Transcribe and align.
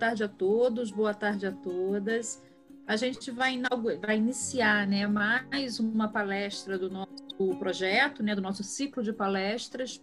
tarde 0.00 0.24
a 0.24 0.28
todos, 0.28 0.90
boa 0.90 1.12
tarde 1.12 1.46
a 1.46 1.52
todas. 1.52 2.42
A 2.86 2.96
gente 2.96 3.30
vai, 3.30 3.60
vai 4.00 4.16
iniciar 4.16 4.86
né, 4.86 5.06
mais 5.06 5.78
uma 5.78 6.08
palestra 6.08 6.78
do 6.78 6.88
nosso 6.88 7.10
projeto, 7.58 8.22
né, 8.22 8.34
do 8.34 8.40
nosso 8.40 8.64
ciclo 8.64 9.02
de 9.02 9.12
palestras 9.12 10.02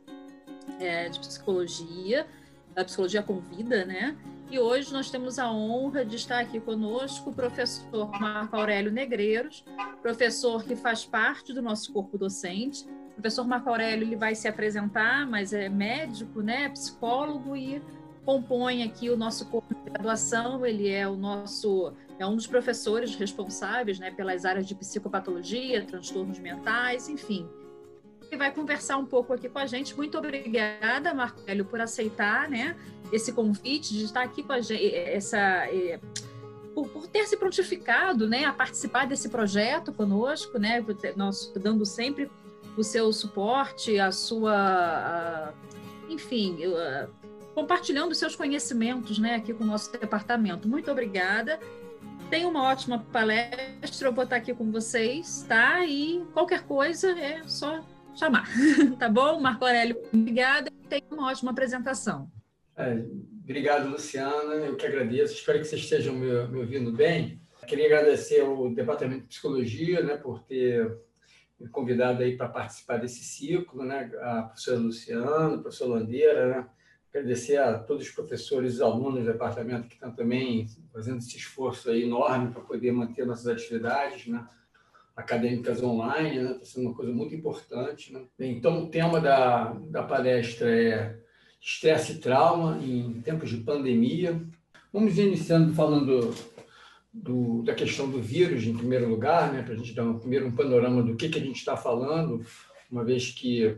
é, 0.79 1.09
de 1.09 1.19
psicologia, 1.19 2.27
a 2.75 2.85
Psicologia 2.85 3.23
Convida, 3.23 3.85
né? 3.85 4.15
E 4.51 4.59
hoje 4.59 4.93
nós 4.93 5.09
temos 5.09 5.39
a 5.39 5.51
honra 5.51 6.05
de 6.05 6.15
estar 6.15 6.39
aqui 6.39 6.59
conosco 6.59 7.31
o 7.31 7.33
professor 7.33 8.11
Marco 8.19 8.55
Aurélio 8.55 8.91
Negreiros, 8.91 9.65
professor 10.03 10.63
que 10.63 10.75
faz 10.75 11.03
parte 11.03 11.53
do 11.53 11.61
nosso 11.61 11.91
corpo 11.91 12.19
docente. 12.19 12.87
O 13.09 13.13
professor 13.15 13.47
Marco 13.47 13.67
Aurélio 13.67 14.05
ele 14.05 14.15
vai 14.15 14.35
se 14.35 14.47
apresentar, 14.47 15.25
mas 15.25 15.53
é 15.53 15.67
médico, 15.67 16.43
né, 16.43 16.69
psicólogo 16.69 17.57
e 17.57 17.81
compõe 18.27 18.83
aqui 18.83 19.09
o 19.09 19.15
nosso 19.15 19.45
corpo 19.45 19.73
de 19.73 19.89
graduação. 19.89 20.65
Ele 20.65 20.89
é 20.89 21.07
o 21.07 21.15
nosso 21.15 21.93
é 22.19 22.27
um 22.27 22.35
dos 22.35 22.45
professores 22.45 23.15
responsáveis, 23.15 23.99
né, 23.99 24.11
pelas 24.11 24.43
áreas 24.43 24.67
de 24.67 24.75
psicopatologia, 24.75 25.85
transtornos 25.85 26.37
mentais, 26.37 27.07
enfim 27.07 27.47
que 28.29 28.35
vai 28.35 28.51
conversar 28.51 28.97
um 28.97 29.05
pouco 29.05 29.31
aqui 29.31 29.47
com 29.47 29.57
a 29.57 29.65
gente. 29.65 29.95
Muito 29.95 30.17
obrigada, 30.17 31.13
Marco 31.13 31.39
Hélio, 31.47 31.63
por 31.63 31.79
aceitar 31.79 32.49
né, 32.49 32.75
esse 33.09 33.31
convite 33.31 33.93
de 33.93 34.03
estar 34.03 34.21
aqui 34.21 34.43
com 34.43 34.51
a 34.51 34.59
gente, 34.59 34.93
essa, 34.93 35.37
é, 35.37 35.97
por, 36.75 36.89
por, 36.89 37.07
ter 37.07 37.25
se 37.25 37.37
prontificado 37.37 38.27
né, 38.27 38.43
a 38.43 38.51
participar 38.51 39.07
desse 39.07 39.29
projeto 39.29 39.93
conosco, 39.93 40.59
né, 40.59 40.83
nós 41.15 41.49
dando 41.55 41.85
sempre 41.85 42.29
o 42.75 42.83
seu 42.83 43.13
suporte, 43.13 43.97
a 43.97 44.11
sua. 44.11 44.53
A, 44.53 45.53
enfim, 46.09 46.57
a, 46.65 47.07
compartilhando 47.57 48.13
seus 48.13 48.35
conhecimentos 48.35 49.17
né, 49.17 49.33
aqui 49.33 49.51
com 49.51 49.63
o 49.63 49.67
nosso 49.67 49.91
departamento. 49.91 50.67
Muito 50.67 50.91
obrigada. 50.91 51.59
Tenha 52.29 52.47
uma 52.47 52.61
ótima 52.61 52.99
palestra, 53.11 54.09
eu 54.09 54.13
vou 54.13 54.25
estar 54.25 54.35
aqui 54.35 54.53
com 54.53 54.71
vocês, 54.71 55.43
tá? 55.47 55.83
E 55.83 56.23
qualquer 56.33 56.67
coisa 56.67 57.19
é 57.19 57.41
só 57.47 57.83
chamar. 58.15 58.47
tá 58.99 59.09
bom? 59.09 59.39
Marco 59.39 59.65
Aurélio, 59.65 59.99
obrigada. 60.13 60.71
Tenha 60.87 61.01
uma 61.09 61.31
ótima 61.31 61.49
apresentação. 61.49 62.29
É, 62.75 63.03
obrigado, 63.43 63.89
Luciana. 63.89 64.53
Eu 64.53 64.75
que 64.75 64.85
agradeço. 64.85 65.33
Espero 65.33 65.57
que 65.57 65.65
vocês 65.65 65.81
estejam 65.81 66.13
me, 66.13 66.47
me 66.49 66.59
ouvindo 66.59 66.91
bem. 66.91 67.41
Queria 67.65 67.87
agradecer 67.87 68.41
ao 68.41 68.69
Departamento 68.69 69.21
de 69.21 69.29
Psicologia 69.29 70.03
né, 70.03 70.15
por 70.15 70.43
ter 70.43 70.95
me 71.59 71.67
convidado 71.69 72.21
aí 72.21 72.37
para 72.37 72.49
participar 72.49 72.97
desse 72.97 73.23
ciclo, 73.23 73.83
né? 73.83 74.11
A 74.21 74.43
professora 74.43 74.77
Luciana, 74.77 75.55
a 75.55 75.57
professora 75.57 75.93
Landeira, 75.93 76.49
né? 76.49 76.69
Agradecer 77.09 77.57
a 77.57 77.79
todos 77.79 78.05
os 78.05 78.11
professores 78.11 78.77
e 78.77 78.83
alunos 78.83 79.23
do 79.23 79.31
departamento 79.31 79.87
que 79.87 79.95
estão 79.95 80.11
também 80.11 80.67
fazendo 80.93 81.19
esse 81.19 81.37
esforço 81.37 81.89
enorme 81.91 82.51
para 82.51 82.61
poder 82.61 82.91
manter 82.91 83.25
nossas 83.25 83.47
atividades, 83.47 84.27
né? 84.27 84.47
acadêmicas 85.15 85.81
online, 85.81 86.37
está 86.37 86.53
né? 86.53 86.59
sendo 86.61 86.87
uma 86.87 86.95
coisa 86.95 87.11
muito 87.11 87.33
importante. 87.33 88.13
Né? 88.13 88.21
Então, 88.39 88.83
o 88.83 88.89
tema 88.89 89.19
da, 89.19 89.73
da 89.89 90.03
palestra 90.03 90.69
é 90.69 91.17
estresse 91.59 92.13
e 92.13 92.19
trauma 92.19 92.77
em 92.83 93.19
tempos 93.21 93.49
de 93.49 93.57
pandemia. 93.57 94.39
Vamos 94.93 95.17
iniciando 95.17 95.73
falando 95.73 96.35
do, 97.11 97.63
da 97.63 97.73
questão 97.73 98.09
do 98.09 98.21
vírus, 98.21 98.63
em 98.65 98.77
primeiro 98.77 99.09
lugar, 99.09 99.51
né? 99.51 99.63
para 99.63 99.73
a 99.73 99.77
gente 99.77 99.93
dar 99.93 100.03
um, 100.03 100.19
primeiro 100.19 100.47
um 100.47 100.55
panorama 100.55 101.01
do 101.01 101.15
que, 101.15 101.29
que 101.29 101.39
a 101.39 101.43
gente 101.43 101.57
está 101.57 101.75
falando, 101.75 102.45
uma 102.91 103.03
vez 103.03 103.31
que 103.31 103.75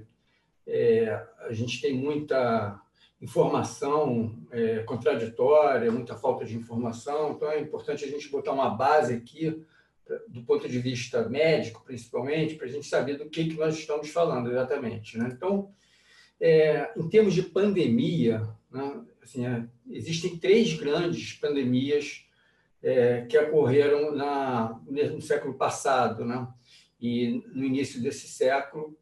é, 0.68 1.26
a 1.48 1.54
gente 1.54 1.82
tem 1.82 1.96
muita 1.96 2.80
informação 3.22 4.36
é, 4.52 4.80
contraditória, 4.80 5.92
muita 5.92 6.16
falta 6.16 6.46
de 6.46 6.56
informação, 6.56 7.34
então 7.34 7.52
é 7.52 7.60
importante 7.60 8.06
a 8.06 8.08
gente 8.08 8.30
botar 8.30 8.54
uma 8.54 8.70
base 8.70 9.14
aqui 9.14 9.66
do 10.28 10.42
ponto 10.44 10.68
de 10.68 10.80
vista 10.80 11.28
médico, 11.30 11.84
principalmente, 11.86 12.56
para 12.56 12.66
a 12.66 12.70
gente 12.70 12.86
saber 12.86 13.18
do 13.18 13.30
que, 13.30 13.46
que 13.46 13.58
nós 13.58 13.78
estamos 13.78 14.10
falando 14.10 14.50
exatamente. 14.50 15.18
Né? 15.18 15.30
Então, 15.32 15.72
é, 16.40 16.92
em 16.98 17.08
termos 17.10 17.34
de 17.34 17.44
pandemia, 17.44 18.48
né, 18.72 19.02
assim, 19.22 19.46
é, 19.46 19.66
existem 19.90 20.38
três 20.38 20.74
grandes 20.74 21.34
pandemias 21.34 22.26
é, 22.82 23.22
que 23.22 23.38
ocorreram 23.38 24.16
na, 24.16 24.80
no 24.88 25.22
século 25.22 25.54
passado 25.54 26.24
né? 26.26 26.48
e 27.00 27.44
no 27.54 27.64
início 27.64 28.02
desse 28.02 28.28
século, 28.28 28.98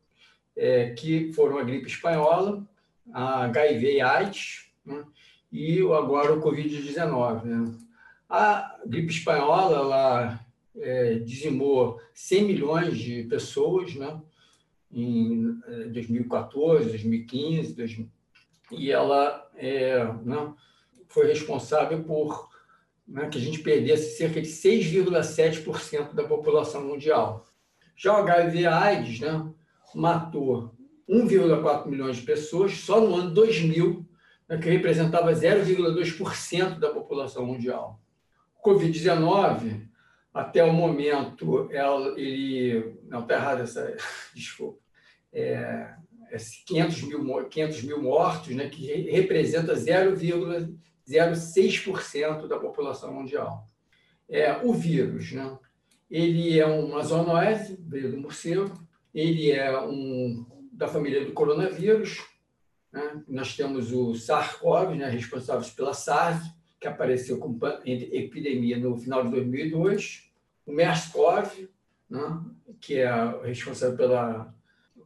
é, 0.55 0.91
que 0.91 1.31
foram 1.33 1.59
a 1.59 1.63
gripe 1.63 1.87
espanhola, 1.87 2.67
a 3.13 3.45
HIV 3.45 3.95
e 3.95 4.01
AIDS 4.01 4.67
né? 4.85 5.03
e 5.51 5.79
agora 5.81 6.33
o 6.33 6.41
Covid-19. 6.41 7.43
Né? 7.43 7.73
A 8.29 8.79
gripe 8.85 9.13
espanhola, 9.13 9.77
ela 9.77 10.45
é, 10.79 11.15
dizimou 11.15 11.99
100 12.13 12.43
milhões 12.43 12.97
de 12.97 13.23
pessoas 13.23 13.95
né, 13.95 14.21
em 14.91 15.57
2014, 15.91 16.89
2015, 16.89 17.73
2000, 17.73 18.09
e 18.71 18.91
ela 18.91 19.49
é, 19.55 20.03
né, 20.23 20.53
foi 21.07 21.27
responsável 21.27 22.03
por 22.03 22.49
né, 23.07 23.29
que 23.29 23.37
a 23.37 23.41
gente 23.41 23.59
perdesse 23.59 24.17
cerca 24.17 24.41
de 24.41 24.47
6,7% 24.47 26.13
da 26.13 26.23
população 26.23 26.85
mundial. 26.85 27.45
Já 27.95 28.13
o 28.13 28.17
HIV-AIDS 28.17 29.21
né, 29.21 29.49
matou 29.95 30.76
1,4 31.09 31.87
milhões 31.87 32.17
de 32.17 32.23
pessoas 32.23 32.73
só 32.73 32.99
no 32.99 33.15
ano 33.15 33.31
2000, 33.31 34.05
né, 34.49 34.57
que 34.57 34.69
representava 34.69 35.31
0,2% 35.31 36.79
da 36.79 36.89
população 36.89 37.45
mundial. 37.45 38.01
O 38.59 38.69
Covid-19 38.69 39.87
até 40.33 40.63
o 40.63 40.71
momento, 40.71 41.69
ele. 42.15 42.95
Não, 43.07 43.21
está 43.21 43.35
errado 43.35 43.61
essa. 43.61 43.95
Desculpa. 44.35 44.79
É, 45.33 45.89
é 46.29 46.37
500, 46.65 47.01
mil, 47.03 47.45
500 47.45 47.83
mil 47.83 48.01
mortos, 48.01 48.55
né, 48.55 48.69
que 48.69 48.85
representa 49.11 49.73
0,06% 49.73 52.47
da 52.47 52.59
população 52.59 53.13
mundial. 53.13 53.65
É, 54.29 54.57
o 54.63 54.73
vírus, 54.73 55.31
né, 55.31 55.57
ele 56.09 56.59
é 56.59 56.65
uma 56.65 57.03
zoonose, 57.03 57.77
veio 57.81 58.11
do 58.11 58.17
morcego, 58.17 58.73
ele 59.13 59.51
é 59.51 59.77
um 59.81 60.45
da 60.77 60.87
família 60.87 61.25
do 61.25 61.33
coronavírus. 61.33 62.23
Né, 62.93 63.23
nós 63.27 63.55
temos 63.55 63.91
o 63.91 64.13
SARS-CoV, 64.13 64.95
né, 64.95 65.09
responsável 65.09 65.67
pela 65.75 65.93
SARS, 65.93 66.41
que 66.79 66.87
apareceu 66.87 67.39
com 67.39 67.57
epidemia 67.83 68.77
no 68.77 68.95
final 68.95 69.23
de 69.23 69.31
2002 69.31 70.31
o 70.65 70.71
MERS-CoV, 70.71 71.69
né, 72.09 72.41
que 72.79 72.99
é 72.99 73.09
responsável 73.43 73.97
pela, 73.97 74.53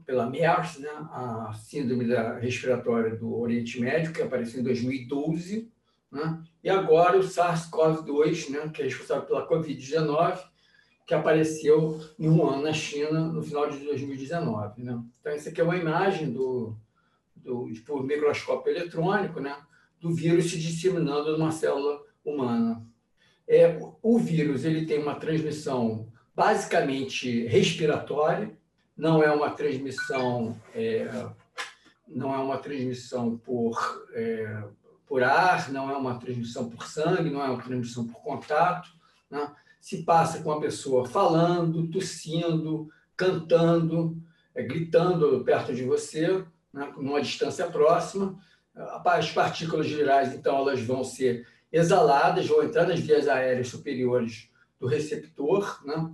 pela 0.06 0.30
MERS, 0.30 0.80
né, 0.80 0.90
a 0.90 1.54
síndrome 1.54 2.06
da 2.06 2.38
respiratória 2.38 3.16
do 3.16 3.40
Oriente 3.40 3.80
Médio, 3.80 4.12
que 4.12 4.22
apareceu 4.22 4.60
em 4.60 4.64
2012, 4.64 5.72
né, 6.12 6.44
e 6.64 6.70
agora 6.70 7.18
o 7.18 7.24
SARS-CoV-2, 7.24 8.50
né, 8.50 8.70
que 8.74 8.82
é 8.82 8.86
responsável 8.86 9.24
pela 9.24 9.48
Covid-19, 9.48 10.51
que 11.06 11.14
apareceu 11.14 12.00
em 12.18 12.30
Wuhan, 12.30 12.62
na 12.62 12.74
China, 12.74 13.22
no 13.22 13.42
final 13.42 13.70
de 13.70 13.80
2019. 13.80 14.82
Né? 14.82 15.02
Então, 15.20 15.32
essa 15.32 15.50
aqui 15.50 15.60
é 15.60 15.64
uma 15.64 15.78
imagem 15.78 16.32
do, 16.32 16.76
do, 17.36 17.70
por 17.86 18.04
microscópio 18.04 18.72
eletrônico 18.72 19.40
né, 19.40 19.56
do 20.00 20.14
vírus 20.14 20.50
se 20.50 20.60
disseminando 20.60 21.38
numa 21.38 21.52
célula 21.52 22.02
humana. 22.24 22.86
É, 23.48 23.78
o 24.02 24.18
vírus 24.18 24.64
ele 24.64 24.86
tem 24.86 25.00
uma 25.00 25.16
transmissão 25.16 26.08
basicamente 26.34 27.46
respiratória, 27.48 28.58
não 28.96 29.22
é 29.22 29.32
uma 29.32 29.50
transmissão 29.50 30.60
é, 30.74 31.10
não 32.08 32.34
é 32.34 32.38
uma 32.38 32.58
transmissão 32.58 33.38
por 33.38 33.78
é, 34.14 34.64
por 35.12 35.24
ar, 35.24 35.70
não 35.74 35.90
é 35.90 35.98
uma 35.98 36.18
transmissão 36.18 36.70
por 36.70 36.88
sangue, 36.88 37.30
não 37.30 37.44
é 37.44 37.50
uma 37.50 37.62
transmissão 37.62 38.08
por 38.08 38.22
contato, 38.22 38.90
né? 39.30 39.54
Se 39.82 40.04
passa 40.04 40.44
com 40.44 40.52
a 40.52 40.62
pessoa 40.62 41.08
falando, 41.08 41.88
tossindo, 41.88 42.88
cantando, 43.18 44.16
é, 44.54 44.62
gritando 44.62 45.44
perto 45.44 45.74
de 45.74 45.84
você, 45.84 46.46
né? 46.72 46.94
numa 46.96 47.20
distância 47.20 47.66
próxima. 47.66 48.40
As 49.04 49.32
partículas 49.32 49.88
virais, 49.88 50.34
então, 50.34 50.56
elas 50.56 50.82
vão 50.82 51.04
ser 51.04 51.46
exaladas 51.74 52.50
ou 52.50 52.64
entrar 52.64 52.88
nas 52.88 53.00
vias 53.00 53.28
aéreas 53.28 53.68
superiores 53.70 54.50
do 54.80 54.88
receptor, 54.88 55.82
né? 55.84 56.14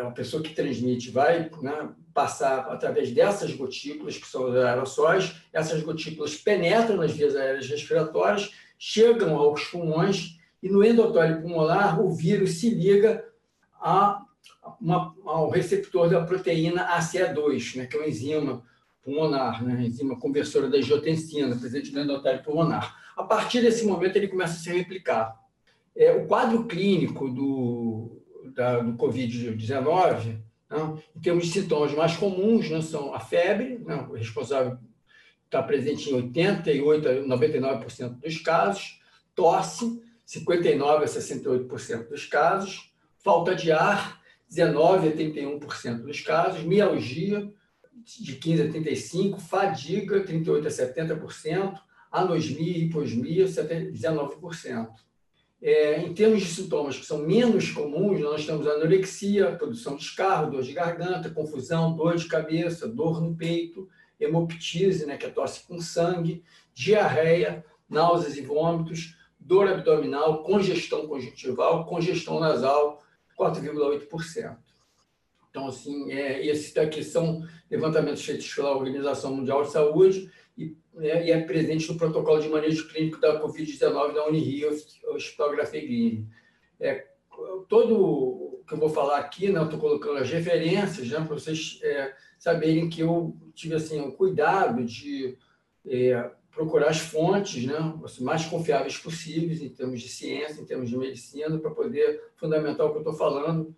a 0.00 0.10
pessoa 0.12 0.42
que 0.42 0.54
transmite 0.54 1.10
vai 1.10 1.50
né, 1.60 1.90
passar 2.12 2.60
através 2.70 3.10
dessas 3.10 3.52
gotículas, 3.52 4.16
que 4.16 4.26
são 4.26 4.48
os 4.48 4.56
aerossóis, 4.56 5.34
essas 5.52 5.82
gotículas 5.82 6.36
penetram 6.36 6.96
nas 6.96 7.10
vias 7.10 7.34
aéreas 7.34 7.68
respiratórias, 7.68 8.52
chegam 8.78 9.36
aos 9.36 9.64
pulmões 9.64 10.38
e 10.64 10.68
no 10.70 10.82
endotélio 10.82 11.42
pulmonar 11.42 12.00
o 12.00 12.10
vírus 12.10 12.52
se 12.52 12.70
liga 12.70 13.22
a 13.78 14.24
uma, 14.80 15.14
ao 15.26 15.50
receptor 15.50 16.08
da 16.08 16.24
proteína 16.24 16.88
ACE2, 16.98 17.76
né, 17.76 17.86
que 17.86 17.94
é 17.94 18.00
uma 18.00 18.08
enzima 18.08 18.62
pulmonar, 19.02 19.62
né? 19.62 19.82
enzima 19.84 20.18
conversora 20.18 20.70
da 20.70 20.78
angiotensina, 20.78 21.54
presente 21.54 21.92
no 21.92 22.00
endotélio 22.00 22.42
pulmonar. 22.42 22.96
A 23.14 23.22
partir 23.22 23.60
desse 23.60 23.84
momento, 23.84 24.16
ele 24.16 24.26
começa 24.26 24.54
a 24.54 24.56
se 24.56 24.72
replicar. 24.72 25.38
É, 25.94 26.12
o 26.12 26.26
quadro 26.26 26.64
clínico 26.64 27.28
do, 27.28 28.22
do 28.42 28.94
Covid-19, 28.94 30.38
né, 30.70 31.02
em 31.14 31.20
termos 31.20 31.44
de 31.44 31.52
sintomas 31.52 31.92
mais 31.92 32.16
comuns, 32.16 32.70
né, 32.70 32.80
são 32.80 33.14
a 33.14 33.20
febre, 33.20 33.78
né, 33.80 34.08
responsável 34.14 34.78
está 35.44 35.62
presente 35.62 36.10
em 36.10 36.30
88% 36.32 37.06
a 37.06 37.36
99% 37.36 38.18
dos 38.18 38.38
casos, 38.38 38.98
tosse, 39.34 40.02
59% 40.26 41.02
a 41.02 41.04
68% 41.04 42.08
dos 42.08 42.26
casos, 42.26 42.92
falta 43.22 43.54
de 43.54 43.72
ar, 43.72 44.20
19% 44.50 45.08
a 45.08 45.60
31% 45.60 46.02
dos 46.02 46.20
casos, 46.20 46.62
mialgia, 46.62 47.50
de 48.04 48.36
15% 48.36 48.68
a 48.68 48.72
35%, 48.72 49.40
fadiga, 49.40 50.24
38% 50.24 50.66
a 50.66 50.70
70%, 50.70 51.80
anosmia 52.10 52.78
e 52.78 52.84
hiposmia, 52.84 53.46
19%. 53.46 54.88
É, 55.66 56.02
em 56.02 56.12
termos 56.12 56.42
de 56.42 56.48
sintomas 56.48 56.98
que 56.98 57.06
são 57.06 57.18
menos 57.26 57.70
comuns, 57.70 58.20
nós 58.20 58.44
temos 58.44 58.66
anorexia, 58.66 59.56
produção 59.56 59.96
de 59.96 60.02
escarro, 60.02 60.50
dor 60.50 60.62
de 60.62 60.74
garganta, 60.74 61.30
confusão, 61.30 61.96
dor 61.96 62.16
de 62.16 62.26
cabeça, 62.26 62.86
dor 62.86 63.22
no 63.22 63.34
peito, 63.34 63.88
hemoptise, 64.20 65.06
né, 65.06 65.16
que 65.16 65.24
é 65.26 65.30
tosse 65.30 65.66
com 65.66 65.80
sangue, 65.80 66.44
diarreia, 66.74 67.64
náuseas 67.88 68.36
e 68.36 68.42
vômitos, 68.42 69.13
dor 69.44 69.68
abdominal, 69.68 70.42
congestão 70.42 71.06
conjuntival, 71.06 71.84
congestão 71.84 72.40
nasal, 72.40 73.02
4,8%. 73.38 74.56
Então, 75.50 75.68
assim, 75.68 76.10
é, 76.10 76.44
esses 76.44 76.72
daqui 76.72 77.04
são 77.04 77.46
levantamentos 77.70 78.24
feitos 78.24 78.52
pela 78.52 78.74
Organização 78.74 79.36
Mundial 79.36 79.62
de 79.62 79.70
Saúde 79.70 80.30
e, 80.58 80.76
é, 80.98 81.26
e 81.26 81.30
é 81.30 81.40
presente 81.40 81.92
no 81.92 81.98
protocolo 81.98 82.40
de 82.40 82.48
manejo 82.48 82.88
clínico 82.88 83.20
da 83.20 83.40
Covid-19 83.40 84.14
da 84.14 84.26
Unirio, 84.26 84.70
Hospital 85.10 85.52
Grafegrini. 85.52 86.26
É, 86.80 87.06
todo 87.68 87.96
o 87.96 88.64
que 88.66 88.74
eu 88.74 88.78
vou 88.78 88.88
falar 88.88 89.18
aqui, 89.18 89.48
né, 89.52 89.62
estou 89.62 89.78
colocando 89.78 90.18
as 90.18 90.30
referências 90.30 91.08
né, 91.08 91.18
para 91.18 91.34
vocês 91.34 91.78
é, 91.82 92.14
saberem 92.38 92.88
que 92.88 93.02
eu 93.02 93.36
tive 93.54 93.74
assim, 93.74 94.00
o 94.00 94.12
cuidado 94.12 94.82
de 94.84 95.36
é, 95.86 96.30
procurar 96.54 96.88
as 96.88 96.98
fontes 96.98 97.64
né, 97.64 97.74
mais 98.20 98.44
confiáveis 98.46 98.96
possíveis 98.96 99.60
em 99.60 99.68
termos 99.68 100.00
de 100.00 100.08
ciência, 100.08 100.60
em 100.60 100.64
termos 100.64 100.88
de 100.88 100.96
medicina, 100.96 101.58
para 101.58 101.70
poder 101.70 102.32
fundamentar 102.36 102.86
o 102.86 102.90
que 102.90 102.96
eu 102.96 103.00
estou 103.00 103.14
falando, 103.14 103.74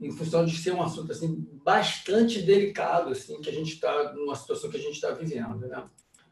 em 0.00 0.10
função 0.10 0.44
de 0.44 0.56
ser 0.56 0.72
um 0.72 0.82
assunto 0.82 1.12
assim, 1.12 1.46
bastante 1.64 2.42
delicado, 2.42 3.10
assim, 3.10 3.40
que 3.40 3.50
a 3.50 3.52
gente 3.52 3.74
está 3.74 4.12
numa 4.14 4.34
situação 4.34 4.70
que 4.70 4.76
a 4.76 4.80
gente 4.80 4.94
está 4.94 5.10
vivendo. 5.10 5.66
Né? 5.66 5.84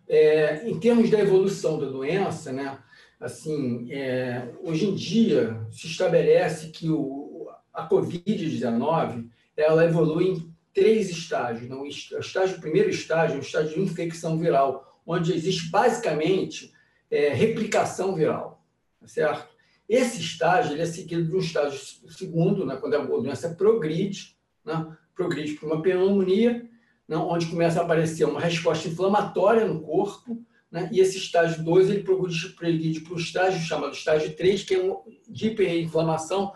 É, 0.09 0.69
em 0.69 0.79
termos 0.79 1.11
da 1.11 1.21
evolução 1.21 1.79
da 1.79 1.87
doença, 1.87 2.53
né, 2.53 2.79
assim, 3.19 3.93
é, 3.93 4.49
hoje 4.63 4.87
em 4.87 4.95
dia 4.95 5.67
se 5.71 5.87
estabelece 5.87 6.71
que 6.71 6.89
o, 6.89 7.49
a 7.73 7.89
Covid-19 7.89 9.29
ela 9.57 9.85
evolui 9.85 10.29
em 10.29 10.55
três 10.73 11.11
estágios. 11.11 11.69
Não? 11.69 11.83
O, 11.83 11.87
estágio, 11.87 12.57
o 12.57 12.61
primeiro 12.61 12.91
estágio 12.91 13.37
é 13.37 13.39
o 13.39 13.43
estágio 13.43 13.75
de 13.75 13.81
infecção 13.81 14.39
viral, 14.39 14.90
onde 15.11 15.35
existe 15.35 15.69
basicamente 15.71 16.73
é, 17.11 17.31
replicação 17.31 18.15
viral, 18.15 18.65
tá 19.01 19.09
certo? 19.09 19.49
Esse 19.89 20.21
estágio 20.21 20.73
ele 20.73 20.83
é 20.83 20.87
seguido 20.87 21.25
de 21.25 21.35
um 21.35 21.41
estágio 21.41 21.81
segundo, 22.11 22.65
né, 22.65 22.77
quando 22.77 22.95
a 22.95 23.05
doença 23.05 23.51
progride, 23.51 24.37
né, 24.65 24.97
progride 25.15 25.55
para 25.55 25.67
uma 25.67 25.83
pneumonia, 25.83 26.65
onde 27.13 27.47
começa 27.47 27.81
a 27.81 27.83
aparecer 27.83 28.25
uma 28.25 28.41
resposta 28.41 28.87
inflamatória 28.87 29.67
no 29.67 29.81
corpo, 29.81 30.41
né? 30.71 30.89
e 30.93 31.01
esse 31.01 31.19
estágio 31.19 31.65
2 31.65 31.91
ele 31.91 32.05
progride 32.05 33.01
para 33.01 33.15
o 33.15 33.19
estágio 33.19 33.61
chamado 33.67 33.93
estágio 33.93 34.37
3, 34.37 34.63
que 34.63 34.75
é 34.75 34.81
um 34.81 35.03
de 35.29 35.49
hiperinflamação, 35.49 36.53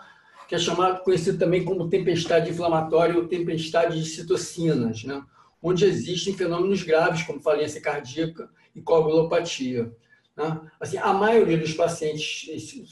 que 0.48 0.54
é 0.54 0.58
chamado, 0.58 1.02
conhecido 1.02 1.38
também 1.38 1.64
como 1.64 1.88
tempestade 1.88 2.50
inflamatória 2.50 3.16
ou 3.16 3.26
tempestade 3.26 4.00
de 4.00 4.08
citocinas, 4.08 5.02
né? 5.02 5.20
Onde 5.64 5.86
existem 5.86 6.34
fenômenos 6.34 6.82
graves 6.82 7.22
como 7.22 7.40
falência 7.40 7.80
cardíaca 7.80 8.50
e 8.76 8.82
coagulopatia. 8.82 9.90
Né? 10.36 10.60
Assim, 10.78 10.98
a 10.98 11.14
maioria 11.14 11.56
dos 11.56 11.72
pacientes 11.72 12.42
se, 12.68 12.86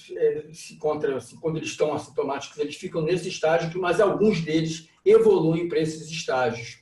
se 0.54 0.74
encontra, 0.74 1.19
assim, 1.19 1.36
quando 1.36 1.58
eles 1.58 1.69
estão 1.69 1.92
assintomáticos, 1.92 2.58
eles 2.58 2.76
ficam 2.76 3.02
nesse 3.02 3.28
estágio, 3.28 3.78
mas 3.78 4.00
alguns 4.00 4.40
deles 4.40 4.88
evoluem 5.04 5.69
para 5.69 5.80
esses 5.80 6.10
estágios. 6.10 6.78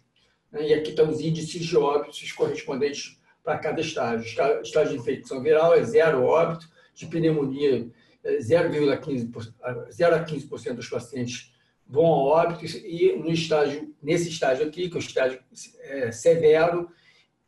Né? 0.53 0.69
E 0.69 0.75
aqui 0.75 0.91
estão 0.91 1.11
os 1.11 1.21
índices 1.21 1.67
de 1.67 1.77
óbitos 1.77 2.31
correspondentes 2.31 3.21
para 3.43 3.59
cada 3.59 3.81
estágio. 3.81 4.25
Estágio 4.63 4.93
de 4.93 5.01
infecção 5.01 5.43
viral 5.43 5.75
é 5.75 5.83
zero 5.83 6.23
óbito, 6.23 6.69
de 6.95 7.07
pneumonia 7.07 7.91
0,15% 8.25 9.55
é 9.63 9.91
0 9.91 10.15
a 10.15 10.25
15% 10.25 10.75
dos 10.75 10.89
pacientes 10.89 11.53
vão 11.91 12.07
ao 12.07 12.27
óbito 12.27 12.65
e 12.65 13.17
no 13.17 13.31
estágio, 13.31 13.93
nesse 14.01 14.29
estágio 14.29 14.67
aqui, 14.67 14.89
que 14.89 14.97
é 14.97 15.01
o 15.01 15.03
estágio 15.03 15.41
é, 15.83 16.13
severo, 16.13 16.89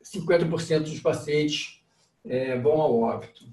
50% 0.02 0.80
dos 0.80 1.00
pacientes 1.00 1.80
é, 2.24 2.58
vão 2.58 2.80
ao 2.80 3.00
óbito. 3.00 3.46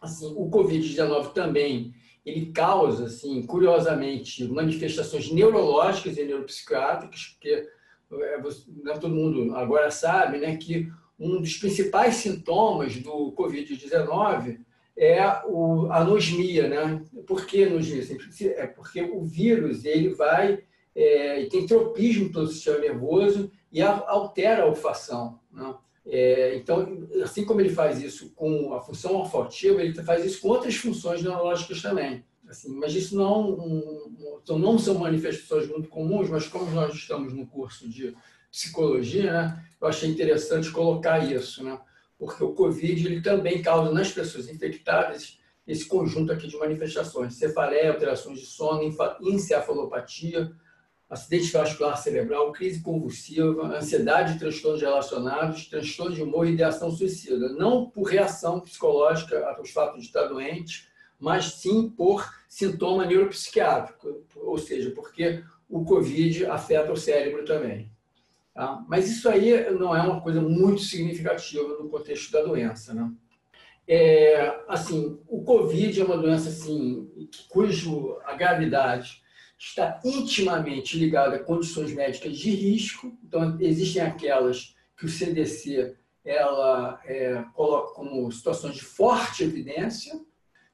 Assim, 0.00 0.32
o 0.36 0.48
COVID-19 0.48 1.32
também 1.32 1.92
ele 2.24 2.46
causa, 2.52 3.06
assim, 3.06 3.42
curiosamente, 3.42 4.44
manifestações 4.48 5.30
neurológicas 5.30 6.16
e 6.16 6.24
neuropsiquiátricas, 6.24 7.34
porque 7.34 7.68
é, 8.12 8.40
né, 8.84 8.98
todo 9.00 9.14
mundo 9.14 9.54
agora 9.56 9.90
sabe 9.90 10.38
né, 10.38 10.56
que 10.56 10.88
um 11.18 11.40
dos 11.40 11.56
principais 11.56 12.16
sintomas 12.16 12.96
do 12.96 13.32
Covid-19 13.32 14.60
é 14.96 15.20
a 15.20 15.42
anosmia. 15.90 16.68
Né? 16.68 17.02
Por 17.26 17.46
que 17.46 17.64
anosmia? 17.64 18.02
É 18.56 18.66
porque 18.66 19.02
o 19.02 19.22
vírus 19.22 19.84
ele 19.84 20.10
vai 20.10 20.62
é, 20.96 21.44
tem 21.50 21.66
tropismo 21.66 22.32
pelo 22.32 22.46
sistema 22.46 22.78
nervoso 22.78 23.50
e 23.70 23.82
altera 23.82 24.62
a 24.62 24.66
olfação. 24.66 25.38
Né? 25.52 25.74
É, 26.06 26.56
então, 26.56 27.06
assim 27.22 27.44
como 27.44 27.60
ele 27.60 27.68
faz 27.68 28.00
isso 28.00 28.30
com 28.34 28.72
a 28.72 28.80
função 28.80 29.14
olfativa, 29.16 29.82
ele 29.82 29.92
faz 30.02 30.24
isso 30.24 30.40
com 30.40 30.48
outras 30.48 30.74
funções 30.76 31.22
neurológicas 31.22 31.82
também. 31.82 32.24
Assim, 32.48 32.72
mas 32.76 32.94
isso 32.94 33.16
não, 33.16 33.50
um, 33.50 34.38
então 34.42 34.58
não 34.58 34.78
são 34.78 34.94
manifestações 34.94 35.68
muito 35.68 35.88
comuns, 35.88 36.30
mas 36.30 36.46
como 36.46 36.70
nós 36.70 36.94
estamos 36.94 37.34
no 37.34 37.44
curso 37.46 37.88
de 37.88 38.14
psicologia, 38.52 39.32
né, 39.32 39.64
eu 39.80 39.88
achei 39.88 40.08
interessante 40.08 40.70
colocar 40.70 41.18
isso, 41.18 41.64
né, 41.64 41.78
porque 42.18 42.42
o 42.42 42.52
Covid 42.52 43.06
ele 43.06 43.20
também 43.20 43.62
causa 43.62 43.92
nas 43.92 44.10
pessoas 44.10 44.48
infectadas 44.48 45.38
esse 45.66 45.86
conjunto 45.86 46.32
aqui 46.32 46.46
de 46.46 46.56
manifestações: 46.56 47.34
cefaleia, 47.34 47.92
alterações 47.92 48.40
de 48.40 48.46
sono, 48.46 48.82
encefalopatia, 49.20 50.52
acidente 51.08 51.52
vascular 51.52 51.96
cerebral, 51.96 52.52
crise 52.52 52.82
convulsiva, 52.82 53.76
ansiedade 53.76 54.38
transtornos 54.38 54.80
relacionados, 54.80 55.66
transtorno 55.66 56.14
de 56.14 56.22
humor 56.22 56.46
e 56.46 56.52
ideação 56.52 56.90
suicida. 56.90 57.50
Não 57.50 57.90
por 57.90 58.04
reação 58.04 58.60
psicológica 58.60 59.44
aos 59.56 59.70
fatos 59.70 60.00
de 60.00 60.06
estar 60.06 60.26
doente, 60.26 60.88
mas 61.18 61.46
sim 61.54 61.88
por 61.88 62.28
sintoma 62.48 63.06
neuropsiquiátrico, 63.06 64.24
ou 64.36 64.58
seja, 64.58 64.90
porque 64.90 65.42
o 65.68 65.84
Covid 65.84 66.46
afeta 66.46 66.92
o 66.92 66.96
cérebro 66.96 67.44
também. 67.44 67.90
Tá? 68.56 68.82
Mas 68.88 69.06
isso 69.10 69.28
aí 69.28 69.70
não 69.72 69.94
é 69.94 70.00
uma 70.00 70.22
coisa 70.22 70.40
muito 70.40 70.80
significativa 70.80 71.68
no 71.76 71.90
contexto 71.90 72.32
da 72.32 72.42
doença. 72.42 72.94
Né? 72.94 73.12
É, 73.86 74.64
assim, 74.66 75.20
o 75.28 75.44
Covid 75.44 76.00
é 76.00 76.04
uma 76.04 76.16
doença 76.16 76.48
assim, 76.48 77.06
cujo 77.50 78.16
a 78.24 78.32
gravidade 78.32 79.22
está 79.58 80.00
intimamente 80.02 80.98
ligada 80.98 81.36
a 81.36 81.44
condições 81.44 81.92
médicas 81.92 82.34
de 82.34 82.48
risco. 82.48 83.14
Então, 83.22 83.58
existem 83.60 84.00
aquelas 84.00 84.74
que 84.96 85.04
o 85.04 85.08
CDC 85.08 85.94
ela 86.24 86.98
é, 87.04 87.44
coloca 87.52 87.92
como 87.92 88.32
situações 88.32 88.76
de 88.76 88.82
forte 88.82 89.44
evidência, 89.44 90.18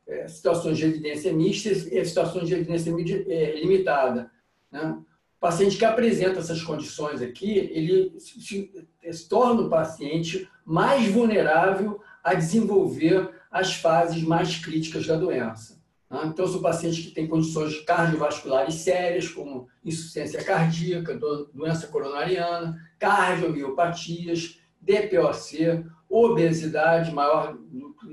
é, 0.07 0.29
situações 0.29 0.79
de 0.79 0.85
evidência 0.85 1.33
mista 1.33 1.69
e 1.69 2.05
situações 2.05 2.47
de 2.47 2.55
evidência 2.55 2.93
é, 3.29 3.61
limitada. 3.61 4.31
Né? 4.71 5.03
Paciente 5.43 5.77
que 5.77 5.85
apresenta 5.85 6.39
essas 6.39 6.63
condições 6.63 7.21
aqui, 7.21 7.59
ele 7.59 8.15
se, 8.21 8.41
se, 8.41 8.87
se 9.11 9.29
torna 9.29 9.63
o 9.63 9.69
paciente 9.69 10.49
mais 10.65 11.09
vulnerável 11.09 12.01
a 12.23 12.33
desenvolver 12.33 13.29
as 13.51 13.75
fases 13.75 14.23
mais 14.23 14.59
críticas 14.59 15.05
da 15.05 15.17
doença. 15.17 15.83
Né? 16.09 16.21
Então, 16.27 16.47
são 16.47 16.63
pacientes 16.63 17.05
que 17.05 17.11
têm 17.11 17.27
condições 17.27 17.81
cardiovasculares 17.81 18.77
sérias, 18.77 19.27
como 19.27 19.67
insuficiência 19.85 20.45
cardíaca, 20.45 21.19
doença 21.53 21.89
coronariana, 21.89 22.81
cardiomiopatias, 22.97 24.61
DPOC, 24.81 25.85
obesidade 26.09 27.11
maior, 27.11 27.59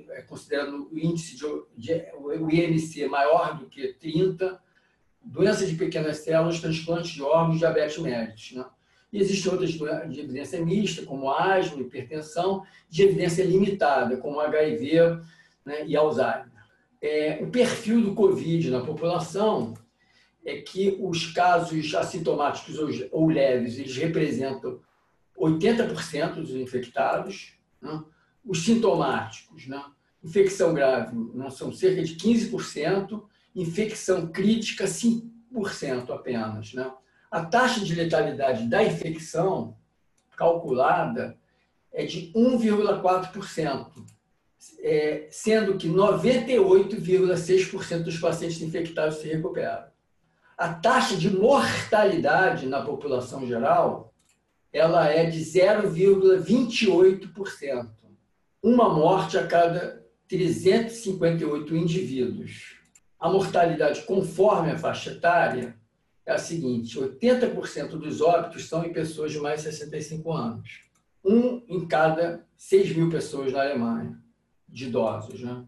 é 0.10 0.24
considerando 0.24 0.90
o 0.92 0.98
índice 0.98 1.38
de, 1.38 1.46
de 1.78 2.06
o 2.18 2.50
IMC 2.50 3.08
maior 3.08 3.56
do 3.56 3.68
que 3.68 3.94
30, 3.94 4.60
doença 5.24 5.66
de 5.66 5.76
pequenas 5.76 6.18
células, 6.18 6.60
transplante 6.60 7.14
de 7.14 7.22
órgãos, 7.22 7.60
diabetes 7.60 7.98
mellitus. 7.98 8.52
Né? 8.54 8.66
E 9.12 9.20
existem 9.20 9.52
outras 9.52 9.72
de 9.72 10.20
evidência 10.20 10.64
mista, 10.64 11.06
como 11.06 11.32
asma, 11.32 11.82
hipertensão, 11.82 12.64
de 12.90 13.04
evidência 13.04 13.44
limitada, 13.44 14.18
como 14.18 14.40
HIV 14.40 15.20
né, 15.66 15.86
e 15.86 15.96
Alzheimer. 15.96 16.50
É, 17.02 17.40
o 17.42 17.50
perfil 17.50 18.02
do 18.02 18.14
Covid 18.14 18.70
na 18.70 18.82
população 18.82 19.74
é 20.46 20.62
que 20.62 20.98
os 21.00 21.32
casos 21.32 21.94
assintomáticos 21.96 22.78
ou, 23.12 23.28
leves 23.28 23.78
eles 23.78 23.96
representam 23.96 24.80
80% 25.38 26.36
dos 26.36 26.52
infectados, 26.52 27.54
né? 27.82 28.04
os 28.46 28.64
sintomáticos, 28.64 29.68
né? 29.68 29.84
infecção 30.24 30.74
grave, 30.74 31.16
né? 31.34 31.50
são 31.50 31.72
cerca 31.72 32.04
de 32.04 32.16
15%, 32.16 33.24
infecção 33.56 34.28
crítica 34.28 34.84
5% 34.86 36.10
apenas. 36.10 36.74
Né? 36.74 36.92
A 37.32 37.46
taxa 37.46 37.80
de 37.84 37.96
letalidade 37.96 38.68
da 38.68 38.84
infecção 38.84 39.78
calculada 40.36 41.38
é 41.92 42.06
de 42.06 42.32
1,4%, 42.34 44.06
é, 44.80 45.28
sendo 45.32 45.78
que 45.78 45.90
98,6% 45.90 48.04
dos 48.04 48.18
pacientes 48.18 48.62
infectados 48.62 49.18
se 49.18 49.28
recuperaram. 49.28 49.90
A 50.58 50.74
taxa 50.74 51.16
de 51.16 51.30
mortalidade 51.30 52.66
na 52.68 52.82
população 52.82 53.48
geral 53.48 54.10
ela 54.72 55.08
é 55.08 55.26
de 55.26 55.40
0,28%. 55.40 57.90
Uma 58.62 58.90
morte 58.90 59.36
a 59.38 59.48
cada 59.48 60.06
358 60.28 61.76
indivíduos. 61.76 62.76
A 63.20 63.30
mortalidade 63.30 64.04
conforme 64.04 64.72
a 64.72 64.78
faixa 64.78 65.12
etária 65.12 65.76
é 66.26 66.32
a 66.32 66.38
seguinte: 66.38 66.98
80% 66.98 67.90
dos 67.90 68.22
óbitos 68.22 68.68
são 68.68 68.86
em 68.86 68.94
pessoas 68.94 69.32
de 69.32 69.40
mais 69.40 69.62
de 69.62 69.72
65 69.72 70.32
anos. 70.32 70.82
Um 71.24 71.62
em 71.68 71.86
cada 71.86 72.46
6 72.56 72.96
mil 72.96 73.10
pessoas 73.10 73.52
na 73.52 73.62
Alemanha, 73.62 74.18
de 74.68 74.86
idosos. 74.88 75.42
Né? 75.42 75.66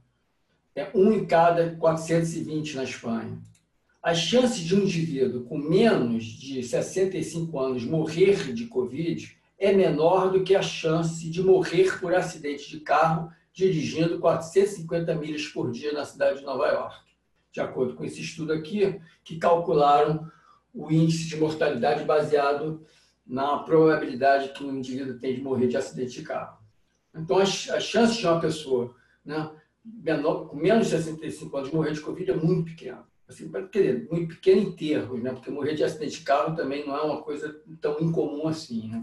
É 0.76 0.90
um 0.96 1.12
em 1.12 1.26
cada 1.26 1.76
420 1.76 2.78
na 2.78 2.84
Espanha 2.84 3.42
as 4.02 4.18
chances 4.18 4.62
de 4.62 4.76
um 4.76 4.80
indivíduo 4.80 5.44
com 5.44 5.58
menos 5.58 6.24
de 6.24 6.64
65 6.64 7.60
anos 7.60 7.86
morrer 7.86 8.52
de 8.52 8.66
Covid 8.66 9.38
é 9.60 9.72
menor 9.72 10.32
do 10.32 10.44
que 10.44 10.56
a 10.56 10.62
chance 10.62 11.30
de 11.30 11.44
morrer 11.44 12.00
por 12.00 12.16
acidente 12.16 12.68
de 12.68 12.80
carro 12.80 13.32
dirigindo 13.54 14.20
450 14.20 15.14
milhas 15.16 15.46
por 15.46 15.72
dia 15.72 15.94
na 15.94 16.04
cidade 16.04 16.40
de 16.40 16.46
Nova 16.46 16.68
York. 16.68 17.11
De 17.52 17.60
acordo 17.60 17.96
com 17.96 18.06
esse 18.06 18.22
estudo 18.22 18.54
aqui, 18.54 19.00
que 19.24 19.38
calcularam 19.38 20.30
o 20.74 20.92
índice 20.92 21.28
de 21.28 21.38
mortalidade 21.38 22.04
baseado 22.04 22.86
na 23.26 23.60
probabilidade 23.60 24.50
que 24.50 24.64
um 24.64 24.78
indivíduo 24.78 25.20
tem 25.20 25.36
de 25.36 25.42
morrer 25.42 25.68
de 25.68 25.78
acidente 25.78 26.20
de 26.20 26.24
carro. 26.24 26.60
Então, 27.14 27.38
as, 27.38 27.70
as 27.70 27.84
chances 27.84 28.18
de 28.18 28.26
uma 28.26 28.40
pessoa 28.40 28.96
né, 29.24 29.52
menor, 29.84 30.48
com 30.48 30.56
menos 30.56 30.86
de 30.88 30.92
65 30.92 31.58
anos 31.58 31.72
morrer 31.72 31.92
de 31.92 32.02
Covid 32.02 32.32
é 32.32 32.36
muito 32.36 32.72
pequena 32.72 33.06
assim, 33.32 33.50
quer 33.50 33.82
dizer, 33.82 34.08
muito 34.12 34.36
pequeno 34.36 34.62
em 34.62 34.76
termos, 34.76 35.22
né? 35.24 35.32
porque 35.32 35.50
morrer 35.50 35.74
de 35.74 35.84
acidente 35.84 36.20
de 36.20 36.26
carro 36.26 36.56
também 36.56 36.86
não 36.86 36.96
é 36.96 37.02
uma 37.02 37.22
coisa 37.22 37.62
tão 37.80 38.00
incomum 38.00 38.48
assim. 38.48 38.90
Né? 38.90 39.02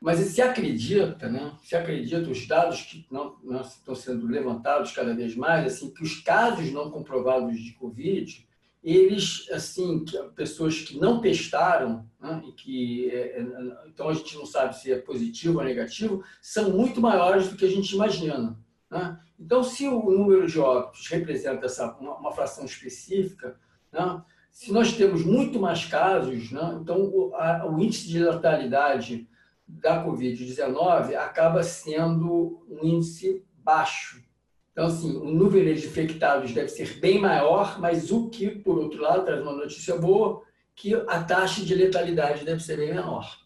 Mas 0.00 0.18
se 0.18 0.42
acredita, 0.42 1.28
né? 1.28 1.52
se 1.62 1.74
acredita, 1.74 2.30
os 2.30 2.46
dados 2.46 2.82
que 2.82 3.06
não, 3.10 3.36
não, 3.42 3.60
estão 3.62 3.94
sendo 3.94 4.26
levantados 4.26 4.92
cada 4.92 5.14
vez 5.14 5.34
mais, 5.34 5.66
assim, 5.66 5.92
que 5.92 6.02
os 6.02 6.20
casos 6.20 6.70
não 6.70 6.90
comprovados 6.90 7.58
de 7.58 7.72
Covid, 7.72 8.46
eles, 8.84 9.48
assim, 9.50 10.04
que 10.04 10.16
pessoas 10.36 10.80
que 10.80 10.98
não 10.98 11.20
testaram, 11.20 12.08
né? 12.20 12.42
e 12.46 12.52
que, 12.52 13.10
é, 13.10 13.40
é, 13.40 13.46
então 13.88 14.08
a 14.08 14.14
gente 14.14 14.36
não 14.36 14.46
sabe 14.46 14.76
se 14.76 14.92
é 14.92 14.98
positivo 14.98 15.58
ou 15.58 15.64
negativo, 15.64 16.22
são 16.40 16.70
muito 16.70 17.00
maiores 17.00 17.48
do 17.48 17.56
que 17.56 17.64
a 17.64 17.70
gente 17.70 17.94
imagina. 17.94 18.56
Né? 18.90 19.18
Então, 19.38 19.64
se 19.64 19.88
o 19.88 20.10
número 20.10 20.46
de 20.46 20.58
óbitos 20.58 21.08
representa 21.08 21.66
essa, 21.66 21.92
uma, 21.96 22.16
uma 22.16 22.32
fração 22.32 22.64
específica, 22.64 23.58
né? 23.92 24.22
se 24.50 24.72
nós 24.72 24.92
temos 24.92 25.24
muito 25.24 25.58
mais 25.58 25.84
casos, 25.84 26.50
né? 26.50 26.78
então 26.80 27.02
o, 27.02 27.34
a, 27.34 27.66
o, 27.66 27.78
índice 27.80 28.08
de 28.08 28.18
letalidade 28.18 29.28
da 29.66 30.04
Covid-19 30.04 31.14
acaba 31.14 31.62
sendo 31.62 32.64
um 32.68 32.84
índice 32.84 33.44
baixo. 33.58 34.24
Então, 34.72 34.86
assim, 34.86 35.16
o 35.16 35.30
número 35.30 35.74
de 35.74 35.86
infectados 35.86 36.52
deve 36.52 36.68
ser 36.68 37.00
bem 37.00 37.18
maior, 37.18 37.80
mas 37.80 38.10
o 38.10 38.28
que, 38.28 38.50
por 38.50 38.78
outro 38.78 39.00
lado, 39.00 39.24
traz 39.24 39.40
uma 39.40 39.52
notícia 39.52 39.96
boa, 39.96 40.42
que 40.74 40.94
a 40.94 41.22
taxa 41.22 41.64
de 41.64 41.74
letalidade 41.74 42.44
deve 42.44 42.62
ser 42.62 42.76
bem 42.76 42.94
menor. 42.94 43.38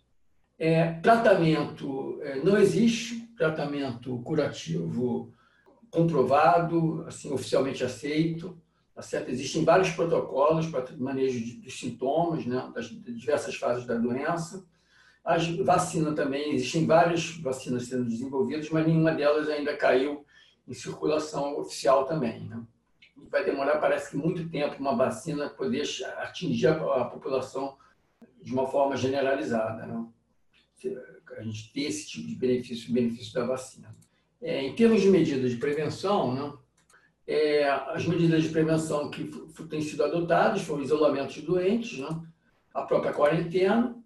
É, 0.59 0.95
tratamento 0.95 2.19
é, 2.23 2.43
não 2.43 2.59
existe, 2.59 3.29
tratamento 3.37 4.19
curativo 4.19 5.33
comprovado, 5.91 7.05
assim, 7.07 7.33
oficialmente 7.33 7.83
aceito. 7.83 8.61
Tá 8.95 9.03
certo? 9.03 9.31
Existem 9.31 9.65
vários 9.65 9.91
protocolos 9.91 10.67
para 10.67 10.85
manejo 10.99 11.43
de, 11.43 11.53
dos 11.63 11.79
sintomas, 11.79 12.45
né, 12.45 12.71
das 12.75 12.89
diversas 12.89 13.55
fases 13.55 13.87
da 13.87 13.95
doença. 13.95 14.67
As 15.25 15.47
vacinas 15.59 16.15
também, 16.15 16.55
existem 16.55 16.87
várias 16.87 17.37
vacinas 17.37 17.87
sendo 17.87 18.05
desenvolvidas, 18.05 18.71
mas 18.71 18.87
nenhuma 18.87 19.13
delas 19.13 19.49
ainda 19.49 19.77
caiu 19.77 20.25
em 20.67 20.75
circulação 20.75 21.59
oficial 21.59 22.07
também. 22.07 22.49
Né? 22.49 22.63
Vai 23.31 23.45
demorar, 23.45 23.79
parece 23.79 24.11
que, 24.11 24.17
muito 24.17 24.49
tempo 24.49 24.77
uma 24.81 24.97
vacina 24.97 25.49
poder 25.51 25.85
atingir 26.19 26.69
a, 26.69 27.03
a 27.03 27.05
população 27.05 27.77
de 28.43 28.53
uma 28.53 28.67
forma 28.67 28.97
generalizada. 28.97 29.87
Né? 29.87 30.07
A 31.37 31.43
gente 31.43 31.73
ter 31.73 31.83
esse 31.83 32.09
tipo 32.09 32.27
de 32.27 32.35
benefício, 32.35 32.93
benefício 32.93 33.35
da 33.35 33.45
vacina. 33.45 33.95
É, 34.41 34.63
em 34.63 34.75
termos 34.75 35.03
de 35.03 35.11
medidas 35.11 35.51
de 35.51 35.59
prevenção, 35.59 36.35
né, 36.35 36.53
é, 37.27 37.69
as 37.69 38.07
medidas 38.07 38.43
de 38.43 38.49
prevenção 38.49 39.11
que 39.11 39.31
têm 39.69 39.83
sido 39.83 40.03
adotadas 40.03 40.63
foram 40.63 40.83
isolamento 40.83 41.35
de 41.35 41.43
doentes, 41.43 41.99
né, 41.99 42.09
a 42.73 42.83
própria 42.83 43.13
quarentena, 43.13 44.00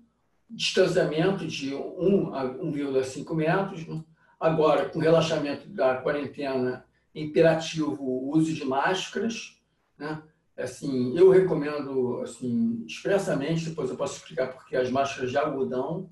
distanciamento 0.54 1.46
de 1.46 1.75
1 1.75 2.34
a 2.34 2.44
1,5 2.44 3.34
metros. 3.34 3.87
Né, 3.87 4.02
agora, 4.38 4.88
com 4.88 4.99
relaxamento 4.99 5.68
da 5.68 5.96
quarentena, 5.96 6.84
imperativo 7.14 8.02
o 8.02 8.37
uso 8.37 8.52
de 8.52 8.64
máscaras. 8.64 9.61
Né, 9.99 10.23
assim, 10.56 11.16
eu 11.16 11.30
recomendo 11.30 12.20
assim, 12.23 12.84
expressamente, 12.87 13.68
depois 13.68 13.90
eu 13.90 13.96
posso 13.96 14.16
explicar 14.16 14.52
porque 14.52 14.76
as 14.76 14.90
máscaras 14.90 15.30
de 15.30 15.37
algodão, 15.37 16.08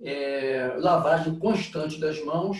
é, 0.00 0.76
lavagem 0.78 1.38
constante 1.38 1.98
das 1.98 2.22
mãos, 2.22 2.58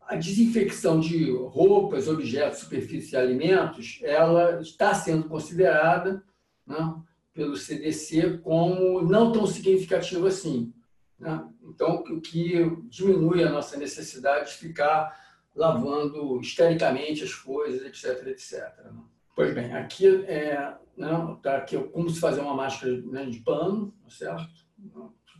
a 0.00 0.14
desinfecção 0.14 1.00
de 1.00 1.32
roupas, 1.32 2.06
objetos, 2.06 2.60
superfícies 2.60 3.12
e 3.12 3.16
alimentos, 3.16 3.98
ela 4.02 4.60
está 4.60 4.94
sendo 4.94 5.28
considerada 5.28 6.22
né, 6.66 6.94
pelo 7.36 7.54
CDC 7.54 8.38
como 8.38 9.02
não 9.02 9.30
tão 9.30 9.46
significativa 9.46 10.28
assim. 10.28 10.72
Né? 11.18 11.46
Então, 11.62 11.96
o 11.96 12.20
que 12.20 12.64
diminui 12.88 13.44
a 13.44 13.50
nossa 13.50 13.76
necessidade 13.76 14.50
de 14.50 14.56
ficar 14.56 15.14
lavando 15.54 16.40
estericamente 16.40 17.22
as 17.22 17.34
coisas, 17.34 17.82
etc, 17.82 18.26
etc. 18.28 18.62
Né? 18.84 18.92
Pois 19.34 19.54
bem, 19.54 19.74
aqui 19.74 20.06
é 20.24 20.74
né, 20.96 21.36
tá 21.42 21.58
aqui 21.58 21.78
como 21.78 22.08
se 22.08 22.18
fazer 22.18 22.40
uma 22.40 22.54
máscara 22.54 23.00
né, 23.02 23.26
de 23.26 23.40
pano, 23.40 23.94
tá 24.02 24.10
certo? 24.10 24.48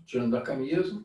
Tirando 0.05 0.37
a 0.37 0.43
camisa 0.43 1.03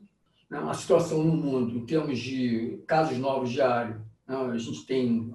né, 0.50 0.60
a 0.60 0.74
situação 0.74 1.24
no 1.24 1.34
mundo 1.34 1.78
em 1.78 1.86
termos 1.86 2.20
de 2.20 2.84
casos 2.86 3.18
novos 3.18 3.50
diários. 3.50 3.96
A 4.28 4.58
gente 4.58 4.86
tem 4.86 5.34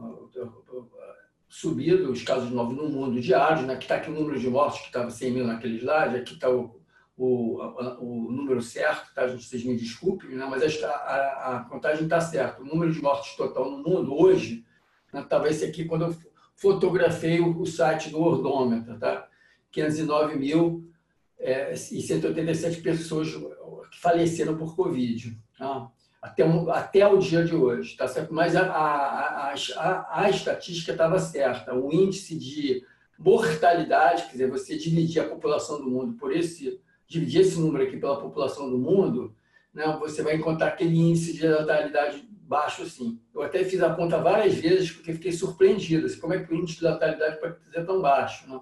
subido 1.57 2.13
os 2.13 2.23
casos 2.23 2.51
novos 2.51 2.77
no 2.77 2.87
mundo 2.87 3.19
diário, 3.19 3.67
né, 3.67 3.77
que 3.77 3.85
está 3.85 3.97
aqui 3.97 4.11
o 4.11 4.13
número 4.13 4.39
de 4.39 4.47
mortes, 4.47 4.83
que 4.83 4.89
estava 4.89 5.11
100 5.11 5.31
mil 5.31 5.47
naquele 5.47 5.79
slide, 5.79 6.17
aqui 6.17 6.35
está 6.35 6.51
o, 6.51 6.79
o, 7.17 7.63
o 7.99 8.31
número 8.31 8.61
certo, 8.61 9.15
tá? 9.15 9.27
vocês 9.27 9.65
me 9.65 9.75
desculpem, 9.75 10.37
né, 10.37 10.47
mas 10.51 10.85
a, 10.85 10.91
a, 10.91 11.57
a 11.57 11.61
contagem 11.61 12.05
está 12.05 12.21
certa. 12.21 12.61
O 12.61 12.67
número 12.67 12.93
de 12.93 13.01
mortes 13.01 13.35
total 13.37 13.71
no 13.71 13.79
mundo 13.79 14.15
hoje 14.15 14.67
estava 15.15 15.45
né, 15.45 15.51
esse 15.51 15.65
aqui 15.65 15.87
quando 15.87 16.05
eu 16.05 16.17
fotografei 16.57 17.41
o, 17.41 17.59
o 17.59 17.65
site 17.65 18.11
do 18.11 18.21
Ordômetro, 18.21 18.99
tá? 18.99 19.27
509 19.71 20.37
mil 20.37 20.91
é, 21.39 21.73
e 21.73 22.03
187 22.03 22.83
pessoas 22.83 23.33
que 23.33 23.99
faleceram 23.99 24.59
por 24.59 24.77
Covid, 24.77 25.39
tá? 25.57 25.91
Até, 26.27 26.43
até 26.73 27.07
o 27.07 27.19
dia 27.19 27.45
de 27.45 27.55
hoje. 27.55 27.97
Tá 27.97 28.09
certo? 28.09 28.33
Mas 28.33 28.57
a, 28.57 28.63
a, 28.63 29.55
a, 29.55 30.23
a 30.23 30.31
estatística 30.31 30.93
estava 30.93 31.19
certa. 31.19 31.75
O 31.75 31.93
índice 31.93 32.39
de 32.39 32.85
mortalidade, 33.19 34.25
quer 34.25 34.33
dizer, 34.33 34.51
você 34.51 34.77
dividir 34.77 35.21
a 35.21 35.29
população 35.29 35.79
do 35.79 35.91
mundo 35.91 36.15
por 36.15 36.35
esse, 36.35 36.81
dividir 37.07 37.41
esse 37.41 37.59
número 37.59 37.85
aqui 37.85 37.97
pela 37.97 38.21
população 38.21 38.71
do 38.71 38.79
mundo, 38.79 39.35
né, 39.73 39.97
você 39.99 40.23
vai 40.23 40.37
encontrar 40.37 40.69
aquele 40.69 40.99
índice 40.99 41.33
de 41.33 41.47
letalidade 41.47 42.29
baixo 42.31 42.83
assim. 42.83 43.21
Eu 43.35 43.43
até 43.43 43.65
fiz 43.65 43.83
a 43.83 43.95
conta 43.95 44.19
várias 44.19 44.55
vezes 44.55 44.91
porque 44.91 45.15
fiquei 45.15 45.33
surpreendido. 45.33 46.07
Assim, 46.07 46.21
como 46.21 46.35
é 46.35 46.45
que 46.45 46.53
o 46.53 46.57
índice 46.57 46.79
de 46.79 46.85
letalidade 46.85 47.41
pode 47.41 47.57
ser 47.71 47.85
tão 47.85 48.01
baixo? 48.01 48.49
Né? 48.49 48.61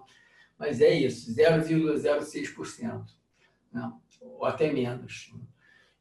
Mas 0.58 0.80
é 0.80 0.94
isso, 0.94 1.34
0,06%. 1.34 3.04
Né? 3.72 3.92
ou 4.24 4.44
até 4.44 4.72
menos. 4.72 5.32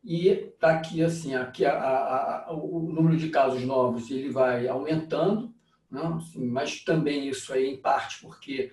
E 0.04 0.28
está 0.28 0.72
aqui 0.72 1.02
assim, 1.02 1.34
aqui 1.34 1.66
a, 1.66 1.74
a, 1.74 2.46
a, 2.48 2.54
o 2.54 2.80
número 2.80 3.16
de 3.16 3.30
casos 3.30 3.64
novos 3.64 4.12
ele 4.12 4.30
vai 4.30 4.68
aumentando, 4.68 5.54
não? 5.90 6.16
Né? 6.16 6.18
Assim, 6.18 6.46
mas 6.46 6.84
também 6.84 7.30
isso 7.30 7.54
aí 7.54 7.68
em 7.68 7.78
parte 7.78 8.22
porque 8.22 8.72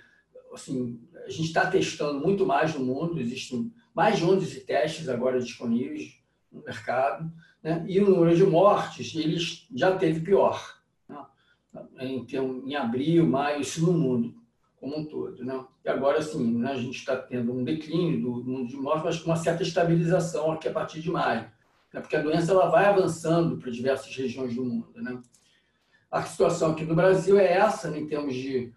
assim, 0.52 1.00
a 1.24 1.30
gente 1.30 1.46
está 1.46 1.70
testando 1.70 2.20
muito 2.20 2.44
mais 2.44 2.74
no 2.74 2.84
mundo, 2.84 3.20
existem 3.20 3.72
mais 3.94 4.18
de 4.18 4.24
11 4.24 4.60
testes 4.62 5.08
agora 5.08 5.40
disponíveis 5.40 6.20
no 6.50 6.62
mercado, 6.64 7.30
né? 7.62 7.84
e 7.86 8.00
o 8.00 8.10
número 8.10 8.36
de 8.36 8.44
mortes 8.44 9.14
eles 9.14 9.68
já 9.72 9.96
teve 9.96 10.20
pior, 10.20 10.80
né? 11.08 11.24
em, 12.00 12.26
em 12.66 12.74
abril, 12.74 13.26
maio, 13.26 13.60
isso 13.60 13.86
no 13.86 13.92
mundo 13.92 14.39
como 14.80 14.98
um 14.98 15.04
todo. 15.04 15.44
Né? 15.44 15.64
E 15.84 15.88
agora, 15.88 16.22
sim, 16.22 16.58
né, 16.58 16.72
a 16.72 16.76
gente 16.76 16.96
está 16.96 17.16
tendo 17.16 17.52
um 17.52 17.62
declínio 17.62 18.20
do 18.20 18.42
número 18.42 18.66
de 18.66 18.76
mortes, 18.76 19.04
mas 19.04 19.18
com 19.18 19.30
uma 19.30 19.36
certa 19.36 19.62
estabilização 19.62 20.50
aqui 20.50 20.66
a 20.68 20.72
partir 20.72 21.00
de 21.00 21.10
maio, 21.10 21.42
né? 21.92 22.00
porque 22.00 22.16
a 22.16 22.22
doença 22.22 22.52
ela 22.52 22.70
vai 22.70 22.86
avançando 22.86 23.58
para 23.58 23.70
diversas 23.70 24.16
regiões 24.16 24.54
do 24.56 24.64
mundo. 24.64 24.90
Né? 24.96 25.20
A 26.10 26.22
situação 26.22 26.72
aqui 26.72 26.84
no 26.84 26.96
Brasil 26.96 27.38
é 27.38 27.52
essa, 27.52 27.90
né, 27.90 28.00
em 28.00 28.06
termos 28.06 28.34
de 28.34 28.72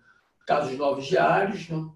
casos 0.45 0.77
novos 0.77 1.05
diários. 1.05 1.69
Né? 1.69 1.89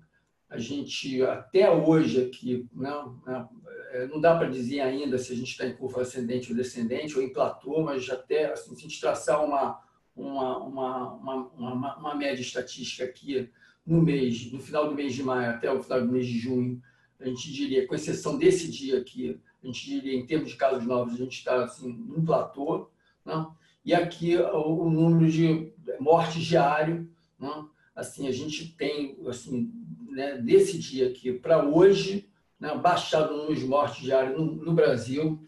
A 0.49 0.57
gente, 0.57 1.21
até 1.23 1.69
hoje, 1.69 2.23
aqui, 2.23 2.65
não, 2.73 3.21
né, 3.25 3.45
é, 3.91 4.07
não 4.07 4.21
dá 4.21 4.37
para 4.37 4.49
dizer 4.49 4.79
ainda 4.79 5.17
se 5.17 5.33
a 5.33 5.35
gente 5.35 5.51
está 5.51 5.65
em 5.67 5.75
curva 5.75 6.01
ascendente 6.01 6.49
ou 6.49 6.57
descendente, 6.57 7.17
ou 7.17 7.21
em 7.21 7.33
platô, 7.33 7.83
mas 7.83 8.09
até 8.09 8.53
assim, 8.53 8.73
se 8.73 8.79
a 8.79 8.87
gente 8.87 9.01
traçar 9.01 9.43
uma, 9.43 9.81
uma, 10.15 10.57
uma, 10.57 11.13
uma, 11.53 11.97
uma 11.97 12.15
média 12.15 12.41
estatística 12.41 13.03
aqui, 13.03 13.51
no 13.88 14.01
mês, 14.01 14.51
no 14.51 14.60
final 14.60 14.89
do 14.89 14.96
mês 14.96 15.15
de 15.15 15.24
maio 15.24 15.50
até 15.50 15.72
o 15.72 15.82
final 15.82 16.01
do 16.01 16.12
mês 16.12 16.27
de 16.27 16.38
junho, 16.38 16.82
a 17.20 17.25
gente 17.25 17.51
diria, 17.51 17.88
com 17.88 17.96
exceção 17.96 18.38
desse 18.38 18.70
dia 18.70 19.00
aqui, 19.00 19.39
a 19.63 19.65
gente 19.65 19.86
diria, 19.86 20.13
em 20.13 20.25
termos 20.25 20.50
de 20.50 20.58
casos 20.58 20.86
novos, 20.86 21.13
a 21.13 21.17
gente 21.17 21.38
está 21.38 21.63
assim, 21.63 21.91
num 21.91 22.24
platô. 22.24 22.89
Né? 23.25 23.48
E 23.84 23.94
aqui 23.94 24.36
o, 24.36 24.84
o, 24.84 24.89
número 24.89 25.32
de 25.32 25.72
mortes 26.00 26.44
diário, 26.44 27.10
né? 27.39 27.65
assim, 27.96 28.27
a 28.27 28.32
gente 28.32 28.74
tem, 28.74 29.17
assim, 29.27 29.72
né, 30.10 30.38
desse 30.38 30.77
dia 30.77 31.08
aqui 31.08 31.34
para 31.34 31.65
hoje, 31.65 32.29
né, 32.60 32.77
baixado 32.77 33.34
o 33.34 33.38
número 33.38 33.56
de 33.56 33.65
mortes 33.65 34.03
diárias 34.03 34.38
no, 34.38 34.46
no 34.46 34.74
Brasil, 34.74 35.41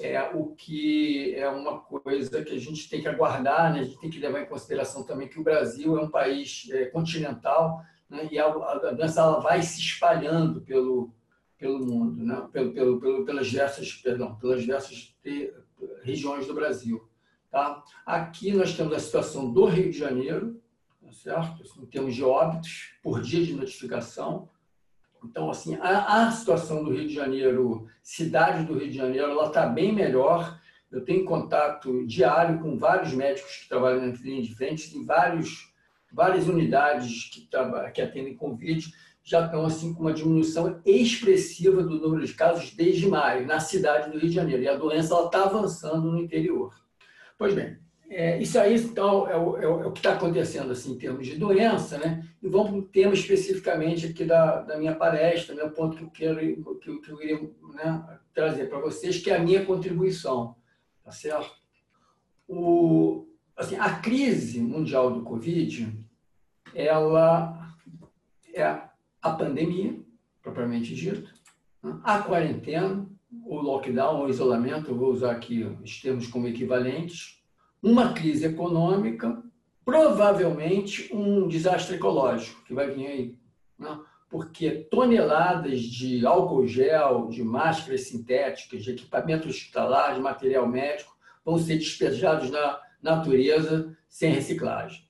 é 0.00 0.22
o 0.34 0.54
que 0.54 1.34
é 1.34 1.48
uma 1.48 1.80
coisa 1.80 2.42
que 2.42 2.54
a 2.54 2.58
gente 2.58 2.88
tem 2.88 3.02
que 3.02 3.08
aguardar, 3.08 3.72
né? 3.72 3.80
a 3.80 3.84
gente 3.84 4.00
tem 4.00 4.10
que 4.10 4.18
levar 4.18 4.40
em 4.40 4.46
consideração 4.46 5.04
também 5.04 5.28
que 5.28 5.38
o 5.38 5.44
Brasil 5.44 5.98
é 5.98 6.02
um 6.02 6.10
país 6.10 6.68
é, 6.72 6.86
continental 6.86 7.82
né? 8.08 8.28
e 8.30 8.38
a, 8.38 8.46
a 8.46 8.92
doença 8.92 9.20
ela 9.20 9.40
vai 9.40 9.62
se 9.62 9.80
espalhando 9.80 10.62
pelo, 10.62 11.12
pelo 11.58 11.84
mundo, 11.84 12.24
né? 12.24 12.48
pelo, 12.52 12.72
pelo, 12.72 13.00
pelo, 13.00 13.24
pelas 13.24 13.48
diversas, 13.48 13.92
perdão, 13.92 14.34
pelas 14.36 14.62
diversas 14.62 15.14
regiões 16.02 16.46
do 16.46 16.54
Brasil. 16.54 17.06
Tá? 17.50 17.82
Aqui 18.06 18.52
nós 18.52 18.74
temos 18.74 18.94
a 18.94 18.98
situação 18.98 19.52
do 19.52 19.66
Rio 19.66 19.90
de 19.90 19.98
Janeiro, 19.98 20.58
tá 21.02 21.12
certo? 21.12 21.62
Em 21.82 21.86
termos 21.86 22.14
de 22.14 22.24
óbitos 22.24 22.94
por 23.02 23.20
dia 23.20 23.44
de 23.44 23.52
notificação, 23.52 24.48
então, 25.24 25.50
assim, 25.50 25.76
a, 25.76 26.26
a, 26.26 26.30
situação 26.30 26.82
do 26.82 26.92
Rio 26.92 27.06
de 27.06 27.14
Janeiro, 27.14 27.86
cidade 28.02 28.64
do 28.64 28.78
Rio 28.78 28.90
de 28.90 28.96
Janeiro, 28.96 29.30
ela 29.30 29.46
está 29.46 29.66
bem 29.66 29.92
melhor. 29.92 30.60
Eu 30.90 31.04
tenho 31.04 31.24
contato 31.24 32.06
diário 32.06 32.60
com 32.60 32.76
vários 32.76 33.12
médicos 33.12 33.56
que 33.56 33.68
trabalham 33.68 34.06
na 34.06 34.12
linha 34.12 34.42
de 34.42 34.54
frente, 34.54 34.96
em 34.96 35.04
vários, 35.04 35.72
várias 36.12 36.48
unidades 36.48 37.30
que, 37.30 37.48
que 37.94 38.02
atendem 38.02 38.36
Covid, 38.36 38.92
já 39.24 39.44
estão 39.44 39.64
assim 39.64 39.94
com 39.94 40.00
uma 40.00 40.12
diminuição 40.12 40.80
expressiva 40.84 41.82
do 41.82 42.00
número 42.00 42.26
de 42.26 42.34
casos 42.34 42.74
desde 42.74 43.08
maio, 43.08 43.46
na 43.46 43.60
cidade 43.60 44.10
do 44.10 44.18
Rio 44.18 44.28
de 44.28 44.34
Janeiro. 44.34 44.62
E 44.62 44.68
a 44.68 44.76
doença 44.76 45.14
está 45.24 45.44
avançando 45.44 46.10
no 46.10 46.18
interior. 46.18 46.74
Pois 47.38 47.54
bem, 47.54 47.78
é, 48.14 48.42
isso 48.42 48.58
aí, 48.58 48.76
então, 48.76 49.26
é 49.26 49.34
o, 49.34 49.56
é 49.56 49.66
o, 49.66 49.88
é 49.88 49.90
que 49.90 50.00
está 50.00 50.12
acontecendo 50.12 50.70
assim, 50.70 50.92
em 50.92 50.98
termos 50.98 51.26
de 51.26 51.36
doença, 51.36 51.96
né? 51.96 52.28
E 52.42 52.46
vamos 52.46 52.70
para 52.70 52.78
o 52.78 52.82
tema 52.82 53.14
especificamente 53.14 54.06
aqui 54.06 54.22
da, 54.26 54.60
da 54.60 54.76
minha 54.76 54.94
palestra, 54.94 55.54
né? 55.54 55.62
o 55.62 55.70
ponto 55.70 55.96
que 55.96 56.02
eu, 56.02 56.10
quero, 56.10 56.78
que 56.78 56.90
eu, 56.90 57.00
que 57.00 57.10
eu 57.10 57.16
queria 57.16 57.40
né, 57.74 58.18
trazer 58.34 58.68
para 58.68 58.80
vocês, 58.80 59.18
que 59.18 59.30
é 59.30 59.36
a 59.36 59.42
minha 59.42 59.64
contribuição, 59.64 60.54
tá 61.02 61.10
certo? 61.10 61.54
O, 62.46 63.26
assim, 63.56 63.76
a 63.76 63.98
crise 63.98 64.60
mundial 64.60 65.10
do 65.10 65.22
Covid, 65.22 65.98
ela 66.74 67.74
é 68.52 68.62
a 69.22 69.30
pandemia, 69.30 69.98
propriamente 70.42 70.94
dito, 70.94 71.32
né? 71.82 71.98
a 72.04 72.18
quarentena, 72.18 73.08
o 73.46 73.56
lockdown, 73.56 74.26
o 74.26 74.28
isolamento, 74.28 74.90
eu 74.90 74.96
vou 74.96 75.10
usar 75.10 75.30
aqui 75.30 75.62
os 75.82 75.98
termos 76.02 76.26
como 76.26 76.46
equivalentes, 76.46 77.41
uma 77.82 78.12
crise 78.12 78.46
econômica, 78.46 79.42
provavelmente 79.84 81.10
um 81.12 81.48
desastre 81.48 81.96
ecológico 81.96 82.62
que 82.64 82.72
vai 82.72 82.90
vir 82.90 83.06
aí. 83.06 83.38
Né? 83.78 83.98
Porque 84.30 84.70
toneladas 84.70 85.80
de 85.80 86.24
álcool 86.24 86.66
gel, 86.66 87.28
de 87.28 87.42
máscaras 87.42 88.02
sintéticas, 88.02 88.84
de 88.84 88.92
equipamento 88.92 89.48
hospitalar, 89.48 90.14
de 90.14 90.20
material 90.20 90.66
médico, 90.66 91.14
vão 91.44 91.58
ser 91.58 91.76
despejados 91.76 92.50
na 92.50 92.80
natureza 93.02 93.96
sem 94.08 94.32
reciclagem. 94.32 95.04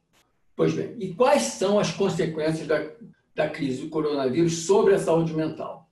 Pois 0.56 0.74
bem, 0.74 0.96
e 0.98 1.14
quais 1.14 1.42
são 1.42 1.78
as 1.78 1.92
consequências 1.92 2.66
da, 2.66 2.90
da 3.34 3.48
crise 3.48 3.82
do 3.82 3.90
coronavírus 3.90 4.64
sobre 4.66 4.94
a 4.94 4.98
saúde 4.98 5.34
mental? 5.34 5.90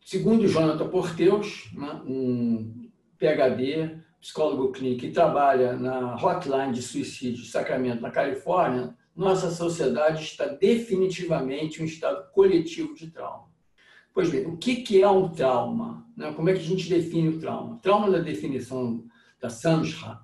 Segundo 0.00 0.48
Jonathan 0.48 0.88
Porteus, 0.88 1.70
né, 1.72 2.02
um 2.04 2.88
PhD 3.18 3.98
psicólogo 4.22 4.70
clínico 4.70 5.00
que 5.00 5.10
trabalha 5.10 5.72
na 5.76 6.14
hotline 6.14 6.72
de 6.72 6.80
suicídio 6.80 7.42
de 7.42 7.50
Sacramento, 7.50 8.00
na 8.00 8.10
Califórnia, 8.10 8.96
nossa 9.16 9.50
sociedade 9.50 10.22
está 10.22 10.46
definitivamente 10.46 11.80
em 11.80 11.82
um 11.82 11.86
estado 11.86 12.30
coletivo 12.30 12.94
de 12.94 13.10
trauma. 13.10 13.50
Pois 14.14 14.30
bem, 14.30 14.46
o 14.46 14.56
que 14.56 15.02
é 15.02 15.08
um 15.08 15.28
trauma? 15.28 16.06
Né? 16.16 16.32
Como 16.34 16.48
é 16.48 16.52
que 16.52 16.60
a 16.60 16.64
gente 16.64 16.88
define 16.88 17.30
o 17.30 17.40
trauma? 17.40 17.78
Trauma, 17.82 18.10
da 18.10 18.18
definição 18.18 19.04
da 19.40 19.50
Samsha, 19.50 20.20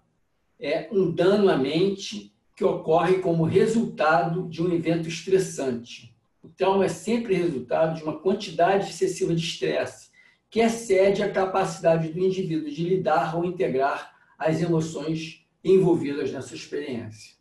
é 0.60 0.88
um 0.92 1.10
dano 1.10 1.50
à 1.50 1.56
mente 1.56 2.32
que 2.54 2.64
ocorre 2.64 3.18
como 3.18 3.44
resultado 3.44 4.48
de 4.48 4.62
um 4.62 4.72
evento 4.72 5.08
estressante. 5.08 6.14
O 6.42 6.48
trauma 6.48 6.84
é 6.84 6.88
sempre 6.88 7.34
resultado 7.34 7.96
de 7.96 8.04
uma 8.04 8.20
quantidade 8.20 8.90
excessiva 8.90 9.34
de 9.34 9.42
estresse 9.42 10.07
que 10.50 10.60
excede 10.60 11.22
a 11.22 11.30
capacidade 11.30 12.08
do 12.08 12.18
indivíduo 12.18 12.70
de 12.70 12.88
lidar 12.88 13.36
ou 13.36 13.44
integrar 13.44 14.14
as 14.38 14.62
emoções 14.62 15.46
envolvidas 15.62 16.32
nessa 16.32 16.54
experiência. 16.54 17.34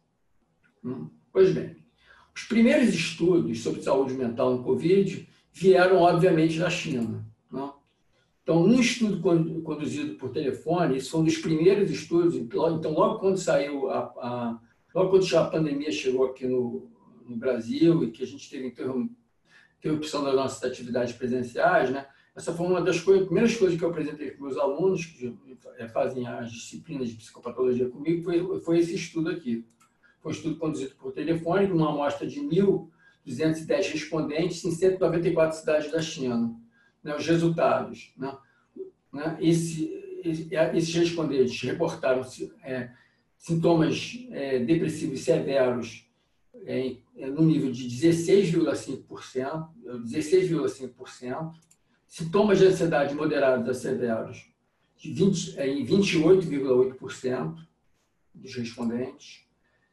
Hum? 0.83 1.09
Pois 1.31 1.53
bem, 1.53 1.77
os 2.35 2.43
primeiros 2.43 2.93
estudos 2.93 3.63
sobre 3.63 3.81
saúde 3.81 4.13
mental 4.13 4.55
no 4.55 4.63
Covid 4.63 5.27
vieram, 5.53 5.97
obviamente, 5.97 6.59
da 6.59 6.69
China. 6.69 7.25
Não? 7.51 7.75
Então, 8.43 8.63
um 8.63 8.79
estudo 8.79 9.21
conduzido 9.63 10.15
por 10.15 10.29
telefone, 10.29 10.97
isso 10.97 11.11
foi 11.11 11.21
um 11.21 11.25
dos 11.25 11.37
primeiros 11.37 11.89
estudos, 11.89 12.35
então, 12.35 12.93
logo 12.93 13.19
quando 13.19 13.37
saiu, 13.37 13.89
a, 13.89 13.99
a 13.99 14.59
logo 14.93 15.09
quando 15.09 15.35
a 15.35 15.45
pandemia 15.45 15.91
chegou 15.91 16.25
aqui 16.25 16.47
no, 16.47 16.89
no 17.27 17.35
Brasil 17.35 18.03
e 18.03 18.11
que 18.11 18.23
a 18.23 18.27
gente 18.27 18.49
teve 18.49 18.73
interrupção 19.79 20.23
das 20.23 20.35
nossas 20.35 20.63
atividades 20.63 21.13
presenciais, 21.13 21.89
né, 21.89 22.07
essa 22.37 22.53
foi 22.53 22.67
uma 22.67 22.79
das 22.79 23.01
coisas, 23.01 23.25
primeiras 23.25 23.55
coisas 23.55 23.79
que 23.79 23.83
eu 23.83 23.89
apresentei 23.89 24.29
para 24.29 24.45
meus 24.45 24.57
alunos, 24.57 25.07
que 25.07 25.35
é, 25.79 25.87
fazem 25.87 26.27
as 26.27 26.51
disciplinas 26.51 27.09
de 27.09 27.15
psicopatologia 27.15 27.89
comigo, 27.89 28.23
foi, 28.23 28.61
foi 28.61 28.77
esse 28.77 28.93
estudo 28.93 29.31
aqui. 29.31 29.65
Foi 30.21 30.31
um 30.31 30.35
estudo 30.35 30.55
conduzido 30.57 30.93
por 30.97 31.11
telefone, 31.11 31.67
com 31.67 31.73
uma 31.73 31.89
amostra 31.89 32.27
de 32.27 32.39
1.210 32.39 33.91
respondentes 33.91 34.63
em 34.63 34.69
194 34.69 35.57
cidades 35.57 35.91
da 35.91 35.99
China. 35.99 36.55
Né, 37.03 37.15
os 37.15 37.25
resultados. 37.25 38.13
Né, 38.15 38.37
né, 39.11 39.35
esse, 39.41 39.91
esse, 40.23 40.47
esses 40.75 40.93
respondentes 40.93 41.59
reportaram 41.63 42.21
é, 42.61 42.91
sintomas 43.35 44.27
é, 44.29 44.59
depressivos 44.59 45.21
severos 45.21 46.07
é, 46.65 46.97
no 47.15 47.41
nível 47.41 47.71
de 47.71 47.87
16,5%, 47.87 49.69
16,5%, 50.05 51.51
Sintomas 52.07 52.59
de 52.59 52.65
ansiedade 52.65 53.13
moderados 53.13 53.67
a 53.67 53.73
severos 53.73 54.47
de 54.97 55.13
20, 55.13 55.59
é, 55.59 55.67
em 55.67 55.85
28,8% 55.85 57.57
dos 58.33 58.55
respondentes. 58.55 59.45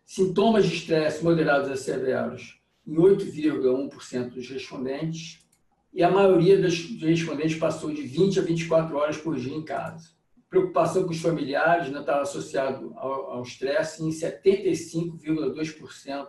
Sintomas 0.07 0.67
de 0.67 0.75
estresse 0.75 1.25
moderados 1.25 1.71
a 1.71 1.77
severos 1.77 2.61
em 2.87 2.95
8,1% 2.95 4.31
dos 4.31 4.49
respondentes. 4.49 5.45
E 5.93 6.03
a 6.03 6.11
maioria 6.11 6.61
dos 6.61 7.01
respondentes 7.01 7.59
passou 7.59 7.93
de 7.93 8.03
20 8.03 8.39
a 8.39 8.43
24 8.43 8.97
horas 8.97 9.17
por 9.17 9.37
dia 9.37 9.55
em 9.55 9.65
casa. 9.65 10.11
Preocupação 10.49 11.05
com 11.05 11.11
os 11.11 11.21
familiares 11.21 11.87
não 11.87 11.95
né, 11.95 12.01
estava 12.01 12.23
associado 12.23 12.93
ao 12.97 13.43
estresse 13.43 14.05
em 14.05 14.11
75,2% 14.11 16.29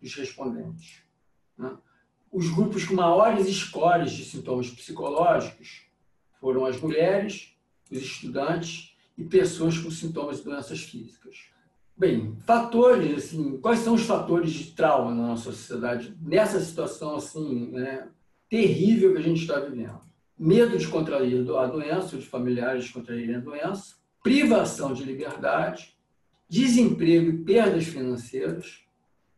dos 0.00 0.14
respondentes. 0.14 1.02
Né? 1.56 1.76
Os 2.32 2.48
grupos 2.48 2.86
com 2.86 2.94
maiores 2.94 3.46
scores 3.54 4.12
de 4.12 4.24
sintomas 4.24 4.70
psicológicos 4.70 5.82
foram 6.40 6.64
as 6.64 6.80
mulheres, 6.80 7.54
os 7.90 7.98
estudantes 7.98 8.96
e 9.18 9.22
pessoas 9.22 9.76
com 9.76 9.90
sintomas 9.90 10.38
de 10.38 10.44
doenças 10.44 10.80
físicas. 10.80 11.50
Bem, 11.94 12.34
fatores, 12.46 13.26
assim, 13.26 13.58
quais 13.58 13.80
são 13.80 13.92
os 13.92 14.04
fatores 14.04 14.50
de 14.50 14.70
trauma 14.72 15.14
na 15.14 15.26
nossa 15.28 15.52
sociedade 15.52 16.16
nessa 16.22 16.58
situação 16.58 17.16
assim, 17.16 17.70
né, 17.70 18.08
terrível 18.48 19.12
que 19.12 19.18
a 19.18 19.22
gente 19.22 19.42
está 19.42 19.60
vivendo? 19.60 20.00
Medo 20.38 20.78
de 20.78 20.88
contrair 20.88 21.46
a 21.50 21.66
doença, 21.66 22.16
de 22.16 22.24
familiares 22.24 22.90
contraírem 22.90 23.36
a 23.36 23.40
doença, 23.40 23.96
privação 24.22 24.94
de 24.94 25.04
liberdade, 25.04 25.94
desemprego 26.48 27.28
e 27.28 27.44
perdas 27.44 27.84
financeiras, 27.84 28.80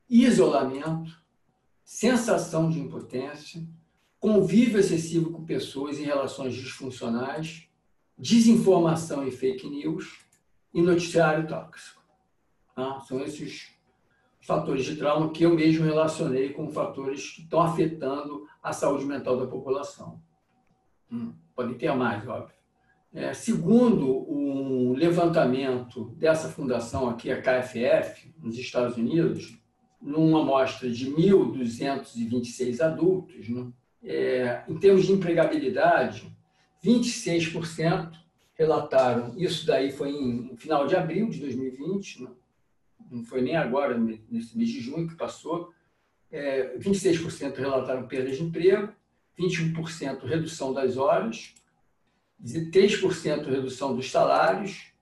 isolamento, 0.08 1.23
sensação 1.84 2.70
de 2.70 2.80
impotência, 2.80 3.62
convívio 4.18 4.80
excessivo 4.80 5.30
com 5.30 5.44
pessoas 5.44 5.98
em 5.98 6.04
relações 6.04 6.54
disfuncionais, 6.54 7.68
desinformação 8.16 9.26
e 9.26 9.30
fake 9.30 9.68
news 9.68 10.24
e 10.72 10.80
noticiário 10.80 11.46
tóxico. 11.46 12.02
Tá? 12.74 13.00
São 13.00 13.20
esses 13.20 13.74
fatores 14.40 14.84
de 14.84 14.96
trauma 14.96 15.30
que 15.30 15.44
eu 15.44 15.54
mesmo 15.54 15.84
relacionei 15.84 16.50
com 16.50 16.70
fatores 16.70 17.30
que 17.30 17.42
estão 17.42 17.60
afetando 17.60 18.46
a 18.62 18.72
saúde 18.72 19.04
mental 19.04 19.38
da 19.38 19.46
população. 19.46 20.20
Hum, 21.10 21.34
ter 21.78 21.94
mais, 21.94 22.26
óbvio. 22.26 22.54
É, 23.12 23.32
segundo 23.32 24.28
um 24.28 24.92
levantamento 24.94 26.06
dessa 26.16 26.48
fundação 26.48 27.08
aqui, 27.08 27.30
a 27.30 27.40
KFF, 27.40 28.34
nos 28.38 28.58
Estados 28.58 28.96
Unidos, 28.96 29.56
numa 30.04 30.42
amostra 30.42 30.90
de 30.90 31.10
1.226 31.10 32.80
adultos, 32.80 33.48
né, 33.48 33.72
é, 34.02 34.62
em 34.68 34.78
termos 34.78 35.06
de 35.06 35.12
empregabilidade, 35.12 36.30
26% 36.84 38.12
relataram, 38.54 39.34
isso 39.38 39.66
daí 39.66 39.90
foi 39.90 40.10
em 40.10 40.54
final 40.56 40.86
de 40.86 40.94
abril 40.94 41.30
de 41.30 41.40
2020, 41.40 42.22
né, 42.22 42.30
não 43.10 43.24
foi 43.24 43.40
nem 43.40 43.56
agora, 43.56 43.98
nesse 43.98 44.56
mês 44.56 44.68
de 44.68 44.80
junho 44.80 45.08
que 45.08 45.16
passou, 45.16 45.72
é, 46.30 46.76
26% 46.76 47.56
relataram 47.56 48.06
perda 48.06 48.30
de 48.30 48.42
emprego, 48.42 48.92
21% 49.38 50.24
redução 50.24 50.72
das 50.74 50.98
horas, 50.98 51.54
3% 52.44 53.48
redução 53.48 53.96
dos 53.96 54.10
salários, 54.10 54.92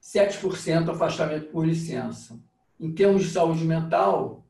7% 0.00 0.88
afastamento 0.88 1.50
por 1.50 1.66
licença. 1.66 2.38
Em 2.78 2.92
termos 2.92 3.24
de 3.24 3.30
saúde 3.30 3.64
mental, 3.64 4.41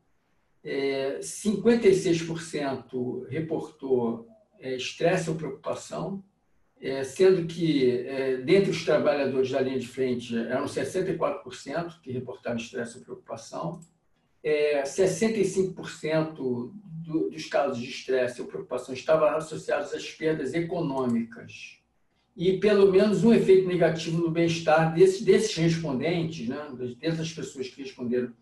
é, 0.65 1.19
56% 1.21 3.27
reportou 3.29 4.27
é, 4.59 4.75
estresse 4.77 5.29
ou 5.29 5.37
preocupação, 5.37 6.25
é, 6.81 7.05
sendo 7.05 7.47
que, 7.47 7.91
é, 7.91 8.39
dentre 8.39 8.71
os 8.71 8.83
trabalhadores 8.85 9.51
da 9.51 9.61
linha 9.61 9.79
de 9.79 9.87
frente, 9.87 10.35
eram 10.37 10.65
64% 10.67 12.01
que 12.01 12.11
reportaram 12.11 12.57
estresse 12.57 12.99
ou 12.99 13.05
preocupação, 13.05 13.81
é, 14.43 14.83
65% 14.83 16.35
do, 16.35 17.31
dos 17.31 17.47
casos 17.47 17.79
de 17.79 17.89
estresse 17.89 18.41
ou 18.41 18.49
preocupação 18.49 18.95
estavam 18.95 19.29
associados 19.29 19.95
às 19.95 20.11
perdas 20.11 20.55
econômicas. 20.55 21.79
E 22.37 22.59
pelo 22.59 22.91
menos 22.91 23.23
um 23.23 23.33
efeito 23.33 23.69
negativo 23.69 24.19
no 24.19 24.31
bem-estar 24.31 24.95
desses, 24.95 25.23
desses 25.23 25.55
respondentes, 25.55 26.49
né, 26.49 26.73
dessas 26.99 27.33
pessoas 27.33 27.69
que 27.69 27.83
responderam, 27.83 28.33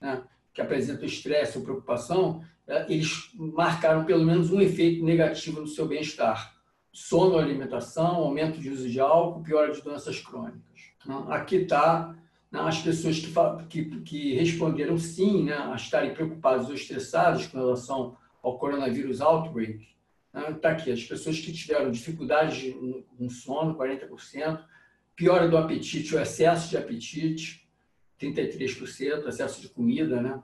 né, 0.00 0.22
que 0.52 0.60
apresentam 0.60 1.04
estresse 1.04 1.58
ou 1.58 1.64
preocupação, 1.64 2.42
é, 2.66 2.92
eles 2.92 3.30
marcaram 3.34 4.04
pelo 4.04 4.24
menos 4.24 4.50
um 4.50 4.60
efeito 4.60 5.04
negativo 5.04 5.60
no 5.60 5.66
seu 5.66 5.86
bem-estar. 5.86 6.58
Sono, 6.92 7.38
alimentação, 7.38 8.16
aumento 8.16 8.60
de 8.60 8.70
uso 8.70 8.88
de 8.88 8.98
álcool, 8.98 9.42
piora 9.42 9.72
de 9.72 9.80
doenças 9.80 10.20
crônicas. 10.20 10.80
Né. 11.06 11.24
Aqui 11.28 11.56
está 11.56 12.16
né, 12.50 12.60
as 12.60 12.78
pessoas 12.82 13.18
que, 13.18 13.32
que, 13.68 14.00
que 14.00 14.34
responderam 14.34 14.98
sim 14.98 15.44
né, 15.44 15.56
a 15.56 15.76
estarem 15.76 16.12
preocupadas 16.12 16.68
ou 16.68 16.74
estressadas 16.74 17.46
com 17.46 17.58
relação 17.58 18.16
ao 18.42 18.58
coronavírus 18.58 19.20
outbreak, 19.20 19.90
Está 20.32 20.70
né? 20.70 20.76
aqui, 20.76 20.92
as 20.92 21.02
pessoas 21.02 21.40
que 21.40 21.52
tiveram 21.52 21.90
dificuldade 21.90 22.76
no 23.18 23.28
sono, 23.30 23.76
40%, 23.76 24.62
piora 25.16 25.48
do 25.48 25.56
apetite, 25.56 26.14
o 26.14 26.20
excesso 26.20 26.70
de 26.70 26.76
apetite, 26.76 27.68
33%, 28.20 29.26
excesso 29.26 29.60
de 29.60 29.68
comida, 29.68 30.20
né? 30.20 30.42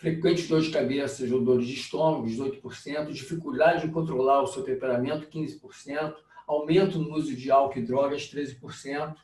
frequentes 0.00 0.48
dores 0.48 0.66
de 0.66 0.72
cabeça 0.72 1.22
ou 1.30 1.44
dores 1.44 1.66
de 1.66 1.74
estômago, 1.74 2.26
18%, 2.26 3.12
dificuldade 3.12 3.86
em 3.86 3.90
controlar 3.90 4.40
o 4.40 4.46
seu 4.46 4.62
temperamento, 4.62 5.28
15%, 5.28 6.14
aumento 6.46 6.98
no 6.98 7.14
uso 7.14 7.36
de 7.36 7.50
álcool 7.50 7.78
e 7.78 7.82
drogas, 7.82 8.22
13%, 8.22 9.14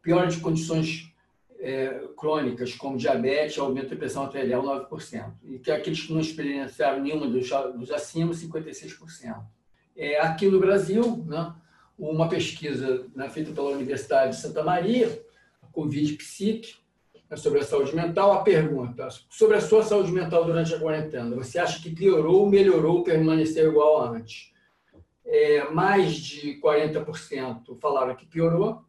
piora 0.00 0.28
de 0.28 0.38
condições 0.38 1.12
é, 1.58 2.06
crônicas, 2.16 2.74
como 2.74 2.96
diabetes, 2.96 3.58
aumento 3.58 3.90
da 3.90 3.96
pressão 3.96 4.22
arterial, 4.22 4.62
9%. 4.62 5.32
E 5.42 5.58
que 5.58 5.70
aqueles 5.72 6.02
que 6.02 6.12
não 6.12 6.20
experienciaram 6.20 7.02
nenhuma 7.02 7.26
dos, 7.26 7.50
dos 7.76 7.90
acima, 7.90 8.32
56%. 8.32 9.44
É, 9.96 10.20
aqui 10.20 10.46
no 10.46 10.60
Brasil, 10.60 11.24
né, 11.26 11.52
uma 11.98 12.28
pesquisa 12.28 13.04
né, 13.16 13.28
feita 13.28 13.50
pela 13.52 13.70
Universidade 13.70 14.36
de 14.36 14.40
Santa 14.40 14.62
Maria, 14.62 15.22
a 15.60 15.66
Né, 17.30 17.36
sobre 17.36 17.60
a 17.60 17.64
saúde 17.64 17.94
mental, 17.94 18.32
a 18.32 18.42
pergunta 18.42 19.08
sobre 19.28 19.56
a 19.56 19.60
sua 19.60 19.84
saúde 19.84 20.10
mental 20.10 20.44
durante 20.44 20.74
a 20.74 20.80
quarentena. 20.80 21.36
Você 21.36 21.58
acha 21.58 21.80
que 21.80 21.94
piorou, 21.94 22.50
melhorou, 22.50 23.04
permaneceu 23.04 23.70
igual 23.70 24.02
a 24.02 24.10
antes? 24.10 24.52
É, 25.24 25.70
mais 25.70 26.16
de 26.16 26.60
40% 26.60 27.78
falaram 27.80 28.16
que 28.16 28.26
piorou, 28.26 28.82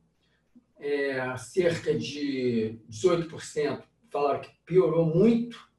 é, 0.80 1.38
cerca 1.38 1.94
de 1.94 2.80
18% 2.90 3.84
falaram 4.10 4.42
que 4.42 4.50
piorou 4.66 5.06
muito, 5.06 5.70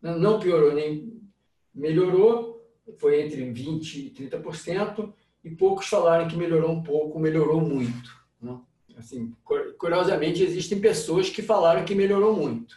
não 0.00 0.38
piorou 0.38 0.72
nem 0.72 1.20
melhorou, 1.74 2.64
foi 2.98 3.22
entre 3.22 3.42
20% 3.52 3.96
e 3.96 4.28
30%, 4.28 5.12
e 5.44 5.50
poucos 5.50 5.88
falaram 5.88 6.28
que 6.28 6.36
melhorou 6.36 6.70
um 6.70 6.82
pouco, 6.82 7.18
melhorou 7.18 7.60
muito. 7.60 8.10
Né? 8.40 8.60
Assim, 9.02 9.34
curiosamente, 9.76 10.42
existem 10.42 10.80
pessoas 10.80 11.28
que 11.28 11.42
falaram 11.42 11.84
que 11.84 11.94
melhorou 11.94 12.36
muito. 12.36 12.76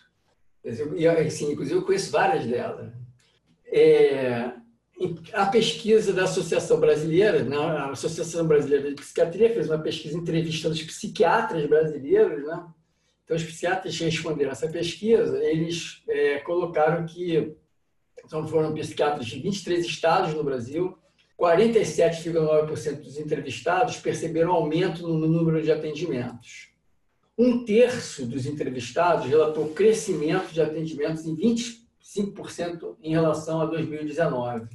E, 0.95 1.07
assim, 1.07 1.51
inclusive, 1.51 1.77
eu 1.77 1.85
conheço 1.85 2.11
várias 2.11 2.45
delas. 2.45 2.91
É, 3.67 4.51
a 5.33 5.45
pesquisa 5.45 6.11
da 6.11 6.23
Associação 6.23 6.79
Brasileira, 6.79 7.43
né? 7.43 7.55
a 7.55 7.91
Associação 7.91 8.47
Brasileira 8.47 8.89
de 8.89 8.95
Psiquiatria 8.95 9.53
fez 9.53 9.69
uma 9.69 9.77
pesquisa 9.77 10.17
entrevistando 10.17 10.73
os 10.73 10.81
psiquiatras 10.81 11.67
brasileiros, 11.67 12.43
né? 12.43 12.65
Então, 13.23 13.38
os 13.38 13.43
psiquiatras 13.43 13.95
que 13.95 14.03
responderam 14.03 14.51
essa 14.51 14.67
pesquisa, 14.67 15.43
eles 15.43 16.01
é, 16.07 16.39
colocaram 16.39 17.05
que 17.05 17.55
então, 18.23 18.47
foram 18.47 18.73
psiquiatras 18.73 19.27
de 19.27 19.39
23 19.39 19.85
estados 19.85 20.33
no 20.33 20.43
Brasil, 20.43 20.97
47,9% 21.39 23.01
dos 23.01 23.17
entrevistados 23.17 23.97
perceberam 23.97 24.53
aumento 24.53 25.07
no 25.07 25.27
número 25.27 25.61
de 25.61 25.71
atendimentos. 25.71 26.69
Um 27.37 27.65
terço 27.65 28.25
dos 28.25 28.45
entrevistados 28.45 29.25
relatou 29.25 29.73
crescimento 29.73 30.53
de 30.53 30.61
atendimentos 30.61 31.25
em 31.25 31.35
25% 31.35 32.95
em 33.03 33.11
relação 33.11 33.59
a 33.59 33.65
2019. 33.65 34.69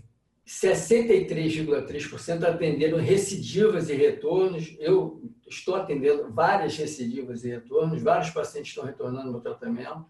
63,3% 0.46 2.44
atenderam 2.44 2.98
recidivas 2.98 3.88
e 3.88 3.94
retornos. 3.94 4.76
Eu 4.78 5.22
estou 5.48 5.76
atendendo 5.76 6.30
várias 6.30 6.76
recidivas 6.76 7.44
e 7.44 7.48
retornos, 7.48 8.02
vários 8.02 8.30
pacientes 8.30 8.70
estão 8.70 8.84
retornando 8.84 9.32
no 9.32 9.40
tratamento, 9.40 10.04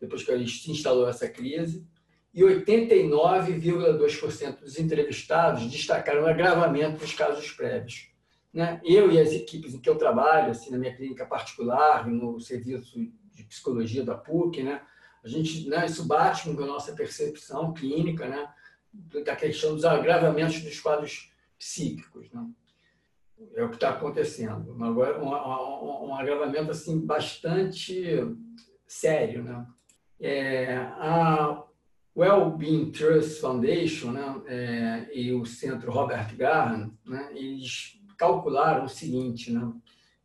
depois 0.00 0.22
que 0.22 0.48
se 0.48 0.70
instalou 0.70 1.08
essa 1.08 1.28
crise. 1.28 1.86
E 2.34 2.42
89,2% 2.42 4.60
dos 4.60 4.78
entrevistados 4.78 5.70
destacaram 5.70 6.22
o 6.22 6.26
agravamento 6.26 6.98
dos 6.98 7.14
casos 7.14 7.50
prévios. 7.52 8.10
Né? 8.52 8.80
Eu 8.84 9.10
e 9.10 9.18
as 9.20 9.32
equipes 9.32 9.74
em 9.74 9.80
que 9.80 9.88
eu 9.88 9.96
trabalho, 9.96 10.50
assim, 10.50 10.70
na 10.70 10.78
minha 10.78 10.94
clínica 10.94 11.26
particular, 11.26 12.06
no 12.06 12.38
serviço 12.40 12.98
de 13.32 13.44
psicologia 13.44 14.04
da 14.04 14.14
PUC, 14.14 14.62
né? 14.62 14.82
a 15.24 15.28
gente, 15.28 15.68
né, 15.68 15.86
isso 15.86 16.06
bate 16.06 16.54
com 16.54 16.62
a 16.62 16.66
nossa 16.66 16.92
percepção 16.92 17.72
clínica, 17.72 18.26
né? 18.26 18.48
da 19.24 19.36
questão 19.36 19.74
dos 19.74 19.84
agravamentos 19.84 20.62
dos 20.62 20.80
quadros 20.80 21.30
psíquicos. 21.58 22.30
Né? 22.32 22.46
É 23.54 23.64
o 23.64 23.68
que 23.68 23.76
está 23.76 23.90
acontecendo. 23.90 24.82
Agora, 24.82 25.22
um, 25.22 25.28
um, 25.28 26.08
um, 26.08 26.14
agravamento 26.14 26.70
assim, 26.70 27.04
bastante 27.04 28.14
sério. 28.86 29.44
Né? 29.44 29.66
É, 30.20 30.76
a 30.76 31.62
Wellbeing 32.18 32.90
Trust 32.90 33.40
Foundation 33.40 34.10
né, 34.10 34.42
é, 34.46 35.08
e 35.16 35.32
o 35.32 35.46
Centro 35.46 35.92
Robert 35.92 36.34
Garran, 36.36 36.90
né, 37.06 37.30
eles 37.34 38.00
calcularam 38.16 38.86
o 38.86 38.88
seguinte, 38.88 39.52
né, 39.52 39.72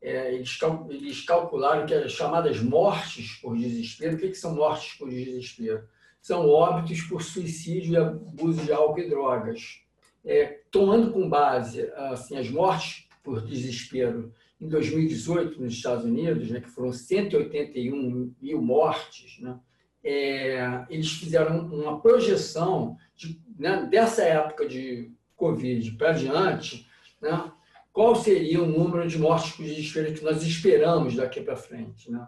é, 0.02 0.34
eles, 0.34 0.58
cal, 0.58 0.88
eles 0.90 1.24
calcularam 1.24 1.86
que 1.86 1.94
as 1.94 2.12
chamadas 2.12 2.60
mortes 2.62 3.40
por 3.42 3.56
desespero, 3.56 4.16
o 4.16 4.20
que, 4.20 4.30
que 4.30 4.36
são 4.36 4.56
mortes 4.56 4.94
por 4.96 5.10
desespero? 5.10 5.88
são 6.24 6.48
óbitos 6.48 7.02
por 7.02 7.22
suicídio 7.22 7.94
e 7.94 7.98
abuso 7.98 8.64
de 8.64 8.72
álcool 8.72 9.02
e 9.02 9.10
drogas. 9.10 9.82
É, 10.24 10.62
tomando 10.72 11.12
com 11.12 11.28
base 11.28 11.92
assim, 11.96 12.38
as 12.38 12.50
mortes 12.50 13.10
por 13.22 13.46
desespero 13.46 14.34
em 14.60 14.70
2018 14.70 15.62
nos 15.62 15.74
Estados 15.74 16.06
Unidos, 16.06 16.50
né, 16.50 16.62
que 16.62 16.70
foram 16.70 16.94
181 16.94 18.34
mil 18.42 18.62
mortes, 18.62 19.38
né, 19.42 19.60
é, 20.04 20.86
eles 20.89 21.12
fizeram 21.13 21.66
uma 21.68 22.00
projeção 22.00 22.98
de, 23.16 23.39
né, 23.58 23.88
dessa 23.89 24.24
época 24.24 24.68
de 24.68 25.12
Covid 25.36 25.92
para 25.92 26.12
diante, 26.12 26.88
né, 27.22 27.52
qual 27.92 28.16
seria 28.16 28.62
o 28.62 28.66
número 28.66 29.08
de 29.08 29.18
mortes 29.18 29.56
por 29.56 29.63
desespero 29.63 30.13
que 30.13 30.24
nós 30.24 30.42
esperamos 30.44 31.16
daqui 31.16 31.42
para 31.42 31.56
frente. 31.56 32.12
Né? 32.12 32.28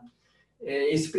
É, 0.62 0.94
esse 0.94 1.12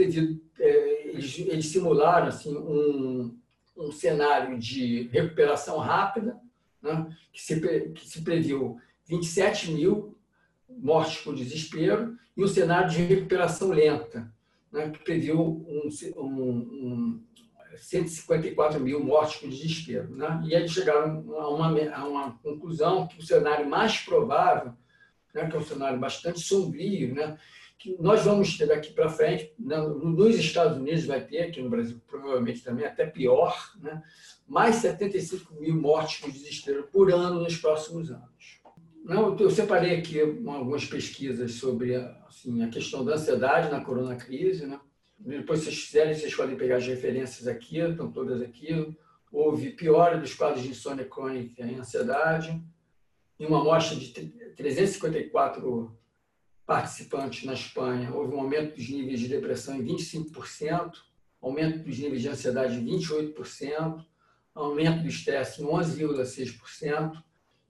é, 0.59 1.09
eles, 1.09 1.39
eles, 1.39 1.67
simularam 1.67 2.29
assim, 2.29 2.57
um, 2.57 3.37
um 3.77 3.93
cenário 3.93 4.59
de 4.59 5.09
recuperação 5.13 5.79
rápida, 5.79 6.39
né, 6.81 7.07
que, 7.33 7.43
se, 7.43 7.61
que 7.91 8.09
se 8.09 8.23
previu 8.23 8.81
27 9.07 9.73
mil 9.73 10.17
mortes 10.69 11.23
por 11.23 11.35
desespero, 11.35 12.17
e 12.37 12.45
um 12.45 12.49
cenário 12.49 12.91
de 12.91 13.03
recuperação 13.03 13.71
lenta, 13.71 14.31
né, 14.73 14.91
que 14.91 14.99
previu 14.99 15.41
um, 15.41 15.89
um, 16.17 16.51
um 16.51 17.23
154 17.77 18.81
mil 18.81 19.03
mortes 19.03 19.37
por 19.37 19.49
desespero. 19.49 20.15
Né? 20.15 20.43
E 20.47 20.55
eles 20.55 20.73
chegaram 20.73 21.25
a 21.39 21.49
uma, 21.49 21.95
a 21.95 22.09
uma 22.09 22.39
conclusão 22.39 23.07
que 23.07 23.19
o 23.19 23.23
cenário 23.23 23.69
mais 23.69 23.99
provável, 23.99 24.73
né, 25.35 25.49
que 25.49 25.57
é 25.57 25.59
um 25.59 25.65
cenário 25.65 25.99
bastante 25.99 26.41
sombrio, 26.41 27.15
né, 27.15 27.39
que 27.79 27.95
nós 28.01 28.25
vamos 28.25 28.57
ter 28.57 28.67
daqui 28.67 28.93
para 28.93 29.09
frente, 29.09 29.53
né, 29.59 29.77
nos 29.77 30.37
Estados 30.37 30.79
Unidos 30.79 31.05
vai 31.05 31.21
ter, 31.21 31.43
aqui 31.43 31.61
no 31.61 31.69
Brasil 31.69 32.01
provavelmente 32.07 32.63
também 32.63 32.87
até 32.87 33.07
pior, 33.07 33.73
né, 33.81 34.03
mais 34.47 34.77
75 34.77 35.55
mil 35.55 35.75
mortes 35.75 36.21
por 36.21 36.31
desespero 36.31 36.89
por 36.91 37.13
ano 37.13 37.41
nos 37.41 37.57
próximos 37.57 38.11
anos. 38.11 38.56
Não, 39.07 39.39
eu 39.39 39.49
separei 39.49 39.97
aqui 39.97 40.21
algumas 40.21 40.85
pesquisas 40.85 41.53
sobre 41.53 41.95
assim, 41.95 42.65
a 42.65 42.69
questão 42.69 43.05
da 43.05 43.15
ansiedade 43.15 43.71
na 43.71 43.81
corona 43.81 44.17
crise. 44.17 44.67
Né? 44.67 44.81
Depois, 45.17 45.61
se 45.61 45.67
vocês 45.67 45.85
quiserem, 45.85 46.13
vocês 46.13 46.35
podem 46.35 46.57
pegar 46.57 46.79
as 46.79 46.87
referências 46.89 47.47
aqui, 47.47 47.79
estão 47.79 48.11
todas 48.11 48.43
aqui. 48.43 48.97
Houve 49.31 49.71
piora 49.71 50.19
dos 50.19 50.35
quadros 50.35 50.65
de 50.65 50.71
insônia 50.71 51.05
crônica 51.05 51.65
e 51.65 51.77
ansiedade. 51.77 52.61
Em 53.39 53.47
uma 53.47 53.61
amostra 53.61 53.95
de 53.95 54.09
354 54.57 55.97
participantes 56.67 57.45
na 57.45 57.53
Espanha, 57.53 58.13
houve 58.13 58.35
um 58.35 58.41
aumento 58.41 58.75
dos 58.75 58.89
níveis 58.89 59.21
de 59.21 59.29
depressão 59.29 59.77
em 59.77 59.85
25%, 59.85 60.95
aumento 61.41 61.85
dos 61.85 61.97
níveis 61.97 62.23
de 62.23 62.29
ansiedade 62.29 62.75
em 62.75 62.85
28%, 62.85 64.05
aumento 64.53 65.03
do 65.03 65.09
estresse 65.09 65.63
em 65.63 65.67
11,6%, 65.67 67.23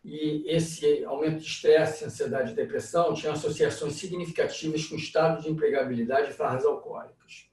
e 0.09 0.45
esse 0.47 1.05
aumento 1.05 1.38
de 1.38 1.47
estresse, 1.49 2.05
ansiedade 2.05 2.53
e 2.53 2.55
depressão 2.55 3.12
tinha 3.12 3.33
associações 3.33 3.95
significativas 3.95 4.87
com 4.87 4.95
estado 4.95 5.42
de 5.42 5.51
empregabilidade 5.51 6.31
e 6.31 6.33
farras 6.33 6.64
alcoólicas. 6.64 7.51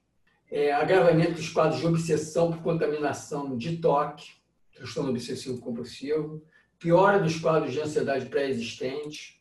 É, 0.48 0.72
agravamento 0.72 1.32
dos 1.32 1.48
quadros 1.48 1.80
de 1.80 1.86
obsessão 1.86 2.52
por 2.52 2.62
contaminação 2.62 3.56
de 3.56 3.78
toque, 3.78 4.30
transtorno 4.72 5.10
obsessivo 5.10 5.60
compulsivo, 5.60 6.44
piora 6.78 7.18
dos 7.18 7.40
quadros 7.40 7.72
de 7.72 7.80
ansiedade 7.80 8.26
pré-existentes, 8.26 9.36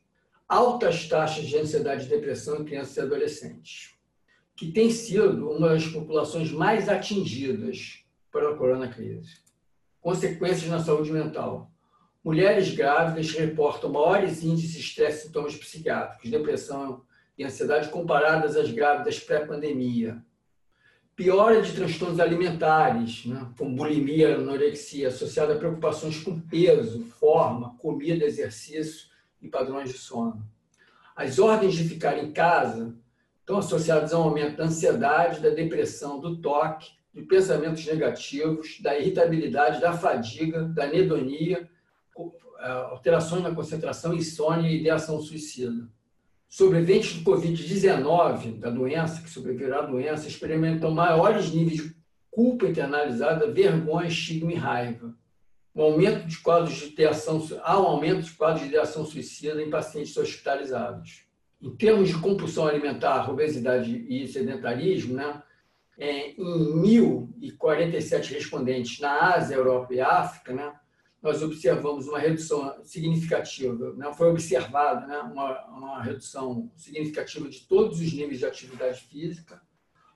altas 0.49 1.07
taxas 1.07 1.45
de 1.45 1.55
ansiedade 1.55 2.05
e 2.07 2.09
depressão 2.09 2.61
em 2.61 2.65
crianças 2.65 2.97
e 2.97 3.01
adolescentes, 3.01 3.93
que 4.55 4.71
tem 4.71 4.89
sido 4.89 5.51
uma 5.51 5.69
das 5.69 5.85
populações 5.85 6.51
mais 6.51 6.89
atingidas 6.89 8.03
pela 8.31 8.57
corona 8.57 8.87
crise. 8.87 9.37
Consequências 10.01 10.67
na 10.67 10.83
saúde 10.83 11.11
mental. 11.11 11.72
Mulheres 12.23 12.73
grávidas 12.73 13.31
reportam 13.31 13.91
maiores 13.91 14.43
índices 14.43 14.71
de 14.71 14.79
estresse 14.79 15.19
e 15.19 15.27
sintomas 15.27 15.57
psiquiátricos, 15.57 16.31
depressão 16.31 17.01
e 17.37 17.43
ansiedade 17.43 17.89
comparadas 17.89 18.55
às 18.55 18.71
grávidas 18.71 19.19
pré-pandemia. 19.19 20.23
Piora 21.17 21.61
de 21.61 21.73
transtornos 21.73 22.21
alimentares, 22.21 23.25
né, 23.25 23.51
como 23.57 23.75
bulimia, 23.75 24.35
anorexia, 24.35 25.09
associada 25.09 25.53
a 25.53 25.57
preocupações 25.57 26.17
com 26.23 26.39
peso, 26.39 27.03
forma, 27.19 27.75
comida, 27.77 28.23
exercício 28.23 29.07
e 29.41 29.49
padrões 29.49 29.91
de 29.91 29.97
sono. 29.97 30.41
As 31.13 31.37
ordens 31.39 31.75
de 31.75 31.83
ficar 31.83 32.17
em 32.17 32.31
casa 32.31 32.95
estão 33.41 33.57
associadas 33.57 34.13
ao 34.13 34.23
aumento 34.23 34.57
da 34.57 34.63
ansiedade, 34.63 35.41
da 35.41 35.49
depressão, 35.49 36.21
do 36.21 36.37
toque, 36.37 36.89
de 37.13 37.21
pensamentos 37.23 37.85
negativos, 37.85 38.79
da 38.81 38.97
irritabilidade, 38.97 39.81
da 39.81 39.91
fadiga, 39.91 40.63
da 40.63 40.85
anedonia, 40.85 41.69
alterações 42.71 43.43
na 43.43 43.53
concentração, 43.53 44.13
insônia 44.13 44.69
e 44.69 44.79
ideação 44.79 45.19
suicida. 45.21 45.87
Sobreviventes 46.47 47.19
do 47.19 47.31
Covid-19, 47.31 48.59
da 48.59 48.69
doença, 48.69 49.21
que 49.21 49.29
sobreviveram 49.29 49.79
à 49.79 49.81
doença, 49.81 50.27
experimentam 50.27 50.91
maiores 50.91 51.51
níveis 51.51 51.83
de 51.83 51.95
culpa 52.29 52.67
internalizada, 52.67 53.51
vergonha, 53.51 54.07
estigma 54.07 54.51
e 54.51 54.55
raiva 54.55 55.15
um 55.75 55.81
aumento 55.81 56.27
de 56.27 56.37
quadros 56.37 56.75
de 56.75 56.85
ideação, 56.87 57.45
há 57.63 57.79
um 57.79 57.85
aumento 57.85 58.21
de 58.21 58.31
quadros 58.31 58.61
de 58.61 58.67
ideação 58.67 59.05
suicida 59.05 59.61
em 59.61 59.69
pacientes 59.69 60.15
hospitalizados. 60.15 61.23
Em 61.61 61.75
termos 61.75 62.09
de 62.09 62.19
compulsão 62.19 62.67
alimentar, 62.67 63.29
obesidade 63.29 64.05
e 64.07 64.27
sedentarismo, 64.27 65.15
né, 65.15 65.41
é, 65.97 66.31
em 66.31 66.35
1.047 66.37 68.33
respondentes 68.33 68.99
na 68.99 69.35
Ásia, 69.35 69.55
Europa 69.55 69.93
e 69.93 70.01
África, 70.01 70.53
né, 70.53 70.73
nós 71.23 71.41
observamos 71.41 72.05
uma 72.05 72.19
redução 72.19 72.83
significativa, 72.83 73.93
né, 73.93 74.13
foi 74.13 74.29
observada 74.29 75.07
né, 75.07 75.19
uma, 75.19 75.65
uma 75.67 76.03
redução 76.03 76.69
significativa 76.75 77.47
de 77.47 77.61
todos 77.61 78.01
os 78.01 78.11
níveis 78.11 78.39
de 78.39 78.45
atividade 78.45 78.99
física, 78.99 79.61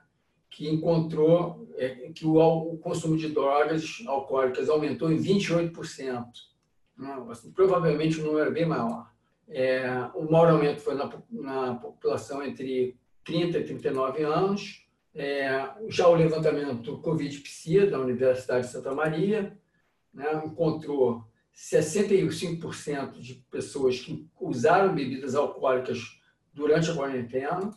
que 0.50 0.70
encontrou 0.70 1.68
é, 1.76 2.12
que 2.14 2.26
o, 2.26 2.78
consumo 2.78 3.18
de 3.18 3.30
drogas 3.30 4.02
alcoólicas 4.08 4.70
aumentou 4.70 5.12
em 5.12 5.18
28%. 5.18 6.26
Não, 6.98 7.30
assim, 7.30 7.52
provavelmente 7.52 8.20
o 8.20 8.26
número 8.26 8.50
é 8.50 8.54
bem 8.54 8.66
maior. 8.66 9.12
É, 9.48 9.86
o 10.16 10.32
maior 10.32 10.52
aumento 10.52 10.80
foi 10.80 10.96
na, 10.96 11.12
na, 11.30 11.76
população 11.76 12.42
entre 12.42 12.98
30 13.24 13.60
e 13.60 13.64
39 13.66 14.24
anos. 14.24 14.85
É, 15.16 15.70
já 15.88 16.08
o 16.08 16.16
levantamento 16.16 16.98
Covid-PSI 17.00 17.90
da 17.90 18.00
Universidade 18.00 18.66
de 18.66 18.72
Santa 18.72 18.94
Maria 18.94 19.58
né, 20.14 20.44
encontrou 20.46 21.24
65% 21.56 23.20
de 23.20 23.36
pessoas 23.50 24.00
que 24.00 24.28
usaram 24.40 24.94
bebidas 24.94 25.34
alcoólicas 25.34 26.20
durante 26.54 26.92
a 26.92 26.96
quarentena 26.96 27.74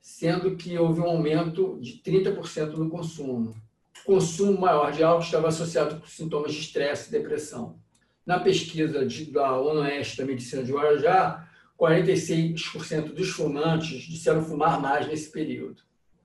sendo 0.00 0.56
que 0.56 0.76
houve 0.78 1.00
um 1.00 1.04
aumento 1.04 1.78
de 1.80 2.00
30% 2.02 2.76
no 2.76 2.88
consumo. 2.88 3.54
O 4.02 4.04
consumo 4.04 4.58
maior 4.58 4.90
de 4.92 5.02
álcool 5.02 5.24
estava 5.24 5.48
associado 5.48 6.00
com 6.00 6.06
sintomas 6.06 6.54
de 6.54 6.60
estresse 6.60 7.08
e 7.08 7.12
depressão. 7.12 7.78
Na 8.24 8.40
pesquisa 8.40 9.04
de, 9.04 9.30
da 9.30 9.58
ONU-Oeste 9.58 10.18
da 10.18 10.24
Medicina 10.24 10.62
de 10.62 10.72
Guarajá, 10.72 11.46
46% 11.78 13.12
dos 13.12 13.30
fumantes 13.30 14.02
disseram 14.02 14.42
fumar 14.42 14.80
mais 14.80 15.06
nesse 15.06 15.30
período. 15.30 15.82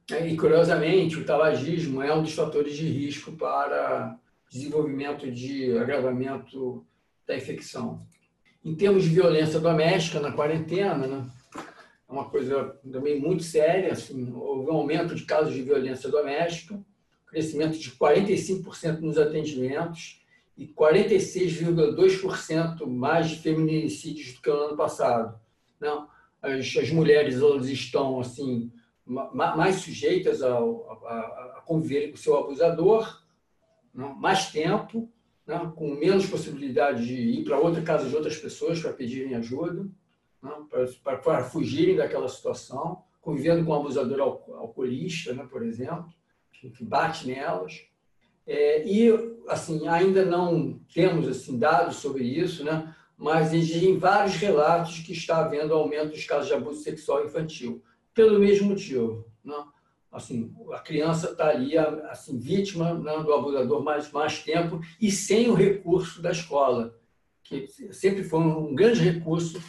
E, 0.09 0.37
curiosamente, 0.37 1.17
o 1.17 1.25
tabagismo 1.25 2.01
é 2.01 2.13
um 2.13 2.21
dos 2.21 2.33
fatores 2.33 2.77
de 2.77 2.87
risco 2.87 3.31
para 3.31 4.15
desenvolvimento 4.51 5.31
de 5.31 5.75
agravamento 5.77 6.85
da 7.27 7.35
infecção. 7.35 8.05
Em 8.63 8.75
termos 8.75 9.01
de 9.03 9.09
violência 9.09 9.59
doméstica 9.59 10.19
na 10.19 10.31
quarentena, 10.31 11.07
né, 11.07 11.27
é 12.07 12.11
uma 12.11 12.29
coisa 12.29 12.79
também 12.91 13.19
muito 13.19 13.41
séria. 13.41 13.93
Assim, 13.93 14.31
houve 14.33 14.69
um 14.69 14.75
aumento 14.75 15.15
de 15.15 15.23
casos 15.23 15.55
de 15.55 15.63
violência 15.63 16.07
doméstica, 16.07 16.79
crescimento 17.25 17.79
de 17.79 17.89
45% 17.91 18.99
nos 18.99 19.17
atendimentos 19.17 20.21
e 20.55 20.67
46,2% 20.67 22.85
mais 22.85 23.29
de 23.29 23.37
feminicídios 23.37 24.33
do 24.33 24.41
que 24.41 24.51
no 24.51 24.55
ano 24.55 24.77
passado. 24.77 25.35
Não, 25.79 26.07
as, 26.41 26.77
as 26.77 26.91
mulheres 26.91 27.41
elas 27.41 27.67
estão 27.67 28.19
assim 28.19 28.71
mais 29.05 29.75
sujeitas 29.75 30.41
a, 30.41 30.57
a 30.57 31.63
conviver 31.65 32.09
com 32.09 32.15
o 32.15 32.17
seu 32.17 32.37
abusador, 32.37 33.21
não, 33.93 34.15
mais 34.15 34.51
tempo, 34.51 35.09
né, 35.45 35.71
com 35.75 35.93
menos 35.93 36.25
possibilidade 36.25 37.05
de 37.05 37.15
ir 37.15 37.43
para 37.43 37.59
outra 37.59 37.81
casa 37.81 38.09
de 38.09 38.15
outras 38.15 38.37
pessoas 38.37 38.81
para 38.81 38.93
pedirem 38.93 39.35
ajuda, 39.35 39.87
para, 41.03 41.43
fugirem 41.43 41.95
daquela 41.95 42.27
situação, 42.27 43.03
convivendo 43.21 43.63
com 43.63 43.71
um 43.71 43.75
abusador 43.75 44.19
alcoolista, 44.21 45.33
né, 45.33 45.47
por 45.49 45.63
exemplo, 45.63 46.07
que 46.51 46.83
bate 46.83 47.27
nelas. 47.27 47.87
É, 48.47 48.87
e 48.87 49.09
assim 49.47 49.87
ainda 49.87 50.23
não 50.23 50.79
temos 50.93 51.27
assim 51.27 51.57
dados 51.57 51.97
sobre 51.97 52.23
isso, 52.23 52.63
né? 52.63 52.95
mas 53.17 53.53
existem 53.53 53.97
vários 53.97 54.35
relatos 54.35 54.99
que 54.99 55.13
está 55.13 55.37
havendo 55.37 55.73
aumento 55.73 56.11
dos 56.11 56.25
casos 56.25 56.47
de 56.47 56.53
abuso 56.53 56.81
sexual 56.81 57.25
infantil, 57.25 57.81
pelo 58.15 58.39
mesmo 58.39 58.69
motivo. 58.69 59.27
Né? 59.43 59.63
Assim, 60.11 60.55
a 60.71 60.79
criança 60.79 61.31
está 61.31 61.49
ali 61.49 61.77
assim, 61.77 62.39
vítima 62.39 62.93
né, 62.93 63.21
do 63.21 63.33
abusador 63.33 63.83
mais, 63.83 64.09
mais 64.11 64.41
tempo 64.41 64.79
e 64.99 65.11
sem 65.11 65.49
o 65.49 65.53
recurso 65.53 66.21
da 66.21 66.31
escola, 66.31 66.97
que 67.43 67.67
sempre 67.91 68.23
foi 68.23 68.39
um 68.39 68.73
grande 68.73 69.01
recurso 69.01 69.61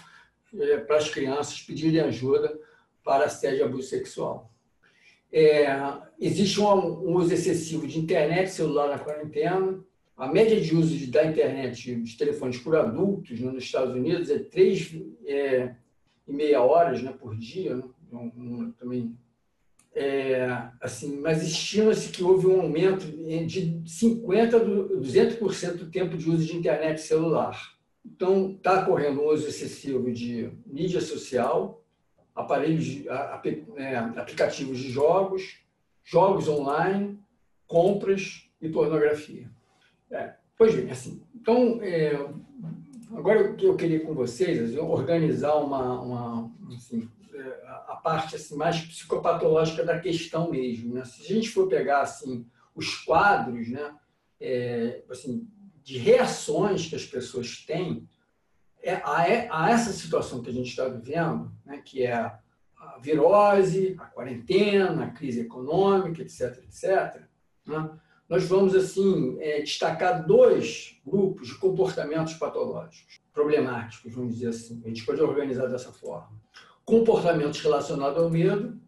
é, 0.55 0.79
para 0.79 0.97
as 0.97 1.11
crianças 1.11 1.61
pedirem 1.61 2.01
ajuda 2.01 2.59
para 3.03 3.25
assédio 3.25 3.59
e 3.59 3.63
abuso 3.65 3.89
sexual. 3.89 4.51
É, 5.33 5.67
existe 6.19 6.61
um, 6.61 6.71
um 6.71 7.17
uso 7.17 7.35
excessivo 7.35 7.87
de 7.87 7.99
internet 7.99 8.51
celular 8.51 8.89
na 8.89 8.99
quarentena, 9.01 9.85
a 10.17 10.29
média 10.29 10.59
de 10.59 10.75
uso 10.75 10.97
de, 10.97 11.09
da 11.09 11.27
internet 11.27 11.95
de 11.97 12.17
telefones 12.17 12.59
por 12.59 12.77
adultos 12.77 13.39
né, 13.39 13.51
nos 13.51 13.65
Estados 13.65 13.95
Unidos 13.95 14.31
é 14.31 14.39
três 14.39 14.95
é, 15.27 15.75
e 16.27 16.33
meia 16.33 16.63
horas 16.63 17.03
né, 17.03 17.13
por 17.13 17.37
dia, 17.37 17.77
né? 17.77 17.83
Um, 18.13 18.71
também. 18.73 19.17
É, 19.95 20.47
assim, 20.81 21.19
mas 21.21 21.43
estima-se 21.43 22.11
que 22.11 22.23
houve 22.23 22.47
um 22.47 22.61
aumento 22.61 23.07
de 23.47 23.83
50% 23.87 24.55
a 24.55 24.61
200% 24.61 25.77
do 25.77 25.91
tempo 25.91 26.19
de 26.19 26.29
uso 26.29 26.45
de 26.45 26.57
internet 26.57 27.01
celular. 27.01 27.77
Então, 28.05 28.53
está 28.53 28.83
ocorrendo 28.83 29.23
um 29.23 29.29
uso 29.29 29.49
excessivo 29.49 30.13
de 30.13 30.51
mídia 30.67 31.01
social, 31.01 31.83
aparelhos, 32.35 33.07
é, 33.77 33.97
aplicativos 33.97 34.79
de 34.79 34.91
jogos, 34.91 35.61
jogos 36.05 36.47
online, 36.47 37.19
compras 37.67 38.49
e 38.61 38.69
pornografia. 38.69 39.51
É, 40.11 40.35
pois 40.57 40.75
bem, 40.75 40.91
assim, 40.91 41.23
então, 41.35 41.81
é, 41.83 42.13
agora 43.15 43.51
o 43.51 43.57
que 43.57 43.67
eu 43.67 43.77
queria 43.77 44.05
com 44.05 44.15
vocês, 44.15 44.63
assim, 44.63 44.79
organizar 44.79 45.57
uma, 45.57 46.01
uma 46.01 46.53
assim, 46.77 47.09
é, 47.35 47.76
parte 48.07 48.37
assim, 48.37 48.55
mais 48.55 48.81
psicopatológica 48.81 49.85
da 49.85 49.99
questão 49.99 50.49
mesmo. 50.49 50.95
Né? 50.95 51.05
Se 51.05 51.23
a 51.23 51.35
gente 51.35 51.49
for 51.49 51.67
pegar 51.67 52.03
assim, 52.03 52.47
os 52.73 52.95
quadros 52.99 53.69
né, 53.69 53.97
é, 54.41 55.03
assim, 55.11 55.49
de 55.83 55.99
reações 55.99 56.87
que 56.87 56.95
as 56.95 57.05
pessoas 57.05 57.65
têm 57.67 58.09
é, 58.81 59.03
a, 59.05 59.29
é, 59.29 59.49
a 59.51 59.71
essa 59.71 59.93
situação 59.93 60.41
que 60.41 60.51
a 60.51 60.53
gente 60.53 60.69
está 60.69 60.87
vivendo, 60.87 61.51
né, 61.65 61.83
que 61.85 62.07
é 62.07 62.15
a 62.15 62.99
virose, 63.03 63.97
a 63.99 64.05
quarentena, 64.05 65.07
a 65.07 65.11
crise 65.11 65.41
econômica, 65.41 66.23
etc., 66.23 66.63
etc., 66.63 67.23
né, 67.67 67.91
nós 68.29 68.45
vamos 68.45 68.77
assim 68.77 69.37
é, 69.41 69.63
destacar 69.63 70.25
dois 70.25 71.01
grupos 71.05 71.49
de 71.49 71.55
comportamentos 71.57 72.35
patológicos, 72.35 73.21
problemáticos, 73.33 74.15
vamos 74.15 74.35
dizer 74.35 74.49
assim. 74.49 74.81
A 74.85 74.89
gente 74.89 75.05
pode 75.05 75.21
organizar 75.21 75.67
dessa 75.67 75.93
forma: 75.93 76.46
comportamentos 76.87 77.61
relacionados 77.61 78.23
ao 78.23 78.31
medo 78.31 78.81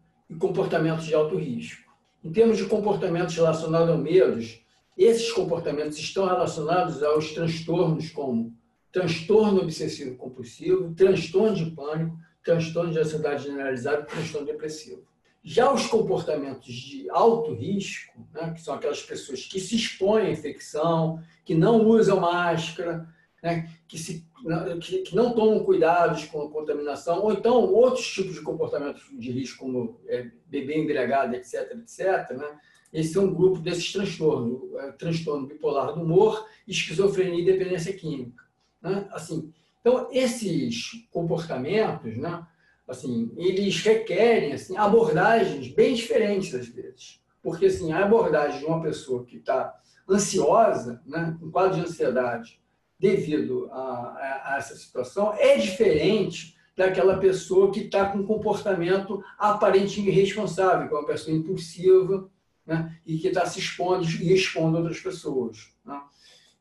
que 24.81 24.99
que 24.99 25.15
não 25.15 25.33
tomam 25.33 25.63
cuidados 25.63 26.25
com 26.25 26.41
a 26.41 26.49
contaminação, 26.49 27.23
ou 27.23 27.33
então 27.33 27.71
outros 27.73 28.07
tipos 28.07 28.35
de 28.35 28.41
comportamentos 28.41 29.03
de 29.11 29.31
risco, 29.31 29.65
como 29.65 29.99
é, 30.07 30.29
beber 30.47 30.79
embriagado, 30.79 31.35
etc., 31.35 31.71
etc., 31.71 32.31
né, 32.37 32.59
esse 32.91 33.17
é 33.17 33.21
um 33.21 33.33
grupo 33.33 33.59
desses 33.59 33.91
transtornos, 33.91 34.73
é, 34.79 34.91
transtorno 34.93 35.47
bipolar 35.47 35.93
do 35.93 36.01
humor, 36.01 36.47
esquizofrenia 36.67 37.41
e 37.41 37.45
dependência 37.45 37.93
química. 37.93 38.43
Né? 38.81 39.07
Assim, 39.11 39.53
então, 39.79 40.09
esses 40.11 41.07
comportamentos, 41.11 42.17
né, 42.17 42.45
assim, 42.87 43.31
eles 43.37 43.79
requerem 43.81 44.53
assim, 44.53 44.75
abordagens 44.75 45.67
bem 45.69 45.93
diferentes 45.93 46.53
às 46.55 46.67
vezes. 46.67 47.21
Porque 47.41 47.67
assim, 47.67 47.91
a 47.91 48.03
abordagem 48.03 48.59
de 48.59 48.65
uma 48.65 48.81
pessoa 48.81 49.23
que 49.23 49.37
está 49.37 49.79
ansiosa, 50.09 51.01
né, 51.05 51.37
com 51.39 51.51
quadro 51.51 51.75
de 51.75 51.81
ansiedade, 51.81 52.59
devido 52.99 53.69
a, 53.71 53.77
a, 53.77 54.53
a, 54.53 54.57
essa 54.57 54.75
situação, 54.75 55.33
é 55.37 55.57
diferente 55.57 56.57
daquela 56.75 57.17
pessoa 57.17 57.71
que 57.71 57.81
está 57.81 58.05
com 58.05 58.19
um 58.19 58.25
comportamento 58.25 59.23
aparentemente 59.37 60.09
irresponsável, 60.09 60.87
que 60.87 60.93
é 60.93 60.97
uma 60.97 61.05
pessoa 61.05 61.35
impulsiva 61.35 62.29
né, 62.65 62.97
e 63.05 63.17
que 63.17 63.29
está 63.29 63.45
se 63.45 63.59
expondo 63.59 64.05
e 64.05 64.33
expondo 64.33 64.77
outras 64.77 64.99
pessoas. 64.99 65.73
Né? 65.85 66.01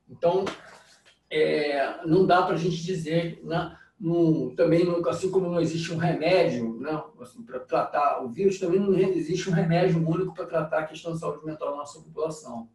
Então, 0.08 0.44
é, 1.30 2.04
não 2.06 2.26
dá 2.26 2.42
para 2.42 2.54
a 2.54 2.58
gente 2.58 2.82
dizer, 2.82 3.40
né, 3.44 3.76
também, 4.56 4.86
assim 5.08 5.30
como 5.30 5.50
não 5.50 5.60
existe 5.60 5.92
um 5.92 5.96
remédio 5.96 6.78
né, 6.80 7.02
assim, 7.20 7.42
para 7.42 7.58
tratar 7.60 8.22
o 8.22 8.28
vírus, 8.28 8.60
também 8.60 8.78
não 8.78 8.96
existe 8.96 9.50
um 9.50 9.52
remédio 9.52 9.98
único 10.08 10.34
para 10.34 10.46
tratar 10.46 10.78
a 10.80 10.86
questão 10.86 11.12
de 11.12 11.18
saúde 11.18 11.44
mental 11.44 11.72
da 11.72 11.76
nossa 11.78 12.00
população. 12.00 12.68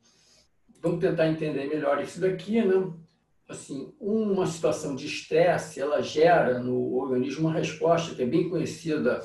Vamos 0.82 1.00
tentar 1.00 1.30
entender 1.30 1.68
melhor 1.68 2.02
isso 2.02 2.20
daqui. 2.20 2.62
Né? 2.62 2.94
Assim, 3.48 3.94
uma 4.00 4.48
situação 4.48 4.96
de 4.96 5.06
estresse, 5.06 5.80
ela 5.80 6.02
gera 6.02 6.60
no 6.60 6.96
organismo 6.96 7.48
uma 7.48 7.54
resposta 7.54 8.16
que 8.16 8.22
é 8.22 8.26
bem 8.26 8.50
conhecida 8.50 9.22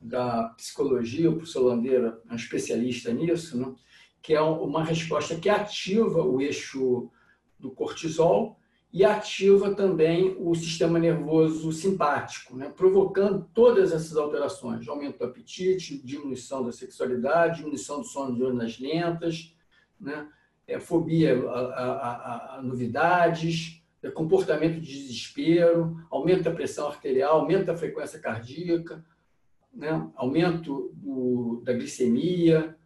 da 0.00 0.48
psicologia, 0.56 1.30
o 1.30 1.36
professor 1.36 1.62
Landeira 1.62 2.20
é 2.28 2.32
um 2.32 2.36
especialista 2.36 3.12
nisso, 3.12 3.58
né? 3.58 3.74
que 4.20 4.34
é 4.34 4.40
uma 4.40 4.84
resposta 4.84 5.36
que 5.36 5.48
ativa 5.48 6.22
o 6.22 6.40
eixo 6.40 7.10
do 7.58 7.70
cortisol, 7.70 8.58
e 8.92 9.06
ativa 9.06 9.74
também 9.74 10.36
o 10.38 10.54
sistema 10.54 10.98
nervoso 10.98 11.72
simpático, 11.72 12.54
né? 12.54 12.68
provocando 12.68 13.48
todas 13.54 13.90
essas 13.90 14.16
alterações, 14.16 14.86
aumento 14.86 15.18
do 15.18 15.24
apetite, 15.24 16.02
diminuição 16.04 16.62
da 16.62 16.72
sexualidade, 16.72 17.58
diminuição 17.58 18.00
do 18.00 18.06
sono 18.06 18.34
de 18.34 18.42
horas 18.42 18.78
lentas, 18.78 19.56
né? 19.98 20.28
É, 20.72 20.80
fobia 20.80 21.38
a, 21.48 21.60
a, 21.60 22.56
a 22.56 22.62
novidades, 22.62 23.82
é, 24.02 24.10
comportamento 24.10 24.80
de 24.80 24.92
desespero, 24.92 25.96
aumento 26.10 26.44
da 26.44 26.50
pressão 26.50 26.88
arterial, 26.88 27.40
aumento 27.40 27.66
da 27.66 27.76
frequência 27.76 28.18
cardíaca, 28.18 29.04
né? 29.72 30.10
aumento 30.16 30.92
do, 30.94 31.62
da 31.64 31.72
glicemia, 31.72 32.76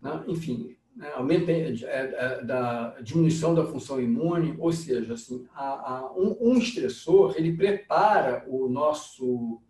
né? 0.00 0.24
enfim, 0.26 0.76
né, 0.96 1.12
aumento 1.14 1.50
é, 1.50 1.74
é, 1.84 2.42
da 2.42 2.98
diminuição 3.02 3.54
da 3.54 3.66
função 3.66 4.00
imune, 4.00 4.56
ou 4.58 4.72
seja, 4.72 5.12
assim, 5.12 5.46
a, 5.54 5.92
a, 5.92 6.12
um, 6.16 6.36
um, 6.40 6.56
estressor 6.56 7.34
ele 7.36 7.54
prepara 7.54 8.44
o 8.48 8.66
nosso 8.66 9.60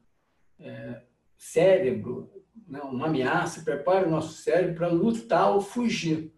é, 0.60 1.02
cérebro, 1.36 2.30
né, 2.68 2.80
uma 2.80 3.06
ameaça, 3.06 3.62
prepara 3.62 4.06
o 4.06 4.10
nosso 4.10 4.34
cérebro 4.34 4.76
para 4.76 4.88
lutar 4.88 5.52
ou 5.52 5.60
fugir. 5.60 6.32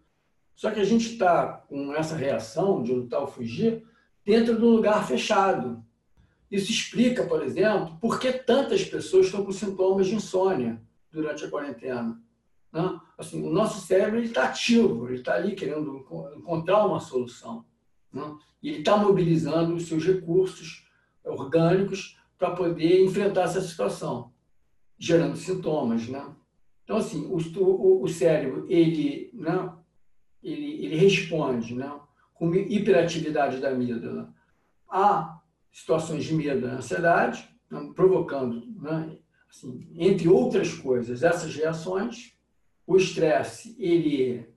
Só 0.59 0.71
que 0.71 0.81
a 0.81 0.83
gente 0.83 1.13
está 1.13 1.63
com 1.69 1.93
essa 1.95 2.17
reação 2.17 2.83
de 2.83 2.91
lutar 2.91 3.21
ou 3.21 3.27
fugir 3.27 3.87
dentro 4.25 4.57
de 4.57 4.61
um 4.61 4.71
lugar 4.71 5.07
fechado. 5.07 5.81
Isso 6.51 6.69
explica, 6.69 7.23
por 7.23 7.41
exemplo, 7.41 7.97
por 8.01 8.19
que 8.19 8.33
tantas 8.33 8.83
pessoas 8.83 9.27
estão 9.27 9.45
com 9.45 9.53
sintomas 9.53 10.07
de 10.07 10.15
insônia 10.15 10.81
durante 11.09 11.45
a 11.45 11.49
quarentena 11.49 12.21
né? 12.73 12.99
Assim, 13.17 13.41
o 13.41 13.49
nosso 13.49 13.79
cérebro 13.79 14.19
está 14.19 14.43
ativo, 14.49 15.07
ele 15.07 15.19
está 15.19 15.35
ali 15.35 15.55
querendo 15.55 16.05
encontrar 16.35 16.85
uma 16.85 16.99
solução. 16.99 17.63
Né? 18.11 18.37
E 18.61 18.67
ele 18.67 18.79
está 18.79 18.97
mobilizando 18.97 19.75
os 19.75 19.87
seus 19.87 20.05
recursos 20.05 20.85
orgânicos 21.23 22.17
para 22.37 22.51
poder 22.51 23.01
enfrentar 23.01 23.43
essa 23.43 23.61
situação, 23.61 24.33
gerando 24.97 25.37
sintomas. 25.37 26.05
Né? 26.09 26.35
Então, 26.83 26.97
assim, 26.97 27.25
o, 27.27 27.37
o, 27.61 28.03
o 28.03 28.07
cérebro 28.09 28.65
ele, 28.69 29.29
né, 29.33 29.73
ele, 30.43 30.85
ele 30.85 30.95
responde 30.95 31.75
né, 31.75 31.91
com 32.33 32.53
hiperatividade 32.53 33.59
da 33.59 33.69
amígdala. 33.69 34.33
A 34.89 35.39
situações 35.71 36.23
de 36.23 36.33
medo 36.33 36.67
e 36.67 36.69
ansiedade, 36.69 37.47
né, 37.69 37.91
provocando, 37.95 38.65
né, 38.81 39.17
assim, 39.49 39.87
entre 39.95 40.27
outras 40.27 40.73
coisas, 40.73 41.23
essas 41.23 41.55
reações 41.55 42.37
o 42.89 42.97
estresse 42.97 43.75
ele 43.77 44.49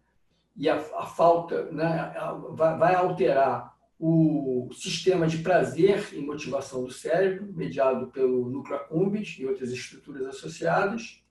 e 0.57 0.66
a, 0.66 0.76
a 0.76 1.05
falta 1.05 1.70
né, 1.70 2.14
vai, 2.51 2.78
vai 2.78 2.95
alterar 2.95 3.76
o 3.99 4.70
sistema 4.72 5.26
de 5.26 5.39
prazer 5.39 6.12
e 6.12 6.20
motivação 6.20 6.83
do 6.83 6.91
cérebro, 6.91 7.53
mediado 7.53 8.09
pelo 8.09 8.49
núcleo 8.49 8.76
accumbens 8.76 9.37
e 9.39 9.47
outras 9.47 9.70
estruturas 9.70 10.26
associadas, 10.26 11.22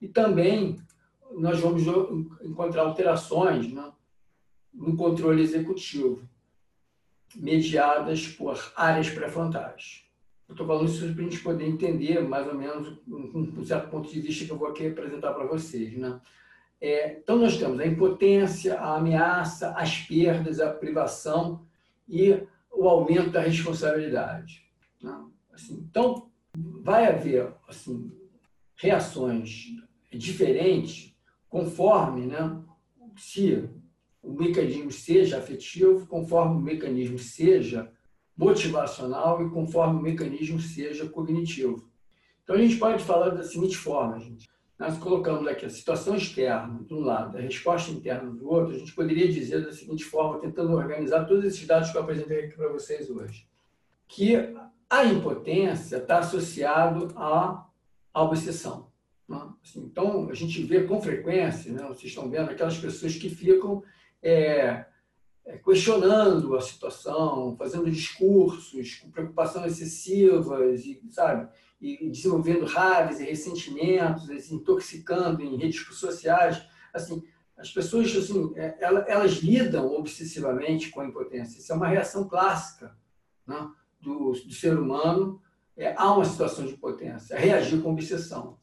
e 0.00 0.08
também 0.08 0.76
nós 1.32 1.60
vamos 1.60 1.82
encontrar 2.42 2.82
alterações 2.82 3.72
né, 3.72 3.92
no 4.72 4.96
controle 4.96 5.42
executivo, 5.42 6.22
mediadas 7.34 8.26
por 8.28 8.58
áreas 8.76 9.08
pré-frontais. 9.10 10.04
Estou 10.48 10.66
falando 10.66 10.88
isso 10.88 11.14
para 11.14 11.24
a 11.24 11.28
gente 11.28 11.40
poder 11.40 11.66
entender 11.66 12.20
mais 12.20 12.46
ou 12.46 12.54
menos 12.54 12.98
um, 13.06 13.60
um 13.60 13.64
certo 13.64 13.88
ponto 13.88 14.10
de 14.10 14.20
vista 14.20 14.44
que 14.44 14.50
eu 14.50 14.58
vou 14.58 14.68
aqui 14.68 14.88
apresentar 14.88 15.32
para 15.32 15.46
vocês. 15.46 15.96
Né? 15.96 16.20
É, 16.80 17.18
então, 17.18 17.36
nós 17.36 17.56
temos 17.56 17.78
a 17.78 17.86
impotência, 17.86 18.80
a 18.80 18.96
ameaça, 18.96 19.70
as 19.72 19.98
perdas, 19.98 20.58
a 20.60 20.72
privação 20.72 21.64
e 22.08 22.42
o 22.72 22.88
aumento 22.88 23.30
da 23.30 23.40
responsabilidade. 23.40 24.66
Né? 25.00 25.24
Assim, 25.52 25.86
então, 25.88 26.28
vai 26.52 27.06
haver 27.06 27.52
assim, 27.68 28.10
reações 28.74 29.66
diferentes 30.10 31.09
conforme 31.50 32.26
né, 32.26 32.58
se 33.16 33.68
o 34.22 34.32
mecanismo 34.32 34.90
seja 34.90 35.38
afetivo, 35.38 36.06
conforme 36.06 36.56
o 36.56 36.60
mecanismo 36.60 37.18
seja 37.18 37.90
motivacional 38.36 39.44
e 39.44 39.50
conforme 39.50 39.98
o 39.98 40.02
mecanismo 40.02 40.58
seja 40.60 41.06
cognitivo. 41.08 41.90
Então, 42.42 42.56
a 42.56 42.58
gente 42.58 42.76
pode 42.76 43.02
falar 43.02 43.30
da 43.30 43.42
seguinte 43.42 43.76
forma, 43.76 44.18
gente. 44.18 44.48
Nós 44.78 44.96
colocamos 44.96 45.46
aqui 45.46 45.66
a 45.66 45.70
situação 45.70 46.16
externa 46.16 46.82
de 46.82 46.94
um 46.94 47.00
lado, 47.00 47.36
a 47.36 47.40
resposta 47.40 47.90
interna 47.90 48.30
do 48.30 48.48
outro, 48.48 48.74
a 48.74 48.78
gente 48.78 48.94
poderia 48.94 49.30
dizer 49.30 49.62
da 49.62 49.72
seguinte 49.72 50.04
forma, 50.04 50.38
tentando 50.38 50.72
organizar 50.72 51.26
todos 51.26 51.44
esses 51.44 51.66
dados 51.66 51.90
que 51.90 51.98
eu 51.98 52.02
apresentei 52.02 52.46
aqui 52.46 52.56
para 52.56 52.72
vocês 52.72 53.10
hoje, 53.10 53.46
que 54.08 54.34
a 54.88 55.04
impotência 55.04 55.98
está 55.98 56.20
associado 56.20 57.08
à, 57.14 57.66
à 58.14 58.22
obsessão. 58.22 58.89
Né? 59.30 59.48
Assim, 59.62 59.84
então, 59.84 60.28
a 60.28 60.34
gente 60.34 60.60
vê 60.64 60.82
com 60.82 61.00
frequência, 61.00 61.72
né, 61.72 61.84
vocês 61.84 62.06
estão 62.06 62.28
vendo, 62.28 62.50
aquelas 62.50 62.76
pessoas 62.76 63.14
que 63.14 63.30
ficam 63.30 63.80
é, 64.20 64.84
é, 65.46 65.56
questionando 65.58 66.56
a 66.56 66.60
situação, 66.60 67.54
fazendo 67.56 67.88
discursos 67.88 68.96
com 68.96 69.10
preocupação 69.10 69.64
excessivas, 69.64 70.84
e, 70.84 71.00
sabe? 71.10 71.48
E 71.80 72.10
desenvolvendo 72.10 72.66
raves 72.66 73.20
e 73.20 73.24
ressentimentos, 73.24 74.26
se 74.26 74.52
intoxicando 74.52 75.40
em 75.42 75.56
redes 75.56 75.80
sociais. 75.96 76.60
Assim, 76.92 77.22
as 77.56 77.70
pessoas 77.70 78.14
assim, 78.14 78.52
é, 78.56 78.76
elas 78.80 79.34
lidam 79.36 79.92
obsessivamente 79.92 80.90
com 80.90 81.00
a 81.00 81.06
impotência. 81.06 81.58
Isso 81.58 81.72
é 81.72 81.76
uma 81.76 81.88
reação 81.88 82.28
clássica 82.28 82.94
né, 83.46 83.70
do, 84.00 84.32
do 84.32 84.52
ser 84.52 84.76
humano 84.76 85.40
é, 85.76 85.94
a 85.96 86.12
uma 86.12 86.24
situação 86.24 86.66
de 86.66 86.74
impotência, 86.74 87.34
é 87.34 87.38
reagir 87.38 87.80
com 87.80 87.92
obsessão. 87.92 88.58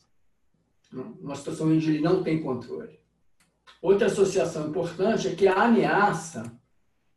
Uma 0.94 1.36
situação 1.36 1.68
onde 1.68 1.90
ele 1.90 2.02
não 2.02 2.24
tem 2.24 2.42
controle. 2.42 3.00
Outra 3.82 4.08
associação 4.08 4.70
importante 4.70 5.28
é 5.28 5.36
que 5.36 5.48
a 5.48 5.64
ameaça 5.64 6.52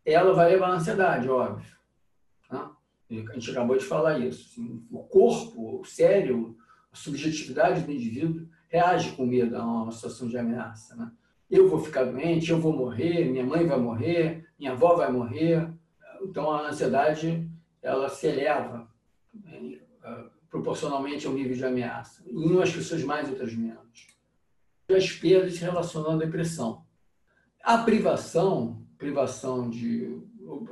ela 0.04 0.32
vai 0.34 0.50
levar 0.50 0.68
à 0.68 0.74
ansiedade, 0.74 1.28
óbvio. 1.28 1.76
Né? 2.50 2.70
A 3.10 3.34
gente 3.34 3.50
acabou 3.50 3.76
de 3.76 3.84
falar 3.84 4.18
isso. 4.18 4.50
Assim, 4.50 4.86
o 4.90 5.02
corpo, 5.04 5.80
o 5.80 5.84
cérebro, 5.84 6.56
a 6.92 6.96
subjetividade 6.96 7.82
do 7.82 7.92
indivíduo 7.92 8.48
reage 8.68 9.12
com 9.12 9.26
medo 9.26 9.56
a 9.56 9.64
uma 9.64 9.92
situação 9.92 10.28
de 10.28 10.36
ameaça. 10.36 10.94
Né? 10.96 11.10
Eu 11.50 11.68
vou 11.68 11.80
ficar 11.80 12.04
doente, 12.04 12.50
eu 12.50 12.60
vou 12.60 12.72
morrer, 12.72 13.24
minha 13.24 13.44
mãe 13.44 13.66
vai 13.66 13.78
morrer, 13.78 14.46
minha 14.58 14.72
avó 14.72 14.94
vai 14.94 15.10
morrer. 15.10 15.72
Então, 16.22 16.50
a 16.50 16.68
ansiedade 16.68 17.48
ela 17.82 18.08
se 18.08 18.26
eleva 18.26 18.88
né, 19.32 19.78
proporcionalmente 20.50 21.26
ao 21.26 21.32
nível 21.32 21.56
de 21.56 21.64
ameaça. 21.64 22.22
Em 22.28 22.50
umas 22.50 22.72
pessoas 22.72 23.02
mais, 23.04 23.28
outras 23.28 23.54
menos 23.54 24.10
as 24.96 25.12
perdas 25.12 25.54
se 25.54 25.60
relacionam 25.60 26.12
à 26.12 26.16
depressão. 26.16 26.84
A 27.62 27.78
privação, 27.78 28.86
privação 28.98 29.68
de 29.68 30.18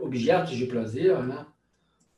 objetos 0.01 0.57
de 0.57 0.67
prazer, 0.67 1.23
né, 1.25 1.47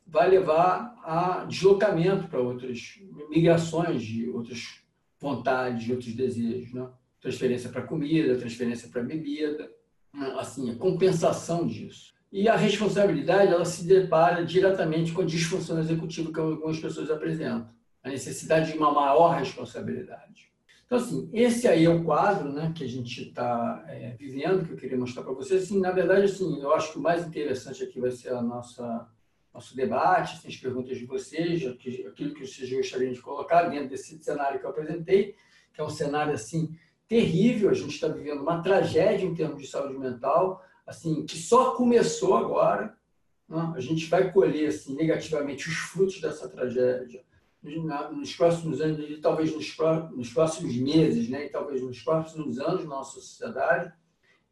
vai 0.05 0.29
levar 0.29 0.99
a 1.03 1.45
deslocamento 1.45 2.27
para 2.27 2.39
outras 2.39 2.99
migrações 3.29 4.01
de 4.03 4.29
outras 4.29 4.81
vontades, 5.19 5.85
de 5.85 5.91
outros 5.91 6.13
desejos, 6.13 6.73
né? 6.73 6.89
Transferência 7.19 7.69
para 7.69 7.83
comida, 7.83 8.37
transferência 8.37 8.89
para 8.89 9.03
bebida, 9.03 9.71
né? 10.11 10.35
assim, 10.39 10.71
a 10.71 10.75
compensação 10.75 11.67
disso. 11.67 12.13
E 12.31 12.47
a 12.47 12.55
responsabilidade, 12.55 13.51
ela 13.51 13.65
se 13.65 13.85
depara 13.85 14.45
diretamente 14.45 15.11
com 15.11 15.21
a 15.21 15.25
disfunção 15.25 15.79
executiva 15.79 16.31
que 16.31 16.39
algumas 16.39 16.79
pessoas 16.79 17.11
apresentam. 17.11 17.69
A 18.03 18.09
necessidade 18.09 18.71
de 18.71 18.77
uma 18.77 18.91
maior 18.91 19.37
responsabilidade. 19.37 20.51
Então, 20.85 20.97
assim, 20.97 21.29
esse 21.31 21.67
aí 21.67 21.85
é 21.85 21.89
o 21.89 22.03
quadro 22.03 22.51
né, 22.51 22.73
que 22.75 22.83
a 22.83 22.87
gente 22.87 23.29
está 23.29 23.83
é, 23.87 24.15
vivendo, 24.17 24.65
que 24.65 24.73
eu 24.73 24.77
queria 24.77 24.97
mostrar 24.97 25.23
para 25.23 25.33
vocês. 25.33 25.63
Assim, 25.63 25.79
na 25.79 25.91
verdade, 25.91 26.25
assim, 26.25 26.61
eu 26.61 26.73
acho 26.73 26.91
que 26.91 26.99
o 26.99 27.01
mais 27.01 27.25
interessante 27.25 27.83
aqui 27.83 27.99
vai 27.99 28.11
ser 28.11 28.33
a 28.33 28.41
nossa 28.41 29.07
nosso 29.53 29.75
debate, 29.75 30.35
assim, 30.35 30.47
as 30.47 30.55
perguntas 30.55 30.97
de 30.97 31.05
vocês, 31.05 31.65
aquilo 31.65 32.33
que 32.33 32.47
vocês 32.47 32.71
gostariam 32.71 33.11
de 33.11 33.21
colocar 33.21 33.63
dentro 33.63 33.89
desse 33.89 34.17
cenário 34.23 34.59
que 34.59 34.65
eu 34.65 34.69
apresentei, 34.69 35.35
que 35.73 35.81
é 35.81 35.83
um 35.83 35.89
cenário 35.89 36.33
assim 36.33 36.73
terrível. 37.07 37.69
A 37.69 37.73
gente 37.73 37.93
está 37.93 38.07
vivendo 38.07 38.41
uma 38.41 38.61
tragédia 38.61 39.25
em 39.25 39.35
termos 39.35 39.61
de 39.61 39.67
saúde 39.67 39.97
mental, 39.97 40.63
assim 40.85 41.25
que 41.25 41.37
só 41.37 41.75
começou 41.75 42.35
agora. 42.35 42.95
Né? 43.47 43.73
A 43.75 43.79
gente 43.79 44.05
vai 44.07 44.31
colher 44.31 44.69
assim 44.69 44.95
negativamente 44.95 45.67
os 45.69 45.75
frutos 45.75 46.19
dessa 46.21 46.47
tragédia 46.49 47.23
nos 47.63 48.35
próximos 48.35 48.81
anos, 48.81 48.99
e 49.07 49.17
talvez 49.17 49.53
nos, 49.53 49.71
próximos 50.33 50.75
meses, 50.77 51.29
né, 51.29 51.45
e 51.45 51.49
talvez 51.49 51.81
nos 51.81 52.01
próximos 52.01 52.59
anos 52.59 52.83
na 52.83 52.89
nossa 52.89 53.19
sociedade. 53.19 53.93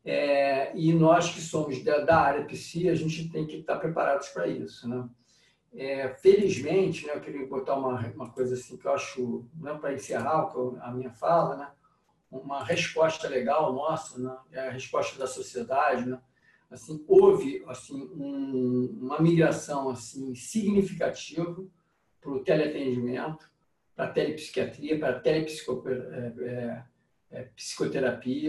É, 0.06 0.78
e 0.78 0.94
nós 0.94 1.34
que 1.34 1.42
somos 1.42 1.84
da, 1.84 2.00
da, 2.02 2.20
área 2.20 2.46
psi, 2.46 2.88
a 2.88 2.96
gente 2.96 3.30
tem 3.30 3.46
que 3.46 3.58
estar 3.58 3.78
preparados 3.78 4.30
para 4.30 4.48
isso. 4.48 4.88
Né? 4.88 5.10
É, 5.74 6.10
felizmente, 6.10 7.06
né, 7.06 7.14
eu 7.16 7.22
queria 7.22 7.48
botar 7.48 7.76
uma, 7.76 8.00
uma 8.12 8.30
coisa 8.30 8.54
assim 8.54 8.78
que 8.78 8.86
eu 8.86 8.94
acho, 8.94 9.46
né, 9.56 9.74
para 9.74 9.94
encerrar 9.94 10.52
a 10.82 10.92
minha 10.92 11.12
fala, 11.12 11.58
né, 11.58 11.68
uma 12.32 12.64
resposta 12.64 13.28
legal 13.28 13.74
nossa, 13.74 14.20
né, 14.20 14.38
é 14.52 14.68
a 14.68 14.72
resposta 14.72 15.18
da 15.18 15.26
sociedade. 15.28 16.08
Né? 16.08 16.22
Assim, 16.70 17.04
houve 17.08 17.64
assim, 17.68 18.08
um, 18.14 19.00
uma 19.02 19.20
migração 19.20 19.90
assim, 19.90 20.36
significativa 20.36 21.66
para 22.22 22.32
o 22.32 22.44
teleatendimento, 22.44 23.50
para 23.96 24.06
a 24.06 24.12
telepsiquiatria, 24.12 25.00
para 25.00 25.18
a 25.18 25.20
telepsicoterapia. 25.20 26.88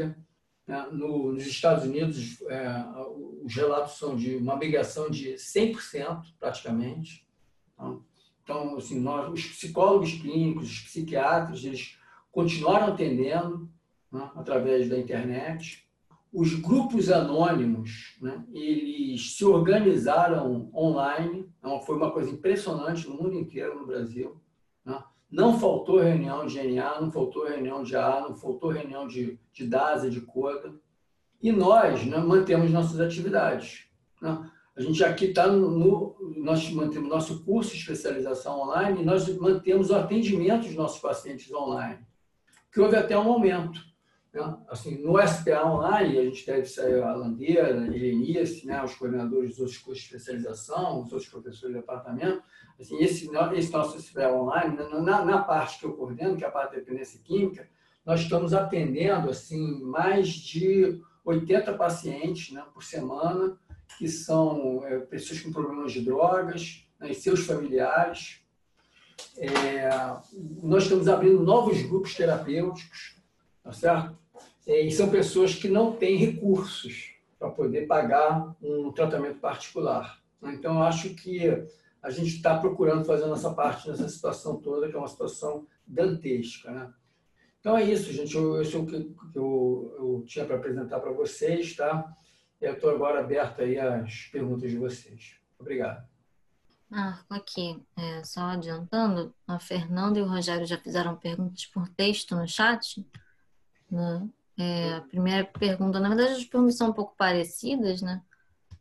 É, 0.03 0.13
é, 0.13 0.67
né? 0.67 0.89
no, 0.93 1.33
nos 1.33 1.47
Estados 1.47 1.85
Unidos, 1.85 2.41
é, 2.43 2.85
os 3.43 3.55
relatos 3.55 3.99
são 3.99 4.15
de 4.15 4.37
uma 4.37 4.57
migração 4.57 5.11
de 5.11 5.35
100%, 5.35 6.35
praticamente. 6.39 7.27
Então, 7.73 8.05
então, 8.43 8.77
assim, 8.77 8.99
nós, 8.99 9.33
os 9.33 9.47
psicólogos 9.47 10.15
clínicos, 10.15 10.69
os 10.69 10.81
psiquiatras, 10.81 11.65
eles 11.65 11.97
continuaram 12.31 12.89
atendendo 12.89 13.69
né, 14.11 14.31
através 14.35 14.89
da 14.89 14.99
internet 14.99 15.89
os 16.33 16.55
grupos 16.55 17.11
anônimos, 17.11 18.17
né, 18.23 18.45
eles 18.53 19.37
se 19.37 19.45
organizaram 19.45 20.71
online, 20.73 21.49
então 21.59 21.81
foi 21.81 21.97
uma 21.97 22.13
coisa 22.13 22.31
impressionante 22.31 23.09
no 23.09 23.17
mundo 23.17 23.37
inteiro, 23.37 23.79
no 23.79 23.87
Brasil. 23.87 24.41
Né? 24.85 25.03
Não 25.29 25.59
faltou 25.59 25.99
reunião 25.99 26.47
de 26.47 26.57
GNA, 26.57 27.01
não 27.01 27.11
faltou 27.11 27.49
reunião 27.49 27.83
de 27.83 27.97
A, 27.97 28.21
não 28.21 28.37
faltou 28.37 28.71
reunião 28.71 29.09
de, 29.09 29.41
de 29.53 29.67
DASA, 29.67 30.09
de 30.09 30.21
CODA. 30.21 30.75
E 31.43 31.51
nós 31.51 32.05
né, 32.07 32.19
mantemos 32.19 32.71
nossas 32.71 33.01
atividades. 33.01 33.89
Né? 34.23 34.51
A 34.77 34.81
gente 34.81 35.03
aqui 35.03 35.27
está 35.27 35.47
no, 35.47 35.71
no, 35.71 36.35
Nós 36.37 36.71
mantemos 36.71 37.09
nosso 37.09 37.45
curso 37.45 37.73
de 37.73 37.79
especialização 37.79 38.61
online 38.61 39.03
e 39.03 39.05
nós 39.05 39.29
mantemos 39.37 39.91
o 39.91 39.97
atendimento 39.97 40.67
dos 40.67 40.75
nossos 40.75 41.01
pacientes 41.01 41.53
online, 41.53 41.99
que 42.73 42.81
houve 42.81 42.97
até 42.97 43.19
um 43.19 43.25
momento. 43.25 43.81
Né? 44.33 44.59
Assim, 44.69 45.03
no 45.03 45.21
SPA 45.27 45.67
Online, 45.67 46.19
a 46.19 46.25
gente 46.25 46.47
deve 46.47 46.67
sair 46.67 47.03
a 47.03 47.15
Landeira, 47.15 47.81
a 47.81 47.87
Helenice, 47.87 48.67
né? 48.67 48.83
os 48.85 48.95
coordenadores 48.95 49.51
dos 49.51 49.61
outros 49.61 49.79
cursos 49.79 50.05
de 50.05 50.17
especialização, 50.17 51.03
os 51.03 51.13
outros 51.13 51.29
professores 51.29 51.75
de 51.75 51.81
departamento. 51.81 52.43
Assim, 52.79 52.99
esse, 52.99 53.31
esse 53.55 53.73
nosso 53.73 54.01
SPA 54.01 54.33
Online, 54.33 54.77
na, 54.77 55.25
na, 55.25 55.43
parte 55.43 55.79
que 55.79 55.87
eu 55.87 55.93
coordeno, 55.93 56.37
que 56.37 56.45
é 56.45 56.47
a 56.47 56.51
parte 56.51 56.71
de 56.71 56.81
dependência 56.81 57.21
química, 57.23 57.69
nós 58.05 58.21
estamos 58.21 58.55
atendendo 58.55 59.29
assim, 59.29 59.83
mais 59.83 60.29
de 60.29 61.01
80 61.25 61.75
pacientes 61.75 62.53
né, 62.53 62.65
por 62.73 62.83
semana, 62.83 63.59
que 63.99 64.09
são 64.09 64.85
é, 64.87 64.99
pessoas 65.01 65.41
com 65.41 65.53
problemas 65.53 65.93
de 65.93 66.01
drogas, 66.01 66.87
né, 66.99 67.11
e 67.11 67.15
seus 67.15 67.45
familiares. 67.45 68.41
É, 69.37 69.89
nós 70.63 70.85
estamos 70.85 71.09
abrindo 71.09 71.43
novos 71.43 71.81
grupos 71.83 72.15
terapêuticos, 72.15 73.17
tá 73.63 73.73
certo? 73.73 74.21
é, 74.67 74.83
e 74.83 74.91
são 74.93 75.11
pessoas 75.11 75.55
que 75.55 75.69
não 75.69 75.93
têm 75.93 76.17
recursos 76.17 77.13
para 77.39 77.51
poder 77.51 77.87
pagar 77.87 78.55
um 78.63 78.93
tratamento 78.93 79.41
particular. 79.41 80.23
Então, 80.43 80.75
eu 80.77 80.83
acho 80.83 81.15
que 81.15 81.49
a 82.03 82.11
gente 82.11 82.37
está 82.37 82.59
procurando 82.59 83.05
fazer 83.05 83.25
a 83.25 83.29
nossa 83.29 83.53
parte 83.53 83.89
nessa 83.89 84.09
situação 84.09 84.61
toda, 84.61 84.89
que 84.89 84.95
é 84.95 84.99
uma 84.99 85.09
situação 85.09 85.67
dantesca. 85.87 86.71
Né? 86.71 86.93
Então 87.59 87.77
é 87.77 87.83
isso, 87.83 88.13
gente. 88.13 88.35
Eu, 88.35 88.63
isso 88.63 88.77
é 88.77 88.81
o 88.81 88.87
que 88.87 89.15
eu, 89.35 89.95
eu 89.99 90.25
tinha 90.27 90.45
para 90.45 90.57
apresentar 90.57 91.01
para 91.01 91.13
vocês, 91.13 91.75
tá? 91.77 92.11
Eu 92.61 92.75
estou 92.75 92.91
agora 92.91 93.21
aberto 93.21 93.61
aí 93.61 93.79
às 93.79 94.29
perguntas 94.33 94.71
de 94.71 94.79
vocês. 94.79 95.37
Obrigado. 95.59 96.10
Marco, 96.91 97.33
aqui, 97.33 97.81
é, 97.97 98.25
só 98.25 98.41
adiantando, 98.41 99.33
a 99.47 99.61
Fernanda 99.61 100.19
e 100.19 100.23
o 100.23 100.29
Rogério 100.29 100.67
já 100.67 100.77
fizeram 100.77 101.17
perguntas 101.17 101.65
por 101.67 101.89
texto 101.89 102.35
no 102.35 102.49
chat. 102.49 103.07
Né? 103.89 104.29
É, 104.59 104.95
a 104.95 105.01
primeira 105.01 105.45
pergunta, 105.45 106.01
na 106.01 106.09
verdade, 106.09 106.33
as 106.33 106.45
perguntas 106.45 106.77
são 106.77 106.91
um 106.91 106.93
pouco 106.93 107.15
parecidas, 107.17 108.03
né? 108.03 108.21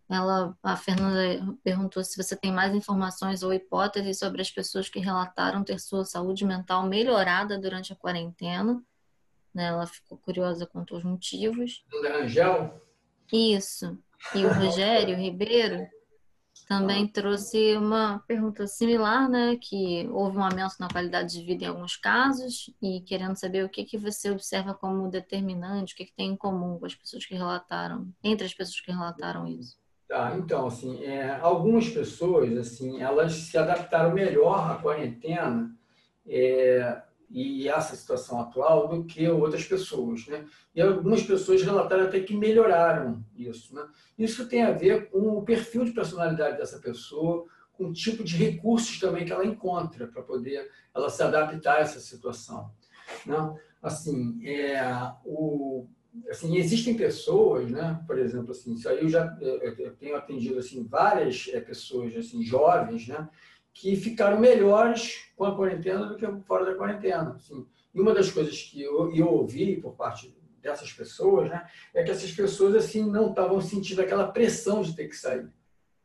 Ela, 0.09 0.57
a 0.63 0.75
Fernanda 0.75 1.55
perguntou 1.63 2.03
se 2.03 2.17
você 2.17 2.35
tem 2.35 2.51
mais 2.51 2.73
informações 2.73 3.43
ou 3.43 3.53
hipóteses 3.53 4.17
sobre 4.17 4.41
as 4.41 4.49
pessoas 4.49 4.89
que 4.89 4.97
relataram 4.97 5.63
ter 5.63 5.79
sua 5.79 6.03
saúde 6.03 6.43
mental 6.43 6.87
melhorada 6.87 7.59
durante 7.59 7.93
a 7.93 7.95
quarentena. 7.95 8.83
Né? 9.53 9.65
Ela 9.65 9.85
ficou 9.85 10.17
curiosa 10.17 10.65
quanto 10.65 10.95
aos 10.95 11.03
motivos. 11.03 11.85
Rangel? 12.03 12.81
Isso. 13.31 13.99
E 14.33 14.43
o 14.43 14.51
Rogério 14.51 15.15
Ribeiro 15.15 15.87
também 16.69 17.07
trouxe 17.07 17.75
uma 17.75 18.19
pergunta 18.27 18.67
similar, 18.67 19.27
né? 19.27 19.57
Que 19.59 20.07
houve 20.11 20.37
um 20.37 20.43
aumento 20.43 20.75
na 20.79 20.87
qualidade 20.87 21.33
de 21.33 21.43
vida 21.43 21.63
em 21.63 21.67
alguns 21.67 21.97
casos 21.97 22.71
e 22.79 23.01
querendo 23.01 23.35
saber 23.35 23.65
o 23.65 23.69
que, 23.69 23.83
que 23.83 23.97
você 23.97 24.29
observa 24.29 24.75
como 24.75 25.09
determinante, 25.09 25.95
o 25.95 25.97
que, 25.97 26.05
que 26.05 26.13
tem 26.13 26.29
em 26.29 26.37
comum 26.37 26.77
com 26.77 26.85
as 26.85 26.93
pessoas 26.93 27.25
que 27.25 27.33
relataram, 27.33 28.07
entre 28.23 28.45
as 28.45 28.53
pessoas 28.53 28.79
que 28.81 28.91
relataram 28.91 29.47
isso. 29.47 29.79
Tá, 30.07 30.35
então, 30.37 30.67
assim, 30.67 31.03
é, 31.03 31.39
algumas 31.41 31.89
pessoas, 31.89 32.55
assim, 32.55 33.01
elas 33.01 33.33
se 33.33 33.57
adaptaram 33.57 34.13
melhor 34.13 34.71
à 34.71 34.75
quarentena 34.75 35.75
é, 36.27 37.01
e 37.29 37.67
essa 37.67 37.95
situação 37.95 38.39
atual 38.41 38.87
do 38.87 39.03
que 39.03 39.27
outras 39.27 39.63
pessoas, 39.63 40.25
né? 40.27 40.45
E 40.73 40.81
algumas 40.81 41.21
pessoas 41.23 41.61
relataram 41.61 42.05
até 42.05 42.19
que 42.19 42.35
melhoraram 42.35 43.23
isso, 43.35 43.75
né? 43.75 43.87
Isso 44.17 44.47
tem 44.47 44.63
a 44.63 44.71
ver 44.71 45.09
com 45.09 45.37
o 45.37 45.43
perfil 45.43 45.85
de 45.85 45.91
personalidade 45.91 46.57
dessa 46.57 46.79
pessoa, 46.79 47.45
com 47.73 47.85
o 47.85 47.93
tipo 47.93 48.23
de 48.23 48.35
recursos 48.35 48.99
também 48.99 49.25
que 49.25 49.31
ela 49.31 49.45
encontra 49.45 50.07
para 50.07 50.23
poder 50.23 50.69
ela 50.93 51.09
se 51.09 51.21
adaptar 51.21 51.77
a 51.77 51.81
essa 51.81 51.99
situação, 51.99 52.71
né? 53.25 53.55
Assim, 53.81 54.45
é, 54.45 54.81
o 55.23 55.87
assim, 56.29 56.57
existem 56.57 56.95
pessoas, 56.95 57.69
né? 57.69 58.03
Por 58.07 58.17
exemplo, 58.17 58.51
assim, 58.51 58.73
isso 58.73 58.89
aí 58.89 59.01
eu 59.01 59.09
já 59.09 59.37
eu 59.39 59.95
tenho 59.95 60.15
atendido 60.15 60.57
assim 60.57 60.83
várias 60.83 61.47
é, 61.53 61.59
pessoas 61.61 62.15
assim 62.15 62.43
jovens, 62.43 63.07
né? 63.07 63.29
Que 63.79 63.95
ficaram 63.95 64.37
melhores 64.37 65.31
com 65.37 65.45
a 65.45 65.55
quarentena 65.55 66.05
do 66.05 66.17
que 66.17 66.27
fora 66.43 66.65
da 66.65 66.75
quarentena. 66.75 67.33
Assim. 67.35 67.65
E 67.95 68.01
uma 68.01 68.13
das 68.13 68.29
coisas 68.29 68.61
que 68.61 68.81
eu, 68.81 69.09
eu 69.15 69.25
ouvi 69.25 69.79
por 69.79 69.95
parte 69.95 70.37
dessas 70.61 70.91
pessoas, 70.91 71.49
né? 71.49 71.65
É 71.93 72.03
que 72.03 72.11
essas 72.11 72.29
pessoas 72.33 72.75
assim 72.75 73.09
não 73.09 73.29
estavam 73.29 73.61
sentindo 73.61 74.01
aquela 74.01 74.27
pressão 74.27 74.81
de 74.81 74.93
ter 74.93 75.07
que 75.07 75.15
sair 75.15 75.49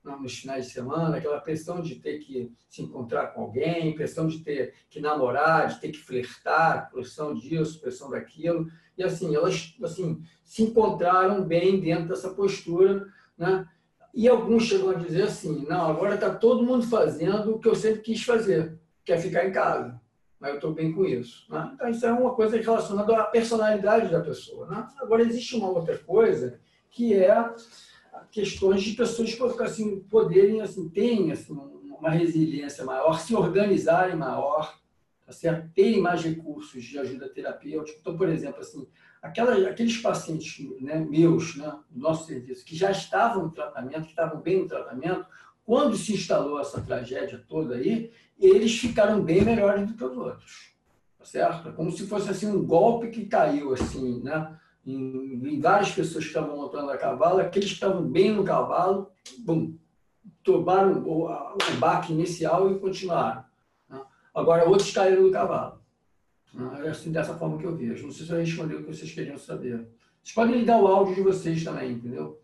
nos 0.05 0.39
finais 0.39 0.67
de 0.67 0.73
semana, 0.73 1.17
aquela 1.17 1.41
pressão 1.41 1.81
de 1.81 1.97
ter 1.97 2.19
que 2.19 2.53
se 2.69 2.83
encontrar 2.83 3.29
com 3.29 3.41
alguém, 3.41 3.97
pressão 3.97 4.29
de 4.29 4.39
ter 4.39 4.75
que 4.89 5.01
namorar, 5.01 5.67
de 5.67 5.81
ter 5.81 5.91
que 5.91 5.99
flertar, 5.99 6.91
pressão 6.93 7.35
disso, 7.35 7.81
pressão 7.81 8.09
daquilo. 8.09 8.71
E 8.97 9.03
assim, 9.03 9.35
elas 9.35 9.75
assim, 9.83 10.23
se 10.45 10.63
encontraram 10.63 11.43
bem 11.43 11.81
dentro 11.81 12.07
dessa 12.07 12.31
postura, 12.31 13.09
né? 13.37 13.67
E 14.15 14.29
alguns 14.29 14.65
chegam 14.65 14.91
a 14.91 14.95
dizer 14.95 15.25
assim: 15.25 15.67
não, 15.69 15.91
agora 15.91 16.15
está 16.15 16.33
todo 16.33 16.65
mundo 16.65 16.87
fazendo 16.87 17.55
o 17.55 17.59
que 17.59 17.69
eu 17.69 17.75
sempre 17.75 18.01
quis 18.01 18.23
fazer, 18.23 18.79
que 19.05 19.13
é 19.13 19.19
ficar 19.19 19.45
em 19.45 19.53
casa. 19.53 20.01
Mas 20.39 20.51
eu 20.51 20.57
estou 20.57 20.73
bem 20.73 20.93
com 20.93 21.05
isso. 21.05 21.51
Né? 21.51 21.71
Então, 21.75 21.89
isso 21.89 22.07
é 22.07 22.13
uma 22.13 22.35
coisa 22.35 22.57
relacionada 22.57 23.17
à 23.17 23.25
personalidade 23.25 24.11
da 24.11 24.21
pessoa. 24.21 24.67
Né? 24.67 24.87
Agora, 24.99 25.23
existe 25.23 25.57
uma 25.57 25.71
outra 25.71 25.99
coisa 25.99 26.61
que 26.91 27.15
é 27.15 27.55
questões 28.31 28.83
de 28.83 28.93
pessoas 28.93 29.37
assim, 29.61 30.01
poderem, 30.01 30.61
assim, 30.61 30.89
terem 30.89 31.33
assim, 31.33 31.53
uma 31.99 32.11
resiliência 32.11 32.85
maior, 32.85 33.19
se 33.19 33.35
organizarem 33.35 34.17
maior, 34.17 34.79
tá 35.27 35.33
certo? 35.33 35.73
terem 35.75 36.01
mais 36.01 36.23
recursos 36.23 36.85
de 36.85 36.99
ajuda 36.99 37.29
terapêutica. 37.29 37.99
Então, 38.01 38.17
por 38.17 38.29
exemplo, 38.29 38.61
assim, 38.61 38.87
aquela, 39.25 39.71
aqueles 39.71 39.97
pacientes 39.97 40.63
né, 40.81 40.99
meus, 40.99 41.57
né, 41.57 41.73
do 41.91 41.99
nosso 41.99 42.27
serviço, 42.27 42.65
que 42.65 42.77
já 42.77 42.91
estavam 42.91 43.45
no 43.45 43.51
tratamento, 43.51 44.03
que 44.03 44.11
estavam 44.11 44.41
bem 44.41 44.61
no 44.61 44.69
tratamento, 44.69 45.25
quando 45.65 45.97
se 45.97 46.13
instalou 46.13 46.61
essa 46.61 46.81
tragédia 46.83 47.43
toda 47.49 47.77
aí, 47.77 48.13
eles 48.39 48.79
ficaram 48.79 49.23
bem 49.23 49.43
melhores 49.43 49.87
do 49.87 49.95
que 49.95 50.05
os 50.05 50.15
outros. 50.15 50.75
Tá 51.19 51.25
certo? 51.25 51.73
Como 51.73 51.91
se 51.91 52.07
fosse 52.07 52.29
assim 52.29 52.47
um 52.47 52.63
golpe 52.63 53.09
que 53.09 53.25
caiu 53.25 53.73
assim, 53.73 54.23
né? 54.23 54.59
em, 54.87 55.55
em 55.55 55.59
várias 55.59 55.91
pessoas 55.91 56.25
que 56.25 56.31
estavam 56.31 56.55
montando 56.55 56.91
a 56.91 56.99
cavalo, 56.99 57.41
aqueles 57.41 57.71
que 57.71 57.75
estavam 57.75 58.03
bem 58.03 58.31
no 58.31 58.45
cavalo, 58.45 59.11
bum, 59.39 59.75
tomaram 60.43 61.03
o, 61.03 61.31
o 61.31 61.77
baque 61.79 62.13
inicial 62.13 62.71
e 62.71 62.79
continuaram. 62.79 63.43
Né? 63.89 64.03
Agora, 64.35 64.69
outros 64.69 64.93
caíram 64.93 65.23
do 65.23 65.31
cavalo. 65.31 65.81
É 66.85 66.89
assim, 66.89 67.11
dessa 67.11 67.37
forma 67.37 67.59
que 67.59 67.65
eu 67.65 67.77
vejo. 67.77 68.07
Não 68.07 68.13
sei 68.13 68.27
se 68.27 68.33
eu 68.33 68.39
respondi 68.39 68.75
o 68.75 68.85
que 68.85 68.95
vocês 68.95 69.13
queriam 69.13 69.39
saber. 69.39 69.89
Vocês 70.23 70.35
podem 70.35 70.59
ligar 70.59 70.81
o 70.81 70.87
áudio 70.87 71.17
de 71.17 71.23
vocês 71.23 71.65
também, 71.65 71.93
entendeu? 71.93 72.41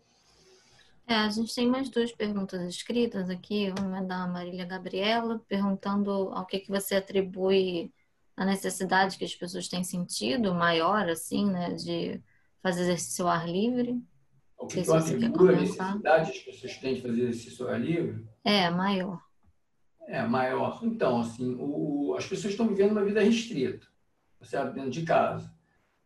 É, 1.07 1.15
a 1.15 1.29
gente 1.29 1.53
tem 1.53 1.67
mais 1.67 1.89
duas 1.89 2.11
perguntas 2.11 2.61
escritas 2.61 3.29
aqui. 3.29 3.73
Uma 3.79 3.99
é 3.99 4.03
da 4.03 4.27
Marília 4.27 4.65
Gabriela, 4.65 5.41
perguntando 5.47 6.11
ao 6.11 6.45
que, 6.45 6.59
que 6.59 6.69
você 6.69 6.95
atribui 6.95 7.91
a 8.35 8.45
necessidade 8.45 9.17
que 9.17 9.25
as 9.25 9.35
pessoas 9.35 9.67
têm 9.67 9.83
sentido 9.83 10.53
maior, 10.53 11.09
assim, 11.09 11.49
né, 11.49 11.73
de 11.73 12.21
fazer 12.61 12.81
exercício 12.81 13.25
ao 13.25 13.31
ar 13.31 13.47
livre. 13.47 14.01
O 14.57 14.67
que 14.67 14.83
tu 14.83 14.93
atribui 14.93 15.55
a 15.55 15.59
necessidade 15.59 16.31
que 16.31 16.37
as 16.37 16.43
pessoas 16.43 16.77
têm 16.77 16.95
de 16.95 17.01
fazer 17.01 17.21
exercício 17.23 17.65
ao 17.65 17.73
ar 17.73 17.81
livre? 17.81 18.25
É, 18.43 18.69
maior. 18.69 19.21
É, 20.07 20.21
maior. 20.23 20.79
Então, 20.83 21.21
assim, 21.21 21.55
o, 21.59 22.15
as 22.17 22.25
pessoas 22.25 22.53
estão 22.53 22.67
vivendo 22.67 22.91
uma 22.91 23.03
vida 23.03 23.21
restrita, 23.21 23.87
certo? 24.43 24.73
dentro 24.73 24.91
de 24.91 25.03
casa. 25.03 25.51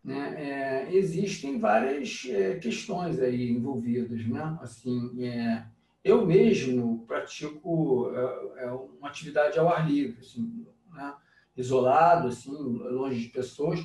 Né? 0.03 0.35
É, 0.37 0.95
existem 0.95 1.59
várias 1.59 2.27
é, 2.29 2.55
questões 2.55 3.19
aí 3.19 3.49
envolvidas, 3.49 4.25
né? 4.27 4.57
Assim, 4.61 5.11
é, 5.23 5.65
eu 6.03 6.25
mesmo 6.25 7.03
pratico 7.07 8.11
é, 8.13 8.65
é, 8.65 8.71
uma 8.71 9.07
atividade 9.07 9.57
ao 9.57 9.67
ar 9.67 9.89
livre, 9.89 10.19
assim, 10.19 10.67
né? 10.93 11.13
isolado, 11.57 12.27
assim, 12.27 12.51
longe 12.51 13.21
de 13.21 13.29
pessoas, 13.29 13.83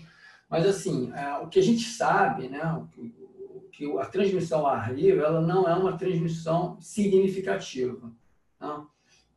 mas, 0.51 0.67
assim, 0.67 1.13
é, 1.15 1.39
o 1.39 1.49
que 1.49 1.61
a 1.61 1.63
gente 1.63 1.85
sabe, 1.85 2.49
né, 2.49 2.61
que 3.71 3.99
a 3.99 4.05
transmissão 4.07 4.61
ao 4.61 4.67
ar 4.67 4.93
livre, 4.93 5.21
ela 5.21 5.41
não 5.41 5.67
é 5.69 5.75
uma 5.75 5.97
transmissão 5.97 6.77
significativa. 6.81 8.13
Né? 8.61 8.87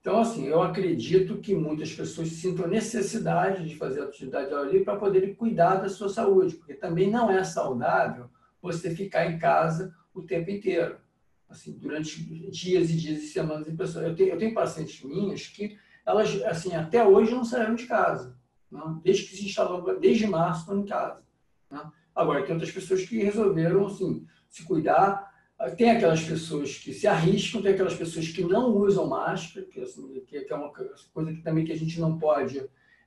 Então, 0.04 0.20
assim, 0.20 0.45
eu 0.47 0.62
acredito 0.62 1.38
que 1.38 1.56
muitas 1.56 1.93
pessoas 1.93 2.28
sintam 2.28 2.68
necessidade 2.68 3.66
de 3.66 3.78
fazer 3.78 4.01
atividade 4.01 4.54
ao 4.54 4.66
livre 4.66 4.84
para 4.84 4.97
poderem 4.97 5.34
cuidar 5.34 5.76
da 5.76 5.88
sua 5.88 6.10
saúde, 6.10 6.56
porque 6.56 6.74
também 6.74 7.10
não 7.10 7.32
é 7.32 7.41
saudável 7.45 8.30
você 8.62 8.93
ficar 8.93 9.32
em 9.32 9.39
casa 9.39 9.95
o 10.14 10.22
tempo 10.22 10.51
inteiro, 10.51 10.97
assim, 11.47 11.72
durante 11.72 12.22
dias 12.22 12.89
e 12.89 12.97
dias 12.97 13.24
e 13.24 13.28
semanas. 13.28 13.66
Eu 13.95 14.14
tenho, 14.14 14.30
eu 14.32 14.38
tenho 14.38 14.54
pacientes 14.54 15.01
minhas 15.06 15.47
que 15.47 15.78
elas, 16.06 16.36
assim, 16.43 16.76
até 16.76 17.01
hoje 17.08 17.32
não 17.32 17.45
saíram 17.45 17.74
de 17.74 17.86
casa. 17.86 18.38
Né? 18.70 18.82
Desde 19.06 19.24
que 19.24 19.38
se 19.38 19.45
instalou, 19.45 19.97
desde 20.01 20.28
março 20.28 20.64
estão 20.64 20.80
em 20.82 20.86
casa. 20.86 21.24
Né? 21.72 21.82
Agora, 22.14 22.43
tem 22.43 22.51
outras 22.51 22.74
pessoas 22.74 23.06
que 23.06 23.24
resolveram 23.24 23.86
assim, 23.86 24.28
se 24.49 24.66
cuidar. 24.66 25.33
Tem 25.78 25.91
aquelas 25.91 26.22
pessoas 26.22 26.78
que 26.78 26.93
se 26.93 27.08
arriscam, 27.08 27.62
tem 27.62 27.74
aquelas 27.74 27.95
pessoas 27.95 28.28
que 28.28 28.43
não 28.43 28.76
usam 28.76 29.08
máscara, 29.08 29.66
que, 29.66 29.80
assim, 29.80 30.22
que 30.28 30.38
é 30.38 30.56
uma 30.56 30.74
coisa 30.74 30.93
que 31.34 31.41
também 31.41 31.64
que 31.64 31.72
a 31.72 31.78
gente 31.78 31.99
não 32.01 32.18
pode 32.18 32.62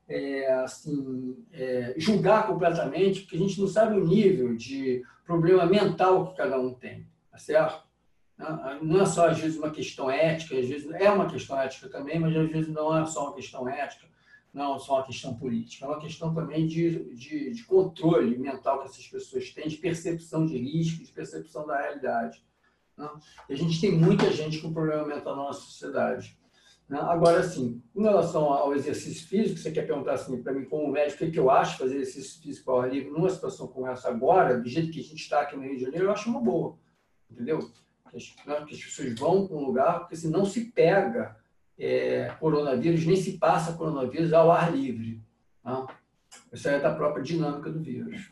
é, 0.09 0.53
assim, 0.55 1.37
é, 1.53 1.95
julgar 1.97 2.47
completamente, 2.47 3.21
porque 3.21 3.37
a 3.37 3.41
gente 3.41 3.61
não 3.61 3.67
sabe 3.67 3.99
o 3.99 4.05
nível 4.05 4.57
de 4.57 5.03
problema 5.25 5.67
mental 5.67 6.29
que 6.29 6.37
cada 6.37 6.59
um 6.59 6.73
tem, 6.73 7.07
tá 7.31 7.39
certo? 7.39 7.85
Não 8.83 9.01
é 9.01 9.07
só, 9.07 9.29
às 9.29 9.39
vezes, 9.39 9.59
uma 9.59 9.71
questão 9.71 10.11
ética, 10.11 10.59
às 10.59 10.67
vezes 10.67 10.91
é 10.93 11.11
uma 11.11 11.29
questão 11.29 11.59
ética 11.59 11.89
também, 11.89 12.19
mas 12.19 12.37
às 12.37 12.51
vezes 12.51 12.73
não 12.73 12.97
é 12.97 13.05
só 13.07 13.25
uma 13.25 13.35
questão 13.35 13.69
ética 13.69 14.07
não 14.57 14.79
só 14.79 14.95
uma 14.95 15.07
questão 15.07 15.35
política, 15.35 15.85
é 15.85 15.89
uma 15.89 16.01
questão 16.01 16.35
também 16.35 16.67
de, 16.67 17.15
de, 17.15 17.51
de, 17.53 17.65
controle 17.65 18.39
mental 18.39 18.81
que 18.81 18.87
essas 18.87 19.07
pessoas 19.07 19.51
têm, 19.51 19.69
de 19.69 19.77
percepção 19.77 20.47
de 20.47 20.57
risco, 20.57 21.05
de 21.05 21.13
percepção 21.13 21.67
da 21.67 21.79
realidade. 21.79 22.43
Né? 22.97 23.07
E 23.51 23.53
a 23.53 23.57
gente 23.57 23.79
tem 23.79 23.93
muita 23.93 24.33
gente 24.33 24.59
com 24.63 24.73
problema 24.73 25.05
mental 25.05 25.37
na 25.37 25.43
nossa 25.43 25.61
sociedade. 25.61 26.39
Né? 26.89 26.99
Agora, 26.99 27.41
assim, 27.41 27.83
com 27.93 28.01
relação 28.01 28.45
ao 28.45 28.75
exercício 28.75 29.29
físico, 29.29 29.59
você 29.59 29.71
quer 29.71 29.87
perguntar 29.87 30.15
assim, 30.15 30.43
para 30.43 30.55
mim, 30.55 30.65
como 30.65 30.91
médico, 30.91 31.23
o 31.23 31.31
que, 31.31 31.39
eu 31.39 31.51
acho 31.51 31.77
fazer 31.77 31.97
exercício 31.97 32.41
físico 32.41 32.71
ao 32.71 32.81
ar 32.81 32.91
livre 32.91 33.11
numa 33.11 33.29
situação 33.29 33.69
como 33.69 33.87
essa 33.87 34.09
agora, 34.09 34.59
do 34.59 34.69
jeito 34.71 34.91
que 34.91 35.01
a 35.01 35.05
gente 35.05 35.21
está 35.21 35.43
aqui 35.43 35.55
no 35.55 35.65
Rio 35.65 35.77
de 35.77 35.83
Janeiro, 35.83 36.07
eu 36.07 36.13
acho 36.13 36.31
uma 36.31 36.41
boa. 36.41 36.79
Entendeu? 37.31 37.59
Que 38.09 38.17
as, 38.17 38.35
né, 38.47 38.65
que 38.67 38.75
as 38.75 38.83
pessoas 38.83 39.15
vão 39.19 39.47
para 39.47 39.57
um 39.57 39.67
lugar, 39.67 39.99
porque 39.99 40.17
se 40.17 40.31
não 40.31 40.47
se 40.47 40.73
pega 40.73 41.37
é, 41.79 42.35
coronavírus, 42.41 43.05
nem 43.05 43.17
se 43.17 43.39
passa 43.39 43.75
coronavírus 43.75 44.33
ao 44.33 44.51
ar 44.51 44.75
livre. 44.75 45.23
Tá? 45.63 45.87
Isso 46.53 46.69
é 46.69 46.79
da 46.79 46.95
própria 46.95 47.23
dinâmica 47.23 47.71
do 47.71 47.81
vírus. 47.81 48.31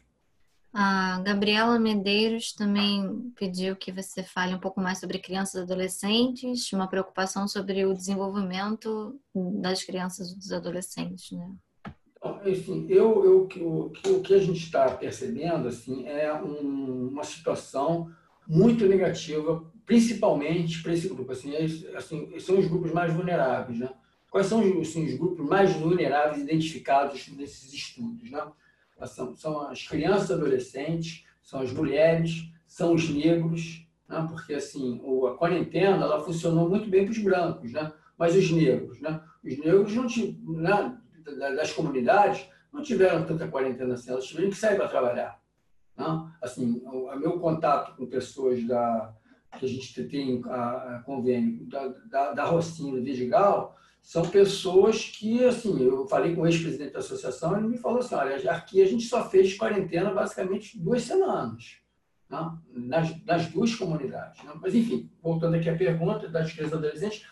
A 0.77 1.21
Gabriela 1.21 1.79
Medeiros 1.79 2.53
também 2.53 3.33
pediu 3.37 3.77
que 3.77 3.93
você 3.93 4.25
fale 4.25 4.55
um 4.55 4.59
pouco 4.59 4.81
mais 4.81 4.99
sobre 4.99 5.21
crianças 5.21 5.55
e 5.55 5.63
adolescentes, 5.63 6.73
uma 6.73 6.89
preocupação 6.89 7.47
sobre 7.47 7.87
o 7.87 7.95
desenvolvimento 7.95 9.21
das 9.33 9.85
crianças 9.85 10.33
e 10.33 10.37
dos 10.37 10.51
adolescentes, 10.51 11.31
né? 11.31 11.49
Então, 12.17 12.41
enfim, 12.45 12.87
eu, 12.89 13.25
eu, 13.25 13.43
o, 13.43 13.47
que, 13.47 14.09
o 14.09 14.21
que 14.21 14.35
a 14.35 14.39
gente 14.39 14.65
está 14.65 14.91
percebendo 14.97 15.69
assim, 15.69 16.09
é 16.09 16.33
um, 16.35 17.09
uma 17.09 17.23
situação 17.23 18.11
muito 18.49 18.85
negativa, 18.87 19.65
principalmente 19.87 20.83
para 20.83 20.93
esse 20.93 21.09
grupo. 21.09 21.33
Assim, 21.33 21.55
assim, 21.95 22.39
são 22.39 22.59
os 22.59 22.67
grupos 22.67 22.93
mais 22.93 23.13
vulneráveis. 23.13 23.79
Né? 23.79 23.91
Quais 24.31 24.47
são 24.47 24.61
assim, 24.81 25.07
os 25.07 25.15
grupos 25.15 25.47
mais 25.47 25.73
vulneráveis 25.73 26.43
identificados 26.43 27.29
nesses 27.29 27.73
estudos? 27.73 28.31
Né? 28.31 28.47
São, 29.07 29.37
são 29.37 29.61
as 29.69 29.87
crianças 29.87 30.31
e 30.31 30.33
adolescentes, 30.33 31.25
são 31.43 31.61
as 31.61 31.73
mulheres, 31.73 32.51
são 32.67 32.95
os 32.95 33.09
negros, 33.09 33.87
né? 34.09 34.27
porque 34.29 34.55
assim, 34.55 35.01
a 35.29 35.37
quarentena 35.37 36.05
ela 36.05 36.23
funcionou 36.23 36.69
muito 36.69 36.89
bem 36.89 37.05
para 37.05 37.13
os 37.13 37.19
brancos, 37.19 37.73
né? 37.73 37.93
mas 38.19 38.35
os 38.35 38.51
negros, 38.51 39.01
né? 39.01 39.21
os 39.45 39.59
negros 39.59 39.95
não 39.95 40.07
né? 40.61 40.99
das 41.57 41.73
comunidades 41.73 42.49
não 42.73 42.83
tiveram 42.83 43.25
tanta 43.25 43.49
quarentena 43.49 43.95
assim, 43.95 44.11
elas 44.11 44.27
tiveram 44.27 44.51
que 44.51 44.57
sair 44.57 44.77
para 44.77 44.89
trabalhar. 44.89 45.41
Né? 45.97 46.33
Assim, 46.43 46.83
o, 46.85 47.15
meu 47.17 47.39
contato 47.39 47.97
com 47.97 48.07
pessoas 48.07 48.67
da 48.67 49.15
que 49.59 49.67
a 49.67 49.69
gente 49.69 50.05
tem 50.05 50.43
a, 50.47 50.97
a 50.97 51.03
convênio 51.05 51.65
da, 51.67 51.89
da, 52.11 52.33
da 52.33 52.45
Rocinha, 52.45 52.93
do 52.93 53.03
Vidigal, 53.03 53.77
são 54.05 54.29
pessoas 54.29 55.05
que, 55.05 55.43
assim, 55.45 55.83
eu 55.83 56.07
falei 56.07 56.35
com 56.35 56.43
o 56.43 56.47
ex-presidente 56.47 56.93
da 56.93 56.99
associação, 56.99 57.57
ele 57.57 57.69
me 57.69 57.79
falou 57.79 58.01
assim, 58.01 58.15
olha, 58.15 58.51
aqui 58.53 58.83
a 58.83 58.87
gente 58.87 59.05
só 59.05 59.29
fez 59.31 59.57
quarentena 59.57 60.13
basicamente 60.13 60.79
duas 60.79 61.03
semanas, 61.03 61.79
né? 62.29 62.59
nas, 62.69 63.25
nas 63.25 63.47
duas 63.47 63.75
comunidades. 63.75 64.45
Né? 64.45 64.53
Mas, 64.61 64.75
enfim, 64.75 65.11
voltando 65.23 65.55
aqui 65.55 65.71
à 65.71 65.77
pergunta 65.77 66.29
das 66.29 66.53
crianças 66.53 66.77
adolescentes, 66.77 67.25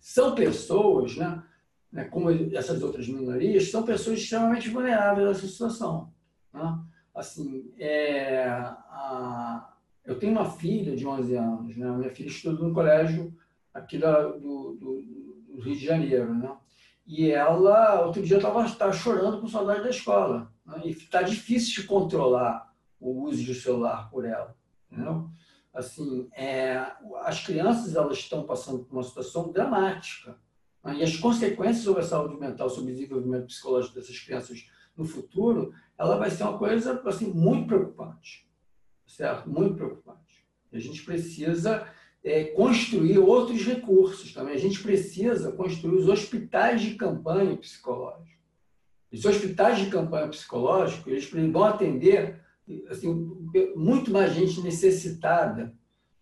são 0.00 0.34
pessoas, 0.34 1.16
né, 1.16 1.42
né, 1.90 2.04
como 2.04 2.30
essas 2.30 2.82
outras 2.84 3.08
minorias, 3.08 3.70
são 3.70 3.82
pessoas 3.82 4.20
extremamente 4.20 4.68
vulneráveis 4.68 5.28
essa 5.28 5.46
situação. 5.48 6.12
Né? 6.54 6.78
Assim, 7.12 7.72
é, 7.78 8.44
a, 8.46 9.71
eu 10.04 10.18
tenho 10.18 10.32
uma 10.32 10.50
filha 10.50 10.96
de 10.96 11.06
11 11.06 11.34
anos, 11.36 11.76
né? 11.76 11.90
minha 11.92 12.10
filha 12.10 12.28
estuda 12.28 12.62
no 12.62 12.74
colégio 12.74 13.34
aqui 13.72 13.98
da, 13.98 14.22
do, 14.28 14.76
do 14.76 15.22
no 15.52 15.60
Rio 15.60 15.76
de 15.76 15.84
Janeiro, 15.84 16.34
né? 16.34 16.56
E 17.06 17.30
ela, 17.30 18.04
outro 18.06 18.22
dia, 18.22 18.36
estava 18.36 18.92
chorando 18.92 19.40
com 19.40 19.48
saudade 19.48 19.82
da 19.82 19.90
escola. 19.90 20.52
Né? 20.64 20.82
E 20.84 20.90
está 20.90 21.20
difícil 21.22 21.82
de 21.82 21.88
controlar 21.88 22.72
o 23.00 23.24
uso 23.24 23.44
do 23.44 23.54
celular 23.54 24.08
por 24.08 24.24
ela. 24.24 24.56
Entendeu? 24.90 25.28
Assim, 25.74 26.28
é, 26.32 26.86
as 27.22 27.44
crianças 27.44 27.96
elas 27.96 28.18
estão 28.18 28.44
passando 28.44 28.84
por 28.84 28.94
uma 28.94 29.02
situação 29.02 29.50
dramática. 29.50 30.38
Né? 30.84 30.96
E 30.98 31.02
as 31.02 31.16
consequências 31.16 31.84
sobre 31.84 32.02
a 32.02 32.06
saúde 32.06 32.38
mental, 32.38 32.70
sobre 32.70 32.92
o 32.92 32.94
desenvolvimento 32.94 33.46
psicológico 33.46 33.96
dessas 33.96 34.18
crianças 34.20 34.70
no 34.96 35.04
futuro, 35.04 35.74
ela 35.98 36.16
vai 36.16 36.30
ser 36.30 36.44
uma 36.44 36.58
coisa 36.58 37.02
assim, 37.06 37.32
muito 37.32 37.66
preocupante. 37.66 38.46
Certo? 39.12 39.48
Muito 39.48 39.74
preocupante. 39.74 40.42
A 40.72 40.78
gente 40.78 41.02
precisa 41.04 41.86
é, 42.24 42.44
construir 42.44 43.18
outros 43.18 43.62
recursos 43.62 44.32
também. 44.32 44.54
A 44.54 44.58
gente 44.58 44.82
precisa 44.82 45.52
construir 45.52 45.96
os 45.96 46.08
hospitais 46.08 46.80
de 46.80 46.94
campanha 46.94 47.54
psicológico. 47.58 48.40
Esses 49.12 49.26
hospitais 49.26 49.80
de 49.80 49.90
campanha 49.90 50.28
psicológico, 50.28 51.10
eles 51.10 51.28
vão 51.30 51.64
atender 51.64 52.40
assim, 52.88 53.12
muito 53.76 54.10
mais 54.10 54.32
gente 54.32 54.62
necessitada 54.62 55.74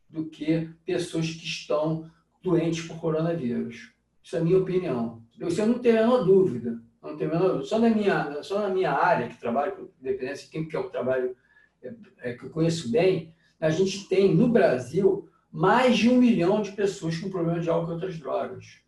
do 0.09 0.25
que 0.27 0.69
pessoas 0.85 1.31
que 1.31 1.45
estão 1.45 2.11
doentes 2.43 2.85
por 2.89 2.99
coronavírus. 2.99 3.93
Isso 4.21 4.35
é 4.35 4.41
a 4.41 4.45
minha 4.45 4.59
opinião. 4.59 5.23
Isso 5.41 5.61
eu 5.61 5.67
não 5.69 5.79
tenho 5.79 5.99
a 5.99 6.01
menor 6.01 6.25
dúvida. 6.25 6.83
Não 7.01 7.17
tenho 7.17 7.31
menor 7.31 7.51
dúvida. 7.51 7.67
Só 7.67 7.79
na 7.79 7.89
minha, 7.89 8.43
só 8.43 8.59
na 8.59 8.69
minha 8.69 8.91
área, 8.91 9.29
que 9.29 9.39
trabalho 9.39 9.77
com 9.77 9.89
dependência, 10.01 10.49
que 10.51 10.77
é 10.77 10.79
o 10.81 10.91
trabalho 10.91 11.37
que 11.81 12.45
eu 12.45 12.51
conheço 12.51 12.91
bem, 12.91 13.35
a 13.59 13.71
gente 13.71 14.09
tem 14.09 14.35
no 14.35 14.49
Brasil 14.49 15.29
mais 15.53 15.99
de 15.99 16.09
um 16.09 16.17
milhão 16.17 16.63
de 16.63 16.73
pessoas 16.73 17.19
com 17.19 17.31
problema 17.31 17.61
de 17.61 17.69
álcool 17.69 17.91
e 17.91 17.95
outras 17.95 18.19
drogas, 18.19 18.81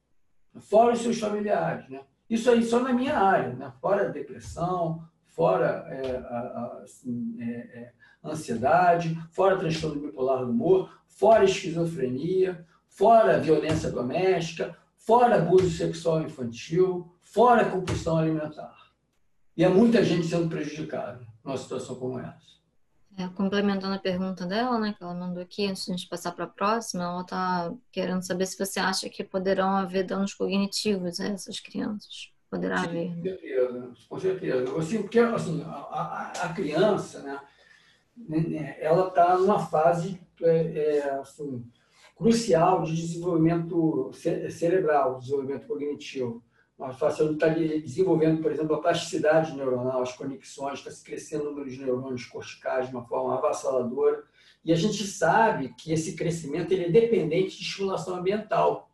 fora 0.60 0.92
os 0.92 1.00
seus 1.00 1.18
familiares. 1.18 1.88
Né? 1.88 2.00
Isso 2.30 2.50
aí 2.50 2.62
só 2.62 2.80
na 2.80 2.92
minha 2.92 3.18
área, 3.18 3.54
né? 3.54 3.72
fora 3.80 4.06
a 4.06 4.10
depressão, 4.10 5.04
fora 5.26 5.86
é, 5.88 6.16
a, 6.16 6.38
a, 6.38 6.82
assim, 6.84 7.36
é, 7.40 7.44
é, 7.44 7.92
ansiedade, 8.24 9.18
fora 9.30 9.58
transtorno 9.58 10.00
bipolar 10.00 10.44
do 10.44 10.50
humor, 10.50 10.90
fora 11.06 11.44
esquizofrenia, 11.44 12.64
fora 12.88 13.40
violência 13.40 13.90
doméstica, 13.90 14.76
fora 14.96 15.36
abuso 15.36 15.70
sexual 15.70 16.22
infantil, 16.22 17.12
fora 17.22 17.68
compulsão 17.68 18.18
alimentar. 18.18 18.76
E 19.56 19.64
há 19.64 19.70
muita 19.70 20.04
gente 20.04 20.26
sendo 20.26 20.48
prejudicada 20.48 21.26
numa 21.44 21.56
situação 21.56 21.96
como 21.96 22.18
essa. 22.18 22.52
É, 23.18 23.28
complementando 23.28 23.94
a 23.94 23.98
pergunta 23.98 24.46
dela, 24.46 24.78
né, 24.78 24.94
que 24.96 25.02
ela 25.02 25.12
mandou 25.12 25.42
aqui, 25.42 25.66
antes 25.66 25.84
de 25.84 25.92
a 25.92 25.96
gente 25.96 26.08
passar 26.08 26.32
para 26.32 26.44
a 26.44 26.48
próxima, 26.48 27.04
ela 27.04 27.20
está 27.20 27.72
querendo 27.90 28.22
saber 28.22 28.46
se 28.46 28.58
você 28.58 28.80
acha 28.80 29.08
que 29.10 29.22
poderão 29.22 29.76
haver 29.76 30.04
danos 30.04 30.32
cognitivos 30.32 31.20
a 31.20 31.26
essas 31.26 31.60
crianças. 31.60 32.32
Poderá 32.50 32.78
Sim, 32.78 32.86
haver. 32.86 33.10
Com 33.18 33.20
certeza, 33.26 34.00
com 34.08 34.18
certeza. 34.18 34.78
Assim, 34.78 35.02
porque 35.02 35.18
assim, 35.18 35.62
a, 35.62 36.32
a 36.42 36.52
criança, 36.54 37.22
né, 37.22 37.40
né, 38.16 38.38
né 38.40 38.76
ela 38.80 39.08
está 39.08 39.36
numa 39.36 39.58
fase 39.58 40.18
é, 40.40 40.78
é, 40.78 41.10
assim, 41.14 41.64
crucial 42.16 42.82
de 42.82 42.96
desenvolvimento 42.96 44.10
cerebral, 44.50 45.18
desenvolvimento 45.18 45.66
cognitivo 45.66 46.42
a 46.84 46.92
facial 46.92 47.32
está 47.32 47.48
desenvolvendo, 47.48 48.42
por 48.42 48.50
exemplo, 48.50 48.74
a 48.74 48.80
plasticidade 48.80 49.54
neuronal, 49.54 50.02
as 50.02 50.12
conexões, 50.12 50.78
está 50.78 50.90
se 50.90 51.04
crescendo 51.04 51.44
o 51.44 51.50
número 51.50 51.70
de 51.70 51.78
neurônios 51.78 52.24
corticais 52.24 52.88
de 52.88 52.94
uma 52.94 53.04
forma 53.04 53.36
avassaladora. 53.36 54.24
E 54.64 54.72
a 54.72 54.76
gente 54.76 55.04
sabe 55.04 55.74
que 55.76 55.92
esse 55.92 56.14
crescimento 56.14 56.72
ele 56.72 56.84
é 56.84 56.90
dependente 56.90 57.56
de 57.56 57.64
estimulação 57.64 58.16
ambiental. 58.16 58.90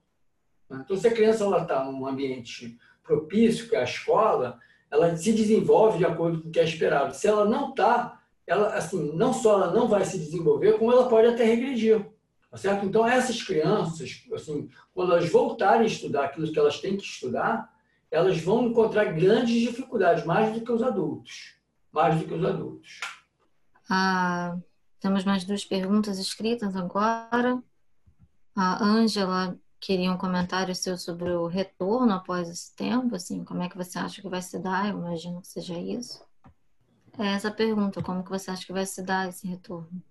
Então, 0.70 0.97
se 0.97 1.07
a 1.07 1.12
criança 1.12 1.45
está 1.59 1.84
num 1.84 2.07
ambiente 2.07 2.78
propício, 3.03 3.68
que 3.68 3.76
é 3.76 3.80
a 3.80 3.84
escola, 3.84 4.59
ela 4.91 5.16
se 5.16 5.32
desenvolve 5.32 5.99
de 5.99 6.05
acordo 6.05 6.43
com 6.43 6.49
o 6.49 6.51
que 6.51 6.61
é 6.61 6.64
esperado. 6.64 7.14
Se 7.14 7.26
ela 7.26 7.45
não 7.45 7.70
está, 7.70 8.20
ela, 8.47 8.74
assim, 8.74 9.12
não 9.14 9.32
só 9.32 9.55
ela 9.55 9.72
não 9.72 9.89
vai 9.89 10.05
se 10.05 10.18
desenvolver, 10.18 10.78
como 10.78 10.93
ela 10.93 11.09
pode 11.09 11.28
até 11.28 11.45
regredir. 11.45 12.07
Tá 12.51 12.57
certo? 12.57 12.86
Então, 12.86 13.07
essas 13.07 13.43
crianças, 13.43 14.24
assim, 14.32 14.70
quando 14.95 15.12
elas 15.12 15.30
voltarem 15.30 15.82
a 15.82 15.86
estudar 15.86 16.24
aquilo 16.24 16.51
que 16.51 16.59
elas 16.59 16.80
têm 16.80 16.97
que 16.97 17.05
estudar, 17.05 17.70
elas 18.11 18.41
vão 18.41 18.67
encontrar 18.67 19.07
grandes 19.13 19.61
dificuldades, 19.61 20.25
mais 20.25 20.55
do 20.55 20.65
que 20.65 20.73
os 20.73 20.83
adultos. 20.83 21.57
Mais 21.93 22.19
do 22.19 22.27
que 22.27 22.35
os 22.35 22.45
adultos. 22.45 23.01
Ah, 23.89 24.57
temos 25.01 25.25
mais 25.25 25.45
duas 25.45 25.65
perguntas 25.65 26.19
escritas 26.19 26.77
agora. 26.77 27.63
A 28.55 28.85
Ângela 28.85 29.59
queria 29.81 30.11
um 30.11 30.19
comentário 30.19 30.75
seu 30.75 30.99
sobre 30.99 31.31
o 31.31 31.47
retorno 31.47 32.13
após 32.13 32.49
esse 32.49 32.75
tempo, 32.75 33.15
assim, 33.15 33.45
como 33.45 33.63
é 33.63 33.69
que 33.69 33.77
você 33.77 33.99
acha 33.99 34.21
que 34.21 34.29
vai 34.29 34.43
se 34.43 34.59
dar? 34.59 34.89
Eu 34.89 34.99
imagino 34.99 35.41
que 35.41 35.49
seja 35.49 35.79
isso. 35.79 36.23
É 37.19 37.29
essa 37.29 37.51
pergunta, 37.51 38.03
como 38.03 38.25
que 38.25 38.31
você 38.31 38.51
acha 38.51 38.65
que 38.65 38.73
vai 38.73 38.87
se 38.87 39.03
dar 39.03 39.29
esse 39.29 39.47
retorno? 39.47 40.03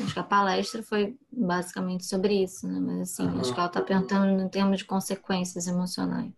Acho 0.00 0.12
que 0.12 0.18
a 0.18 0.24
palestra 0.24 0.82
foi 0.82 1.18
basicamente 1.30 2.04
sobre 2.04 2.42
isso, 2.42 2.66
né? 2.66 2.78
Mas 2.80 3.00
assim, 3.02 3.26
uhum. 3.26 3.40
acho 3.40 3.52
que 3.52 3.58
ela 3.58 3.68
está 3.68 3.80
perguntando 3.80 4.42
em 4.42 4.48
termos 4.48 4.78
de 4.78 4.84
consequências 4.84 5.66
emocionais. 5.66 6.32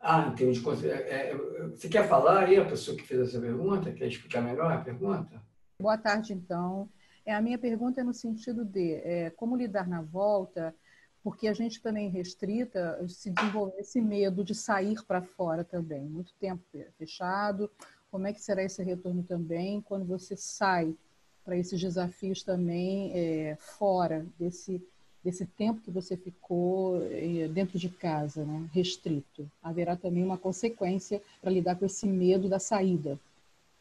Ah, 0.00 0.30
de 0.30 0.44
é, 0.44 0.88
é, 0.88 1.36
Você 1.68 1.86
quer 1.86 2.08
falar 2.08 2.44
aí, 2.44 2.56
a 2.56 2.64
pessoa 2.64 2.96
que 2.96 3.06
fez 3.06 3.20
essa 3.20 3.38
pergunta? 3.38 3.92
Quer 3.92 4.08
explicar 4.08 4.40
melhor 4.40 4.72
a 4.72 4.78
pergunta? 4.78 5.42
Boa 5.78 5.98
tarde, 5.98 6.32
então. 6.32 6.88
É, 7.24 7.34
a 7.34 7.42
minha 7.42 7.58
pergunta 7.58 8.00
é 8.00 8.04
no 8.04 8.14
sentido 8.14 8.64
de 8.64 8.94
é, 8.94 9.30
como 9.30 9.54
lidar 9.54 9.86
na 9.86 10.00
volta, 10.00 10.74
porque 11.22 11.46
a 11.46 11.52
gente 11.52 11.82
também 11.82 12.08
restrita 12.08 12.98
se 13.08 13.30
desenvolver 13.30 13.78
esse 13.78 14.00
medo 14.00 14.42
de 14.42 14.54
sair 14.54 14.96
para 15.06 15.20
fora 15.20 15.62
também. 15.64 16.00
Muito 16.08 16.32
tempo 16.40 16.62
fechado. 16.96 17.70
Como 18.10 18.26
é 18.26 18.32
que 18.32 18.40
será 18.40 18.62
esse 18.64 18.82
retorno 18.82 19.22
também 19.22 19.82
quando 19.82 20.06
você 20.06 20.34
sai 20.34 20.96
para 21.44 21.58
esses 21.58 21.78
desafios 21.78 22.42
também 22.42 23.12
é, 23.14 23.56
fora 23.58 24.26
desse 24.38 24.82
desse 25.24 25.44
tempo 25.44 25.80
que 25.80 25.90
você 25.90 26.16
ficou 26.16 27.02
eh, 27.10 27.48
dentro 27.48 27.78
de 27.78 27.88
casa, 27.88 28.44
né, 28.44 28.68
restrito. 28.72 29.50
Haverá 29.62 29.96
também 29.96 30.24
uma 30.24 30.38
consequência 30.38 31.20
para 31.40 31.50
lidar 31.50 31.76
com 31.76 31.84
esse 31.84 32.06
medo 32.06 32.48
da 32.48 32.58
saída. 32.58 33.18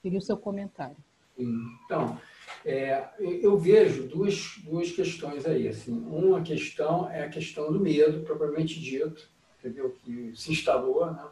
Queria 0.02 0.20
o 0.20 0.22
seu 0.22 0.38
comentário. 0.38 0.98
Então, 1.38 2.20
é, 2.66 3.08
eu 3.20 3.58
vejo 3.58 4.08
duas, 4.08 4.60
duas 4.64 4.92
questões 4.92 5.46
aí. 5.46 5.68
Assim. 5.68 5.94
Uma 5.94 6.42
questão 6.42 7.10
é 7.10 7.24
a 7.24 7.30
questão 7.30 7.72
do 7.72 7.80
medo, 7.80 8.22
propriamente 8.26 8.80
dito, 8.80 9.30
entendeu? 9.60 9.96
que 10.04 10.34
se 10.36 10.52
instalou, 10.52 11.06
né? 11.12 11.26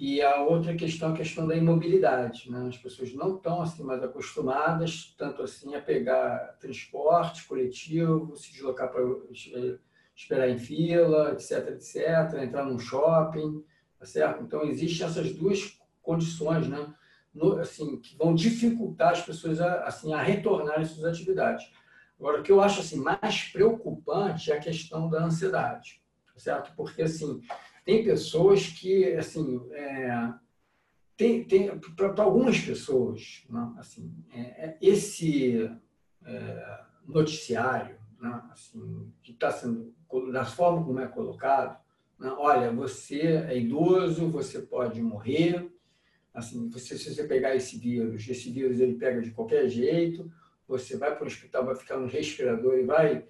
E 0.00 0.22
a 0.22 0.40
outra 0.40 0.74
questão 0.74 1.10
é 1.10 1.12
a 1.12 1.16
questão 1.16 1.46
da 1.46 1.54
imobilidade. 1.54 2.50
Né? 2.50 2.68
As 2.68 2.78
pessoas 2.78 3.12
não 3.12 3.36
estão 3.36 3.60
assim 3.60 3.82
mais 3.82 4.02
acostumadas, 4.02 5.14
tanto 5.18 5.42
assim, 5.42 5.74
a 5.74 5.82
pegar 5.82 6.56
transporte 6.58 7.46
coletivo, 7.46 8.34
se 8.34 8.50
deslocar 8.50 8.90
para 8.90 9.02
esperar 10.16 10.48
em 10.48 10.58
fila, 10.58 11.32
etc, 11.32 11.68
etc, 11.72 12.42
entrar 12.42 12.64
num 12.64 12.78
shopping, 12.78 13.62
tá 13.98 14.06
certo? 14.06 14.42
Então, 14.42 14.62
existem 14.64 15.06
essas 15.06 15.34
duas 15.34 15.78
condições, 16.00 16.66
né? 16.66 16.94
No, 17.34 17.58
assim, 17.58 18.00
que 18.00 18.16
vão 18.16 18.34
dificultar 18.34 19.10
as 19.10 19.20
pessoas 19.20 19.60
a, 19.60 19.84
assim, 19.84 20.14
a 20.14 20.22
retornarem 20.22 20.82
às 20.82 20.92
suas 20.92 21.04
atividades. 21.04 21.70
Agora, 22.18 22.40
o 22.40 22.42
que 22.42 22.50
eu 22.50 22.62
acho 22.62 22.80
assim, 22.80 22.98
mais 22.98 23.42
preocupante 23.52 24.50
é 24.50 24.56
a 24.56 24.60
questão 24.60 25.10
da 25.10 25.22
ansiedade, 25.22 26.02
tá 26.32 26.38
certo? 26.38 26.72
Porque, 26.74 27.02
assim, 27.02 27.42
tem 27.84 28.04
pessoas 28.04 28.66
que, 28.66 29.04
assim, 29.14 29.60
é, 29.72 30.32
tem, 31.16 31.44
tem 31.44 31.78
para 31.96 32.22
algumas 32.22 32.58
pessoas, 32.58 33.44
né, 33.50 33.74
assim, 33.76 34.10
é, 34.32 34.40
é, 34.40 34.78
esse 34.80 35.70
é, 36.24 36.80
noticiário, 37.06 37.96
né, 38.18 38.42
assim, 38.50 39.12
que 39.22 39.32
está 39.32 39.50
sendo, 39.50 39.94
da 40.32 40.44
forma 40.44 40.84
como 40.84 41.00
é 41.00 41.06
colocado, 41.06 41.78
né, 42.18 42.30
olha, 42.38 42.72
você 42.72 43.20
é 43.20 43.58
idoso, 43.58 44.30
você 44.30 44.60
pode 44.60 45.02
morrer, 45.02 45.70
assim, 46.32 46.70
você, 46.70 46.96
se 46.96 47.14
você 47.14 47.24
pegar 47.24 47.54
esse 47.54 47.76
vírus, 47.78 48.26
esse 48.28 48.50
vírus 48.50 48.80
ele 48.80 48.94
pega 48.94 49.20
de 49.20 49.30
qualquer 49.30 49.68
jeito, 49.68 50.32
você 50.66 50.96
vai 50.96 51.14
para 51.14 51.24
o 51.24 51.26
hospital, 51.26 51.66
vai 51.66 51.76
ficar 51.76 51.98
no 51.98 52.06
respirador 52.06 52.78
e 52.78 52.84
vai, 52.84 53.26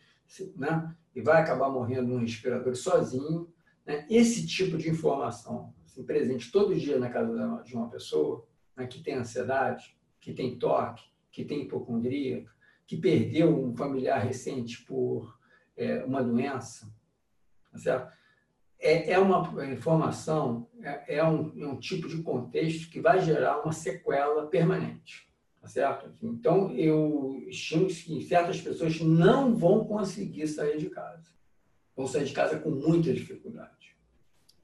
né, 0.55 0.95
e 1.13 1.21
vai 1.21 1.43
acabar 1.43 1.71
morrendo 1.71 2.09
no 2.09 2.19
respirador 2.19 2.77
sozinho, 2.77 3.53
né? 3.91 4.07
Esse 4.09 4.47
tipo 4.47 4.79
de 4.79 4.89
informação 4.89 5.75
assim, 5.85 6.05
presente 6.05 6.53
todo 6.53 6.75
dia 6.75 6.99
na 6.99 7.11
casa 7.11 7.63
de 7.65 7.75
uma 7.75 7.91
pessoa, 7.91 8.47
né, 8.77 8.87
que 8.87 9.03
tem 9.03 9.15
ansiedade, 9.15 9.97
que 10.21 10.33
tem 10.33 10.57
toque, 10.57 11.03
que 11.33 11.45
tem 11.45 11.63
hipocondríaca, 11.63 12.53
que 12.87 12.97
perdeu 12.97 13.57
um 13.65 13.75
familiar 13.75 14.21
recente 14.21 14.85
por 14.85 15.37
é, 15.77 16.05
uma 16.05 16.23
doença, 16.23 16.87
tá 17.73 17.79
certo? 17.79 18.21
É, 18.79 19.13
é 19.13 19.19
uma 19.19 19.67
informação, 19.67 20.69
é, 20.81 21.17
é, 21.17 21.25
um, 21.25 21.53
é 21.61 21.67
um 21.67 21.79
tipo 21.79 22.09
de 22.09 22.23
contexto 22.23 22.91
que 22.91 23.01
vai 23.01 23.21
gerar 23.21 23.61
uma 23.61 23.73
sequela 23.73 24.47
permanente. 24.47 25.29
Tá 25.61 25.69
certo? 25.69 26.11
Então, 26.23 26.73
eu 26.73 27.45
estimo 27.47 27.87
que 27.87 28.25
certas 28.25 28.59
pessoas 28.63 28.99
não 28.99 29.55
vão 29.55 29.85
conseguir 29.85 30.49
sair 30.49 30.79
de 30.79 30.89
casa. 30.89 31.40
Vão 31.97 32.07
sair 32.07 32.25
de 32.25 32.33
casa 32.33 32.59
com 32.59 32.71
muita 32.71 33.13
dificuldade. 33.13 33.97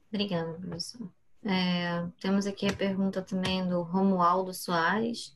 Obrigada, 0.09 0.53
professor. 0.53 1.09
É, 1.43 2.05
temos 2.19 2.47
aqui 2.47 2.67
a 2.67 2.75
pergunta 2.75 3.21
também 3.21 3.67
do 3.67 3.81
Romualdo 3.81 4.53
Soares. 4.53 5.35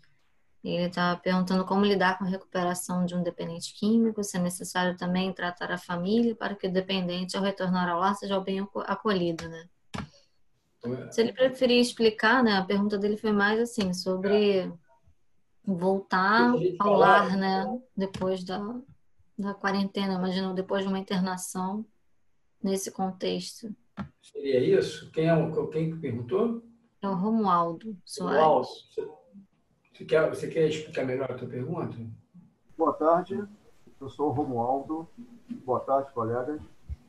Ele 0.63 0.85
está 0.85 1.15
perguntando 1.15 1.65
como 1.65 1.83
lidar 1.83 2.17
com 2.17 2.25
a 2.25 2.27
recuperação 2.27 3.05
de 3.05 3.15
um 3.15 3.23
dependente 3.23 3.73
químico, 3.73 4.23
se 4.23 4.37
é 4.37 4.39
necessário 4.39 4.95
também 4.95 5.33
tratar 5.33 5.71
a 5.71 5.77
família 5.77 6.35
para 6.35 6.55
que 6.55 6.67
o 6.67 6.71
dependente, 6.71 7.35
ao 7.35 7.43
retornar 7.43 7.89
ao 7.89 7.99
lar, 7.99 8.15
seja 8.15 8.39
bem 8.39 8.67
acolhido, 8.85 9.49
né? 9.49 9.67
Se 11.11 11.21
ele 11.21 11.33
preferir 11.33 11.79
explicar, 11.79 12.43
né? 12.43 12.57
A 12.57 12.65
pergunta 12.65 12.97
dele 12.97 13.17
foi 13.17 13.31
mais 13.31 13.59
assim, 13.59 13.93
sobre 13.93 14.71
voltar 15.63 16.53
ao 16.79 16.93
lar, 16.93 17.35
né? 17.37 17.65
Depois 17.95 18.43
da, 18.43 18.59
da 19.41 19.53
quarentena, 19.53 20.13
imagino, 20.13 20.53
depois 20.53 20.83
de 20.83 20.87
uma 20.87 20.99
internação 20.99 21.85
nesse 22.63 22.91
contexto. 22.91 23.75
Seria 24.21 24.79
isso? 24.79 25.11
Quem 25.11 25.27
é 25.27 25.33
o 25.33 25.67
quem 25.67 25.99
perguntou? 25.99 26.63
É 27.01 27.09
o 27.09 27.15
Romualdo 27.15 27.97
Soares. 28.05 28.39
Romualdo, 28.39 28.67
você 29.91 30.05
quer, 30.05 30.29
você 30.29 30.47
quer 30.47 30.67
explicar 30.67 31.05
melhor 31.05 31.31
a 31.31 31.35
tua 31.35 31.47
pergunta? 31.47 31.97
Boa 32.77 32.93
tarde, 32.93 33.43
eu 33.99 34.09
sou 34.09 34.29
o 34.29 34.31
Romualdo. 34.31 35.07
Boa 35.65 35.79
tarde, 35.79 36.11
colegas. 36.13 36.61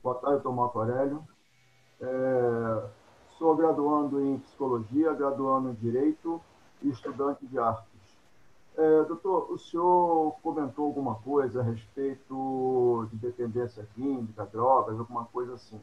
Boa 0.02 0.16
tarde, 0.16 0.42
Tomás 0.42 0.74
Aurélio. 0.74 1.26
É, 2.00 2.88
sou 3.38 3.54
graduando 3.54 4.20
em 4.20 4.38
Psicologia, 4.38 5.12
graduando 5.12 5.70
em 5.70 5.74
Direito 5.74 6.40
e 6.82 6.88
estudante 6.88 7.46
de 7.46 7.58
Artes. 7.58 7.91
É, 8.76 9.04
doutor, 9.04 9.50
o 9.50 9.58
senhor 9.58 10.34
comentou 10.42 10.86
alguma 10.86 11.16
coisa 11.16 11.60
a 11.60 11.62
respeito 11.62 13.06
de 13.10 13.16
dependência 13.18 13.86
química, 13.94 14.46
drogas, 14.46 14.98
alguma 14.98 15.26
coisa 15.26 15.54
assim. 15.54 15.80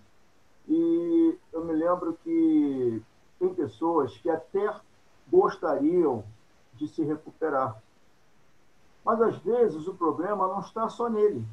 E 0.67 1.37
eu 1.53 1.63
me 1.63 1.73
lembro 1.73 2.17
que 2.23 3.01
tem 3.39 3.53
pessoas 3.53 4.17
que 4.17 4.29
até 4.29 4.75
gostariam 5.27 6.23
de 6.73 6.87
se 6.87 7.03
recuperar. 7.03 7.81
Mas 9.05 9.21
às 9.21 9.37
vezes 9.37 9.87
o 9.87 9.93
problema 9.93 10.47
não 10.47 10.59
está 10.59 10.89
só 10.89 11.09
nele, 11.09 11.45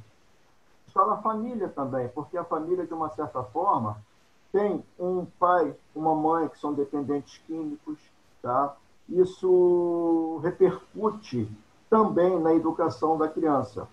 está 0.86 1.06
na 1.06 1.18
família 1.18 1.68
também, 1.68 2.08
porque 2.08 2.36
a 2.36 2.44
família, 2.44 2.86
de 2.86 2.94
uma 2.94 3.10
certa 3.10 3.42
forma, 3.42 4.02
tem 4.50 4.82
um 4.98 5.26
pai, 5.38 5.76
uma 5.94 6.14
mãe 6.14 6.48
que 6.48 6.58
são 6.58 6.72
dependentes 6.72 7.38
químicos, 7.46 7.98
tá? 8.40 8.74
Isso 9.08 10.38
repercute 10.42 11.48
também 11.88 12.38
na 12.40 12.54
educação 12.54 13.16
da 13.16 13.28
criança. 13.28 13.88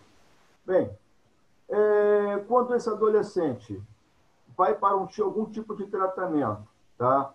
Bem, 0.65 0.89
é, 1.69 2.43
quando 2.47 2.73
esse 2.75 2.89
adolescente 2.89 3.81
vai 4.57 4.73
para 4.73 4.95
um, 4.97 5.07
algum 5.19 5.45
tipo 5.45 5.75
de 5.75 5.85
tratamento, 5.87 6.63
tá? 6.97 7.33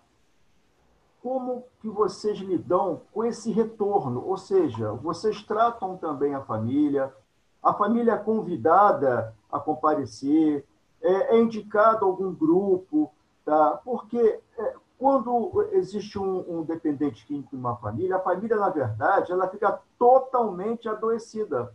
Como 1.21 1.65
que 1.81 1.89
vocês 1.89 2.37
lidam 2.39 3.01
com 3.13 3.25
esse 3.25 3.51
retorno? 3.51 4.25
Ou 4.25 4.37
seja, 4.37 4.93
vocês 4.93 5.43
tratam 5.43 5.97
também 5.97 6.33
a 6.33 6.41
família, 6.41 7.13
a 7.61 7.73
família 7.73 8.13
é 8.13 8.17
convidada 8.17 9.35
a 9.51 9.59
comparecer, 9.59 10.65
é, 11.01 11.35
é 11.35 11.39
indicado 11.39 12.05
algum 12.05 12.33
grupo, 12.33 13.11
tá? 13.43 13.79
Porque 13.83 14.39
é, 14.57 14.75
quando 14.99 15.67
existe 15.71 16.19
um, 16.19 16.59
um 16.59 16.63
dependente 16.63 17.25
químico 17.25 17.55
em 17.55 17.59
uma 17.59 17.77
família, 17.77 18.17
a 18.17 18.21
família, 18.21 18.57
na 18.57 18.69
verdade, 18.69 19.31
ela 19.31 19.47
fica 19.47 19.79
totalmente 19.97 20.87
adoecida 20.87 21.73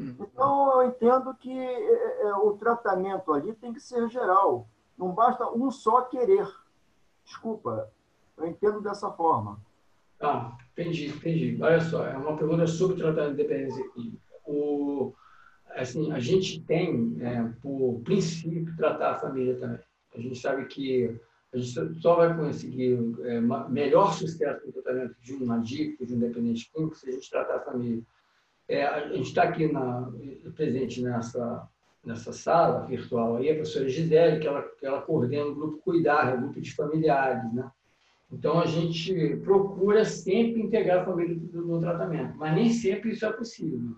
Hum. 0.00 0.14
Então, 0.18 0.80
eu 0.80 0.88
entendo 0.88 1.34
que 1.34 1.52
é, 1.52 2.22
é, 2.22 2.34
o 2.34 2.52
tratamento 2.52 3.32
ali 3.32 3.52
tem 3.54 3.72
que 3.72 3.80
ser 3.80 4.08
geral. 4.08 4.66
Não 4.96 5.12
basta 5.12 5.50
um 5.50 5.70
só 5.70 6.02
querer. 6.02 6.48
Desculpa, 7.24 7.90
eu 8.36 8.46
entendo 8.46 8.80
dessa 8.80 9.10
forma. 9.10 9.60
Ah, 10.20 10.56
entendi, 10.72 11.08
entendi. 11.08 11.58
Olha 11.62 11.80
só, 11.80 12.06
é 12.06 12.16
uma 12.16 12.36
pergunta 12.36 12.66
sobre 12.66 12.96
tratamento 12.96 13.36
de 13.36 13.42
dependência 13.42 13.88
química. 13.90 14.22
O, 14.46 15.14
assim, 15.70 16.12
a 16.12 16.18
gente 16.18 16.60
tem, 16.62 17.16
é, 17.20 17.42
por 17.62 18.00
princípio, 18.00 18.74
tratar 18.76 19.12
a 19.12 19.18
família 19.18 19.58
também. 19.58 19.80
A 20.14 20.20
gente 20.20 20.38
sabe 20.38 20.64
que 20.66 21.18
a 21.52 21.58
gente 21.58 22.00
só 22.00 22.14
vai 22.14 22.36
conseguir 22.36 22.96
é, 23.24 23.40
melhor 23.68 24.12
sucesso 24.12 24.66
no 24.66 24.72
tratamento 24.72 25.16
de 25.20 25.34
um 25.34 25.52
adicto, 25.52 26.06
de 26.06 26.14
um 26.14 26.18
dependente 26.18 26.70
químico, 26.72 26.96
se 26.96 27.08
a 27.08 27.12
gente 27.12 27.28
tratar 27.28 27.56
a 27.56 27.64
família. 27.64 28.02
É, 28.68 28.84
a 28.84 29.08
gente 29.08 29.28
está 29.28 29.42
aqui 29.42 29.70
na, 29.70 30.08
presente 30.54 31.02
nessa, 31.02 31.68
nessa 32.04 32.32
sala 32.32 32.86
virtual 32.86 33.36
aí, 33.36 33.50
a 33.50 33.54
professora 33.54 33.88
Gisele, 33.88 34.38
que 34.38 34.46
ela, 34.46 34.62
que 34.62 34.86
ela 34.86 35.02
coordena 35.02 35.46
o 35.46 35.54
grupo 35.54 35.78
Cuidar, 35.78 36.36
o 36.36 36.40
grupo 36.40 36.60
de 36.60 36.72
familiares, 36.72 37.52
né? 37.52 37.68
Então, 38.32 38.60
a 38.60 38.66
gente 38.66 39.36
procura 39.38 40.04
sempre 40.04 40.62
integrar 40.62 41.00
a 41.00 41.04
família 41.04 41.36
no 41.52 41.80
tratamento, 41.80 42.36
mas 42.36 42.54
nem 42.54 42.70
sempre 42.70 43.10
isso 43.10 43.26
é 43.26 43.32
possível. 43.32 43.96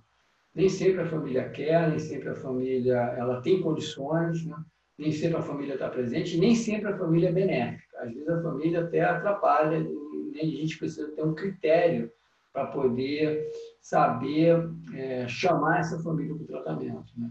Nem 0.55 0.71
sempre 0.71 1.03
a 1.03 1.09
família 1.09 1.51
quer, 1.51 1.91
nem 1.91 1.99
sempre 1.99 2.31
a 2.31 2.35
família 2.35 2.95
ela 2.95 3.43
tem 3.43 3.61
condições, 3.61 4.43
né? 4.47 4.57
Nem 5.03 5.11
sempre 5.11 5.39
a 5.39 5.43
família 5.43 5.75
está 5.75 5.89
presente, 5.89 6.39
nem 6.39 6.55
sempre 6.55 6.89
a 6.89 6.97
família 6.97 7.29
é 7.29 7.33
benéfica. 7.33 7.99
Às 7.99 8.15
vezes 8.15 8.29
a 8.29 8.41
família 8.41 8.85
até 8.85 9.01
atrapalha, 9.01 9.79
e 9.79 10.41
a 10.41 10.45
gente 10.45 10.79
precisa 10.79 11.11
ter 11.11 11.25
um 11.25 11.35
critério 11.35 12.11
para 12.53 12.67
poder 12.67 13.51
saber 13.81 14.71
é, 14.95 15.27
chamar 15.27 15.81
essa 15.81 15.99
família 16.01 16.35
para 16.35 16.45
o 16.45 16.47
tratamento. 16.47 17.13
Né? 17.17 17.31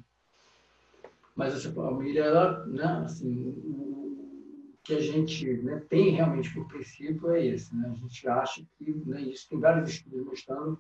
Mas 1.34 1.56
essa 1.56 1.72
família, 1.72 2.24
ela, 2.24 2.66
né, 2.66 3.04
assim, 3.06 3.56
o 3.66 4.78
que 4.84 4.96
a 4.96 5.00
gente 5.00 5.48
né, 5.64 5.82
tem 5.88 6.10
realmente 6.12 6.54
por 6.54 6.68
princípio 6.68 7.32
é 7.32 7.46
esse. 7.46 7.74
Né? 7.74 7.90
A 7.90 7.96
gente 7.96 8.28
acha 8.28 8.62
que, 8.78 8.92
né, 9.06 9.22
isso 9.22 9.48
tem 9.48 9.60
vários 9.60 9.90
estudos 9.90 10.26
mostrando 10.26 10.78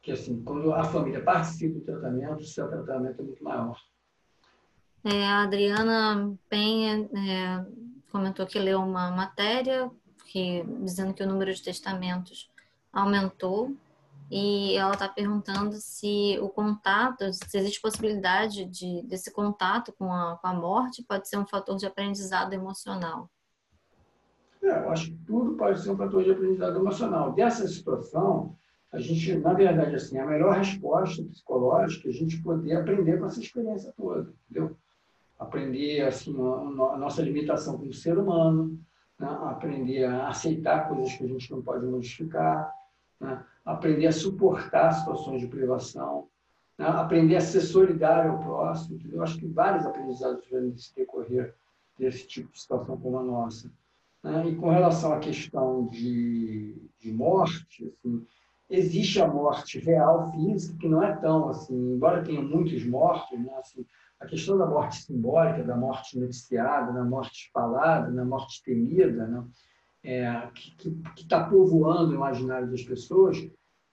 que 0.00 0.12
assim, 0.12 0.40
quando 0.44 0.72
a 0.72 0.84
família 0.84 1.20
participa 1.20 1.80
do 1.80 1.84
tratamento, 1.84 2.42
o 2.42 2.46
seu 2.46 2.68
tratamento 2.68 3.20
é 3.20 3.24
muito 3.24 3.42
maior. 3.42 3.76
É, 5.10 5.26
a 5.26 5.44
Adriana 5.44 6.36
Penha 6.50 7.08
é, 7.16 7.64
comentou 8.12 8.44
que 8.44 8.58
leu 8.58 8.78
uma 8.78 9.10
matéria 9.10 9.90
que, 10.26 10.62
dizendo 10.82 11.14
que 11.14 11.22
o 11.22 11.26
número 11.26 11.50
de 11.54 11.62
testamentos 11.62 12.50
aumentou 12.92 13.74
e 14.30 14.76
ela 14.76 14.92
está 14.92 15.08
perguntando 15.08 15.76
se 15.76 16.38
o 16.42 16.50
contato, 16.50 17.24
se 17.32 17.56
existe 17.56 17.80
possibilidade 17.80 18.66
de, 18.66 19.02
desse 19.04 19.32
contato 19.32 19.94
com 19.98 20.12
a, 20.12 20.36
com 20.36 20.46
a 20.46 20.52
morte 20.52 21.02
pode 21.02 21.26
ser 21.26 21.38
um 21.38 21.46
fator 21.46 21.78
de 21.78 21.86
aprendizado 21.86 22.52
emocional. 22.52 23.30
É, 24.62 24.68
eu 24.68 24.90
acho 24.90 25.06
que 25.06 25.18
tudo 25.26 25.56
pode 25.56 25.80
ser 25.80 25.90
um 25.90 25.96
fator 25.96 26.22
de 26.22 26.32
aprendizado 26.32 26.76
emocional. 26.76 27.32
Dessa 27.32 27.66
situação, 27.66 28.54
a 28.92 29.00
gente, 29.00 29.38
na 29.38 29.54
verdade, 29.54 29.96
assim, 29.96 30.18
a 30.18 30.26
melhor 30.26 30.54
resposta 30.58 31.22
psicológica 31.22 32.08
é 32.08 32.10
a 32.10 32.14
gente 32.14 32.42
poder 32.42 32.76
aprender 32.76 33.18
com 33.18 33.24
essa 33.24 33.40
experiência 33.40 33.90
toda, 33.96 34.34
entendeu? 34.50 34.76
Aprender, 35.38 36.02
assim, 36.02 36.34
a, 36.40 36.94
a 36.94 36.98
nossa 36.98 37.22
limitação 37.22 37.78
como 37.78 37.92
ser 37.92 38.18
humano, 38.18 38.78
né? 39.18 39.28
aprender 39.42 40.04
a 40.04 40.28
aceitar 40.28 40.88
coisas 40.88 41.12
que 41.14 41.24
a 41.24 41.28
gente 41.28 41.50
não 41.50 41.62
pode 41.62 41.86
modificar, 41.86 42.72
né? 43.20 43.44
aprender 43.64 44.06
a 44.06 44.12
suportar 44.12 44.92
situações 44.92 45.40
de 45.40 45.48
privação, 45.48 46.28
né? 46.76 46.86
aprender 46.86 47.36
a 47.36 47.40
ser 47.40 47.60
solidário 47.60 48.32
ao 48.32 48.38
próximo. 48.38 48.96
Entendeu? 48.96 49.18
Eu 49.18 49.22
acho 49.22 49.38
que 49.38 49.46
vários 49.46 49.84
aprendizados 49.84 50.46
vêm 50.50 50.76
se 50.76 50.94
decorrer 50.94 51.54
desse 51.98 52.26
tipo 52.26 52.52
de 52.52 52.60
situação 52.60 52.96
como 52.96 53.18
a 53.18 53.22
nossa. 53.22 53.70
Né? 54.22 54.48
E 54.48 54.56
com 54.56 54.70
relação 54.70 55.12
à 55.12 55.18
questão 55.18 55.86
de, 55.88 56.76
de 56.98 57.12
morte, 57.12 57.84
assim, 57.84 58.24
existe 58.70 59.20
a 59.20 59.26
morte 59.26 59.78
real, 59.78 60.30
física, 60.32 60.78
que 60.78 60.88
não 60.88 61.02
é 61.02 61.14
tão 61.16 61.48
assim, 61.48 61.74
embora 61.74 62.22
tenha 62.22 62.42
muitos 62.42 62.84
mortos, 62.84 63.38
né? 63.38 63.52
assim, 63.58 63.84
a 64.20 64.26
questão 64.26 64.58
da 64.58 64.66
morte 64.66 65.02
simbólica, 65.02 65.62
da 65.62 65.76
morte 65.76 66.18
noticiada, 66.18 66.92
da 66.92 67.04
morte 67.04 67.50
falada, 67.52 68.10
da 68.10 68.24
morte 68.24 68.62
temida, 68.64 69.26
né? 69.26 69.44
é, 70.02 70.48
que 70.54 70.96
está 71.16 71.44
povoando 71.44 72.12
o 72.12 72.14
imaginário 72.14 72.70
das 72.70 72.82
pessoas, 72.82 73.38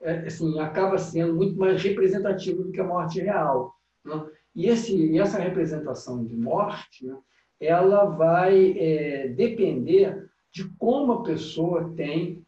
é, 0.01 0.28
assim, 0.28 0.59
acaba 0.59 0.97
sendo 0.97 1.36
muito 1.36 1.57
mais 1.57 1.82
representativo 1.82 2.63
do 2.63 2.71
que 2.71 2.82
a 2.82 2.88
morte 2.88 3.19
real. 3.19 3.73
Né? 4.03 4.26
E, 4.55 4.67
esse, 4.67 5.17
essa 5.17 5.39
representação 5.39 6.23
de 6.23 6.36
morte, 6.36 7.05
né, 7.05 7.17
ela 7.59 8.05
vai 8.05 8.78
é, 8.78 9.28
depender 9.30 10.30
de 10.51 10.69
como 10.78 11.11
a 11.11 11.23
pessoa 11.23 11.93
tem 11.95 12.43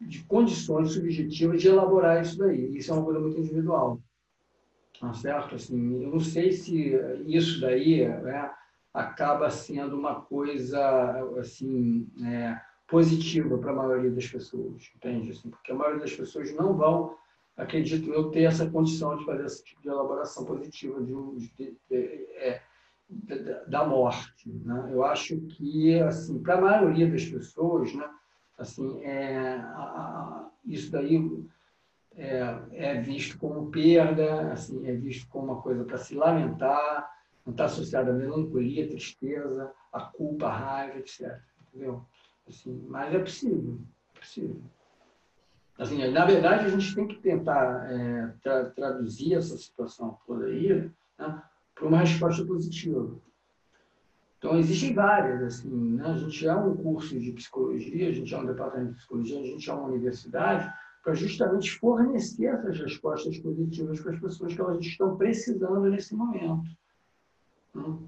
de 0.00 0.24
condições 0.24 0.92
subjetivas 0.92 1.60
de 1.60 1.68
elaborar 1.68 2.22
isso 2.22 2.38
daí. 2.38 2.76
Isso 2.76 2.90
é 2.90 2.94
uma 2.94 3.04
coisa 3.04 3.20
muito 3.20 3.38
individual. 3.38 4.00
Tá 5.00 5.14
certo? 5.14 5.54
Assim, 5.54 6.02
eu 6.02 6.10
não 6.10 6.20
sei 6.20 6.52
se 6.52 6.92
isso 7.26 7.58
daí 7.58 8.06
né, 8.06 8.52
acaba 8.92 9.48
sendo 9.48 9.96
uma 9.96 10.20
coisa 10.20 10.78
assim 11.38 12.06
é, 12.22 12.60
positiva 12.86 13.56
para 13.56 13.70
a 13.70 13.76
maioria 13.76 14.10
das 14.10 14.26
pessoas, 14.26 14.90
entende? 14.94 15.30
Assim, 15.30 15.48
porque 15.48 15.72
a 15.72 15.74
maioria 15.74 16.00
das 16.00 16.14
pessoas 16.14 16.54
não 16.54 16.74
vão, 16.74 17.16
acredito 17.56 18.12
eu, 18.12 18.30
ter 18.30 18.42
essa 18.42 18.68
condição 18.68 19.16
de 19.16 19.24
fazer 19.24 19.46
esse 19.46 19.64
tipo 19.64 19.80
de 19.80 19.88
elaboração 19.88 20.44
positiva 20.44 21.02
de, 21.02 21.14
de, 21.56 21.76
de, 21.88 21.96
é, 22.36 22.60
da 23.68 23.86
morte. 23.86 24.50
Né? 24.50 24.90
Eu 24.92 25.02
acho 25.02 25.40
que, 25.40 25.98
assim, 26.00 26.42
para 26.42 26.58
a 26.58 26.60
maioria 26.60 27.08
das 27.08 27.24
pessoas, 27.24 27.94
né, 27.94 28.06
assim, 28.58 29.02
é, 29.02 29.54
a, 29.56 29.82
a, 29.82 30.50
isso 30.66 30.92
daí 30.92 31.18
é, 32.16 32.58
é, 32.72 33.00
visto 33.00 33.38
como 33.38 33.70
perda, 33.70 34.52
assim, 34.52 34.86
é 34.86 34.92
visto 34.92 35.28
como 35.28 35.52
uma 35.52 35.62
coisa 35.62 35.84
para 35.84 35.98
se 35.98 36.14
lamentar, 36.14 37.10
não 37.44 37.52
está 37.52 37.64
associado 37.64 38.10
à 38.10 38.12
melancolia, 38.12 38.88
tristeza, 38.88 39.72
à 39.92 40.00
culpa, 40.00 40.46
à 40.46 40.56
raiva, 40.56 40.98
etc. 40.98 41.38
Entendeu? 41.68 42.04
Assim, 42.48 42.84
mas 42.88 43.14
é 43.14 43.18
possível, 43.18 43.78
é 44.14 44.18
possível. 44.18 44.60
Assim, 45.78 46.06
na 46.10 46.26
verdade, 46.26 46.66
a 46.66 46.68
gente 46.68 46.94
tem 46.94 47.08
que 47.08 47.16
tentar 47.16 47.90
é, 47.90 48.34
tra 48.42 48.66
traduzir 48.70 49.34
essa 49.34 49.56
situação 49.56 50.18
toda 50.26 50.44
aí 50.44 50.90
né, 51.18 51.42
para 51.74 51.86
uma 51.86 52.00
resposta 52.00 52.44
positiva. 52.44 53.16
Então, 54.36 54.58
existem 54.58 54.92
várias. 54.92 55.42
Assim, 55.42 55.70
né? 55.70 56.06
A 56.06 56.16
gente 56.16 56.46
é 56.46 56.54
um 56.54 56.76
curso 56.76 57.18
de 57.18 57.32
psicologia, 57.32 58.08
a 58.08 58.12
gente 58.12 58.34
é 58.34 58.38
um 58.38 58.46
departamento 58.46 58.90
de 58.90 58.96
psicologia, 58.96 59.40
a 59.40 59.42
gente 59.42 59.70
é 59.70 59.72
uma 59.72 59.88
universidade 59.88 60.70
para 61.02 61.14
justamente 61.14 61.78
fornecer 61.78 62.46
essas 62.46 62.78
respostas 62.78 63.38
positivas 63.38 64.00
para 64.00 64.12
as 64.12 64.20
pessoas 64.20 64.54
que 64.54 64.60
elas 64.60 64.80
estão 64.80 65.16
precisando 65.16 65.88
nesse 65.88 66.14
momento. 66.14 66.64
Né? 67.74 67.98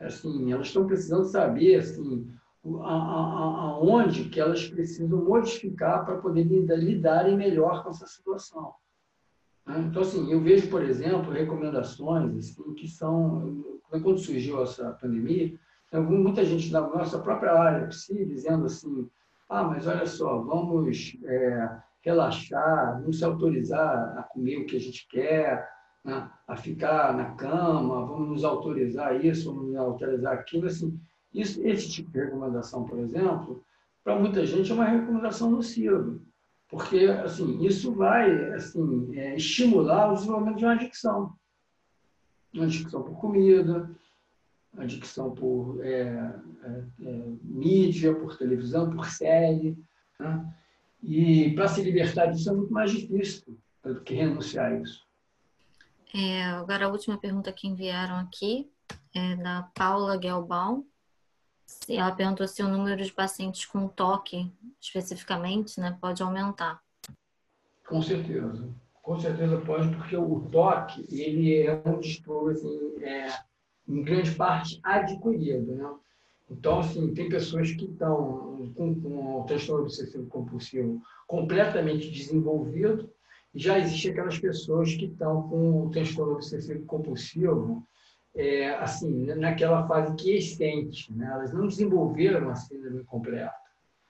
Assim, 0.00 0.52
elas 0.52 0.68
estão 0.68 0.86
precisando 0.86 1.24
saber 1.24 1.76
assim, 1.76 2.30
aonde 2.64 4.28
que 4.28 4.40
elas 4.40 4.68
precisam 4.68 5.24
modificar 5.24 6.04
para 6.04 6.18
poder 6.18 6.44
lidarem 6.44 7.36
melhor 7.36 7.82
com 7.82 7.90
essa 7.90 8.06
situação. 8.06 8.74
Né? 9.66 9.80
Então, 9.80 10.02
assim, 10.02 10.30
eu 10.30 10.40
vejo, 10.40 10.70
por 10.70 10.82
exemplo, 10.82 11.32
recomendações 11.32 12.36
assim, 12.36 12.74
que 12.74 12.86
são, 12.86 13.64
quando 13.90 14.18
surgiu 14.18 14.62
essa 14.62 14.92
pandemia, 14.92 15.58
muita 15.92 16.44
gente 16.44 16.70
da 16.70 16.82
nossa 16.82 17.18
própria 17.18 17.52
área, 17.52 17.88
dizendo 17.88 18.66
assim, 18.66 19.08
ah, 19.48 19.64
mas 19.64 19.86
olha 19.86 20.06
só, 20.06 20.40
vamos 20.42 21.16
é, 21.24 21.82
relaxar, 22.02 23.00
não 23.02 23.12
se 23.12 23.24
autorizar 23.24 24.16
a 24.18 24.22
comer 24.22 24.58
o 24.58 24.66
que 24.66 24.76
a 24.76 24.80
gente 24.80 25.06
quer, 25.08 25.68
né? 26.04 26.30
a 26.46 26.56
ficar 26.56 27.16
na 27.16 27.32
cama, 27.32 28.06
vamos 28.06 28.28
nos 28.28 28.44
autorizar 28.44 29.24
isso, 29.24 29.52
vamos 29.52 29.68
nos 29.68 29.76
autorizar 29.76 30.32
aquilo, 30.32 30.66
assim, 30.66 30.98
isso, 31.32 31.60
esse 31.66 31.90
tipo 31.90 32.10
de 32.10 32.20
recomendação, 32.20 32.84
por 32.84 32.98
exemplo, 32.98 33.62
para 34.02 34.18
muita 34.18 34.46
gente 34.46 34.70
é 34.70 34.74
uma 34.74 34.86
recomendação 34.86 35.50
nociva, 35.50 36.18
porque 36.68 37.04
assim 37.24 37.62
isso 37.62 37.92
vai 37.92 38.54
assim 38.54 39.14
é, 39.14 39.36
estimular 39.36 40.10
o 40.10 40.14
desenvolvimento 40.14 40.56
de 40.56 40.64
uma 40.64 40.72
adicção, 40.72 41.34
uma 42.54 42.64
adicção 42.64 43.02
por 43.02 43.18
comida, 43.20 43.90
adicção 44.78 45.30
por 45.32 45.84
é, 45.84 46.00
é, 46.62 46.84
é, 47.02 47.24
mídia, 47.42 48.14
por 48.14 48.36
televisão, 48.36 48.90
por 48.90 49.06
série, 49.10 49.76
né? 50.18 50.54
E 51.02 51.52
para 51.54 51.68
se 51.68 51.82
libertar 51.82 52.26
disso 52.26 52.50
é 52.50 52.52
muito 52.52 52.72
mais 52.72 52.90
difícil 52.90 53.58
do 53.84 54.00
que 54.00 54.14
renunciar 54.14 54.72
a 54.72 54.80
isso. 54.80 55.06
É, 56.14 56.42
agora 56.44 56.86
a 56.86 56.88
última 56.88 57.18
pergunta 57.18 57.52
que 57.52 57.68
enviaram 57.68 58.16
aqui 58.16 58.70
é 59.14 59.36
da 59.36 59.70
Paula 59.74 60.20
Gelbaum 60.20 60.84
ela 61.88 62.12
perguntou 62.12 62.46
se 62.46 62.62
o 62.62 62.68
número 62.68 63.02
de 63.02 63.12
pacientes 63.12 63.64
com 63.66 63.88
toque, 63.88 64.50
especificamente, 64.80 65.78
né, 65.80 65.96
pode 66.00 66.22
aumentar. 66.22 66.82
Com 67.86 68.02
certeza. 68.02 68.68
Com 69.02 69.18
certeza 69.18 69.60
pode, 69.60 69.94
porque 69.96 70.16
o 70.16 70.40
toque, 70.50 71.06
ele 71.10 71.62
é 71.62 71.82
um 71.86 71.98
distúrbio, 71.98 72.50
assim, 72.50 73.02
é, 73.02 73.28
em 73.88 74.02
grande 74.02 74.32
parte, 74.32 74.78
adquirido, 74.82 75.74
né? 75.74 75.94
Então, 76.50 76.80
assim, 76.80 77.12
tem 77.12 77.28
pessoas 77.28 77.72
que 77.72 77.84
estão 77.84 78.72
com, 78.74 78.94
com 79.00 79.40
o 79.40 79.44
transtorno 79.44 79.84
obsessivo 79.84 80.26
compulsivo 80.26 81.02
completamente 81.26 82.10
desenvolvido, 82.10 83.10
e 83.54 83.58
já 83.58 83.78
existem 83.78 84.12
aquelas 84.12 84.38
pessoas 84.38 84.94
que 84.94 85.06
estão 85.06 85.48
com 85.48 85.86
o 85.86 85.90
transtorno 85.90 86.34
obsessivo 86.34 86.84
compulsivo 86.86 87.86
é, 88.34 88.70
assim, 88.76 89.26
naquela 89.34 89.86
fase 89.86 90.14
quiescente, 90.14 91.12
né? 91.12 91.28
elas 91.32 91.52
não 91.52 91.66
desenvolveram 91.66 92.50
a 92.50 92.54
síndrome 92.54 93.02
completa. 93.04 93.54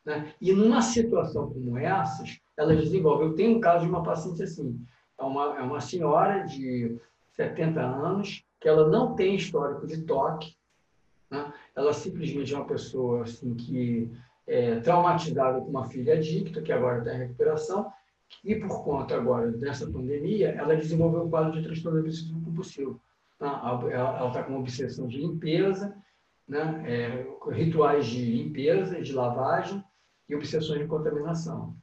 Né? 0.05 0.33
E 0.41 0.53
numa 0.53 0.83
situação 0.83 1.51
como 1.51 1.79
essas, 1.79 2.39
elas 2.57 2.79
desenvolvem. 2.79 3.29
Eu 3.29 3.35
tenho 3.35 3.57
um 3.57 3.61
caso 3.61 3.85
de 3.85 3.91
uma 3.91 4.03
paciente 4.03 4.43
assim, 4.43 4.79
é 5.19 5.23
uma, 5.23 5.59
é 5.59 5.63
uma 5.63 5.81
senhora 5.81 6.45
de 6.45 6.97
70 7.37 7.81
anos, 7.81 8.45
que 8.61 8.69
ela 8.69 8.89
não 8.89 9.15
tem 9.15 9.37
histórico 9.37 9.87
de 9.87 10.03
toque, 10.03 10.58
né? 11.31 11.53
ela 11.75 11.93
simplesmente 11.93 12.55
é 12.55 12.57
uma 12.57 12.67
pessoa 12.67 13.23
assim, 13.23 13.55
que 13.55 14.11
é 14.47 14.81
traumatizada 14.81 15.61
com 15.61 15.69
uma 15.69 15.89
filha 15.89 16.15
adicta, 16.15 16.63
que 16.63 16.73
agora 16.73 16.99
está 16.99 17.15
em 17.15 17.19
recuperação, 17.19 17.93
e 18.45 18.55
por 18.55 18.85
conta 18.85 19.15
agora 19.17 19.51
dessa 19.53 19.91
pandemia, 19.91 20.51
ela 20.51 20.77
desenvolveu 20.77 21.25
um 21.25 21.31
quadro 21.31 21.53
de 21.53 21.63
transtorno 21.63 22.01
obsessivo 22.01 22.41
compulsivo 22.43 23.01
ela 23.41 24.29
está 24.29 24.43
com 24.43 24.53
uma 24.53 24.61
obsessão 24.61 25.07
de 25.07 25.19
limpeza, 25.19 25.97
né? 26.47 26.83
É, 26.87 27.51
rituais 27.53 28.07
de 28.07 28.25
limpeza, 28.25 29.01
de 29.01 29.13
lavagem 29.13 29.83
e 30.29 30.35
obsessões 30.35 30.81
de 30.81 30.87
contaminação. 30.87 31.77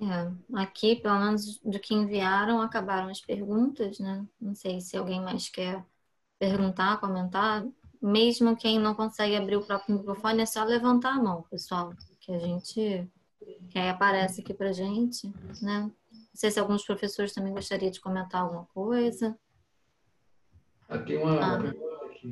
É, 0.00 0.60
aqui, 0.60 0.96
pelo 0.96 1.20
menos 1.20 1.58
do 1.58 1.78
que 1.78 1.94
enviaram, 1.94 2.60
acabaram 2.60 3.08
as 3.08 3.20
perguntas, 3.20 4.00
né? 4.00 4.26
Não 4.40 4.54
sei 4.54 4.80
se 4.80 4.96
alguém 4.96 5.20
mais 5.20 5.48
quer 5.48 5.84
perguntar, 6.38 6.98
comentar. 6.98 7.64
Mesmo 8.02 8.56
quem 8.56 8.80
não 8.80 8.94
consegue 8.94 9.36
abrir 9.36 9.56
o 9.56 9.64
próprio 9.64 9.96
microfone, 9.96 10.42
é 10.42 10.46
só 10.46 10.64
levantar 10.64 11.14
a 11.14 11.22
mão, 11.22 11.42
pessoal, 11.48 11.94
que 12.20 12.32
a 12.32 12.38
gente 12.38 13.08
que 13.70 13.78
aí 13.78 13.88
aparece 13.88 14.40
aqui 14.40 14.54
pra 14.54 14.72
gente, 14.72 15.32
né? 15.60 15.90
Não 16.10 16.34
sei 16.34 16.50
se 16.50 16.60
alguns 16.60 16.84
professores 16.84 17.32
também 17.32 17.52
gostariam 17.52 17.90
de 17.90 18.00
comentar 18.00 18.42
alguma 18.42 18.64
coisa. 18.66 19.38
Tem 21.06 21.16
uma, 21.22 21.40
ah. 21.40 21.58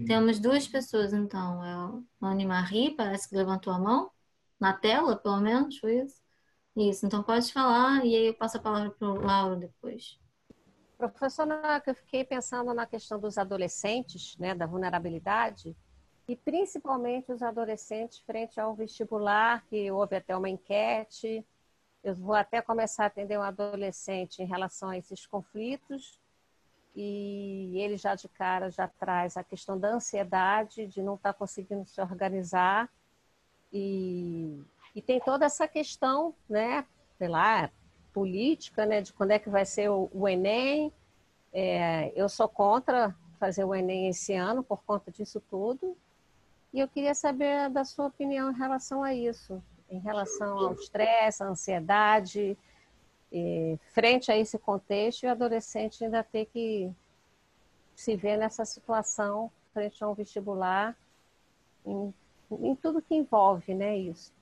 Temos 0.07 0.39
duas 0.39 0.69
pessoas, 0.69 1.13
então. 1.13 1.65
É 1.65 1.77
o 1.77 2.05
Mani 2.21 2.47
Marie, 2.47 2.95
parece 2.95 3.29
que 3.29 3.37
levantou 3.37 3.73
a 3.73 3.79
mão. 3.79 4.11
Na 4.59 4.73
tela, 4.73 5.17
pelo 5.17 5.41
menos, 5.41 5.79
foi 5.79 6.01
isso? 6.01 6.21
Isso, 6.77 7.05
então 7.05 7.23
pode 7.23 7.53
falar 7.53 8.05
e 8.05 8.15
aí 8.15 8.27
eu 8.27 8.35
passo 8.35 8.57
a 8.57 8.61
palavra 8.61 8.91
para 8.91 9.09
o 9.09 9.21
Lauro 9.21 9.57
depois. 9.57 10.19
Professor 11.09 11.47
eu 11.87 11.95
fiquei 11.95 12.25
pensando 12.25 12.75
na 12.75 12.85
questão 12.85 13.19
dos 13.19 13.39
adolescentes, 13.39 14.37
né, 14.37 14.55
da 14.55 14.67
vulnerabilidade, 14.67 15.75
e 16.29 16.37
principalmente 16.37 17.33
os 17.33 17.43
adolescentes 17.43 18.19
frente 18.21 18.61
ao 18.61 18.75
vestibular, 18.75 19.65
que 19.67 19.91
houve 19.91 20.17
até 20.17 20.37
uma 20.37 20.49
enquete. 20.49 21.45
Eu 22.05 22.15
vou 22.15 22.35
até 22.35 22.61
começar 22.63 23.05
a 23.05 23.07
atender 23.07 23.39
um 23.39 23.43
adolescente 23.43 24.43
em 24.43 24.47
relação 24.47 24.91
a 24.91 24.99
esses 24.99 25.27
conflitos, 25.27 26.21
e 26.95 27.73
ele 27.77 27.97
já 27.97 28.15
de 28.15 28.29
cara 28.29 28.71
já 28.71 28.87
traz 28.87 29.37
a 29.37 29.45
questão 29.45 29.79
da 29.79 29.89
ansiedade, 29.89 30.87
de 30.87 31.03
não 31.03 31.15
estar 31.15 31.33
conseguindo 31.33 31.87
se 31.87 32.01
organizar, 32.01 32.91
e, 33.73 34.63
e 34.95 35.01
tem 35.01 35.21
toda 35.21 35.47
essa 35.47 35.67
questão, 35.67 36.35
né, 36.49 36.85
sei 37.17 37.29
lá, 37.29 37.71
política, 38.13 38.87
né, 38.87 39.01
de 39.01 39.13
quando 39.13 39.33
é 39.33 39.39
que 39.39 39.49
vai 39.49 39.65
ser 39.65 39.91
o, 39.91 40.11
o 40.13 40.29
Enem. 40.29 40.93
É, 41.53 42.13
eu 42.15 42.29
sou 42.29 42.49
contra 42.49 43.15
fazer 43.39 43.65
o 43.65 43.75
Enem 43.75 44.09
esse 44.09 44.35
ano 44.35 44.63
por 44.63 44.83
conta 44.85 45.11
disso 45.11 45.43
tudo. 45.51 45.97
E 46.73 46.79
eu 46.79 46.87
queria 46.87 47.15
saber 47.15 47.69
da 47.71 47.85
sua 47.85 48.07
opinião 48.07 48.51
em 48.51 48.55
relação 48.55 49.03
a 49.03 49.13
isso, 49.13 49.63
em 49.91 49.99
relação 49.99 50.59
ao 50.59 50.73
estresse, 50.75 51.43
à 51.43 51.47
ansiedade, 51.47 52.57
frente 53.93 54.31
a 54.31 54.37
esse 54.37 54.59
contexto, 54.59 55.25
e 55.25 55.27
o 55.27 55.31
adolescente 55.31 56.05
ainda 56.05 56.23
ter 56.23 56.47
que 56.47 56.93
se 57.95 58.17
ver 58.17 58.37
nessa 58.37 58.65
situação 58.65 59.51
frente 59.73 60.03
a 60.03 60.09
um 60.09 60.15
vestibular, 60.15 60.97
em, 61.85 62.15
em 62.51 62.75
tudo 62.77 63.03
que 63.03 63.15
envolve 63.15 63.75
né, 63.75 63.97
isso. 63.97 64.33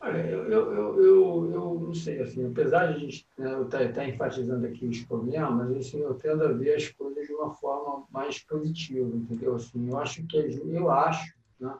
Olha, 0.00 0.18
eu, 0.18 0.50
eu, 0.50 1.02
eu, 1.02 1.52
eu, 1.52 1.80
não 1.80 1.94
sei, 1.94 2.20
assim, 2.20 2.46
apesar 2.46 2.88
de 2.88 2.94
a 2.94 2.98
gente 2.98 3.26
né, 3.38 3.62
estar 3.62 3.78
tá, 3.78 3.92
tá 3.92 4.06
enfatizando 4.06 4.66
aqui 4.66 4.86
os 4.86 5.00
problemas, 5.04 5.70
assim, 5.76 6.00
eu 6.00 6.14
tendo 6.14 6.44
a 6.44 6.52
ver 6.52 6.74
as 6.74 6.88
coisas 6.88 7.26
de 7.26 7.32
uma 7.32 7.50
forma 7.54 8.04
mais 8.10 8.38
positiva, 8.40 9.16
entendeu? 9.16 9.54
Assim, 9.54 9.88
eu 9.88 9.98
acho 9.98 10.26
que 10.26 10.36
eu 10.36 10.90
acho, 10.90 11.34
né, 11.58 11.74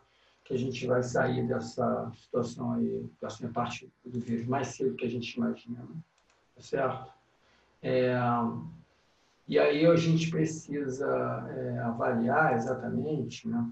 que 0.44 0.54
a 0.54 0.58
gente 0.58 0.86
vai 0.86 1.02
sair 1.02 1.46
dessa 1.46 2.10
situação 2.16 2.72
aí, 2.72 3.04
dessa 3.20 3.46
parte 3.48 3.90
do 4.04 4.20
vírus 4.20 4.46
mais 4.46 4.68
cedo 4.68 4.94
que 4.94 5.06
a 5.06 5.10
gente 5.10 5.34
imagina, 5.34 5.80
né? 5.80 5.96
tá 6.54 6.62
certo? 6.62 7.12
É, 7.82 8.14
e 9.46 9.58
aí 9.58 9.84
a 9.84 9.96
gente 9.96 10.30
precisa 10.30 11.06
é, 11.50 11.78
avaliar 11.80 12.54
exatamente, 12.54 13.46
né? 13.46 13.70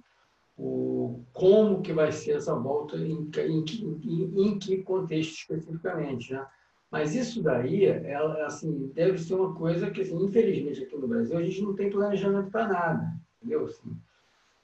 O, 0.57 1.25
como 1.33 1.83
que 1.83 1.93
vai 1.93 2.13
ser 2.13 2.33
essa 2.33 2.55
volta, 2.55 2.97
em, 2.97 3.31
em, 3.37 3.65
em, 4.05 4.47
em 4.47 4.59
que 4.59 4.83
contexto 4.83 5.33
especificamente, 5.33 6.33
né? 6.33 6.47
Mas 6.91 7.15
isso 7.15 7.43
daí, 7.43 7.87
ela, 7.87 8.45
assim, 8.45 8.93
deve 8.95 9.17
ser 9.17 9.35
uma 9.35 9.55
coisa 9.55 9.91
que, 9.91 10.03
assim, 10.03 10.23
infelizmente, 10.23 10.83
aqui 10.83 10.95
no 10.95 11.09
Brasil, 11.09 11.39
a 11.39 11.43
gente 11.43 11.63
não 11.63 11.75
tem 11.75 11.89
planejamento 11.89 12.51
para 12.51 12.69
nada, 12.69 13.13
entendeu? 13.39 13.65
Assim, 13.65 13.97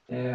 é, 0.07 0.33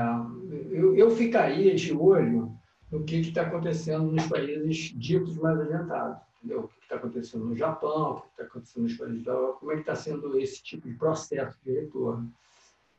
eu, 0.70 0.96
eu 0.96 1.10
ficaria 1.12 1.72
de 1.72 1.92
olho 1.92 2.52
no 2.90 3.04
que 3.04 3.16
está 3.20 3.42
acontecendo 3.42 4.10
nos 4.10 4.26
países 4.26 4.92
ditos 4.98 5.36
mais 5.36 5.60
adiantados, 5.60 6.18
entendeu? 6.38 6.64
O 6.64 6.68
que 6.68 6.80
está 6.82 6.96
acontecendo 6.96 7.44
no 7.44 7.56
Japão, 7.56 8.12
o 8.12 8.20
que 8.22 8.28
está 8.30 8.42
acontecendo 8.42 8.82
nos 8.82 8.96
países 8.96 9.22
da 9.22 9.32
Europa, 9.32 9.58
como 9.60 9.72
é 9.72 9.74
que 9.76 9.80
está 9.82 9.94
sendo 9.94 10.36
esse 10.36 10.62
tipo 10.64 10.88
de 10.88 10.94
processo 10.96 11.56
de 11.64 11.72
retorno 11.72 12.32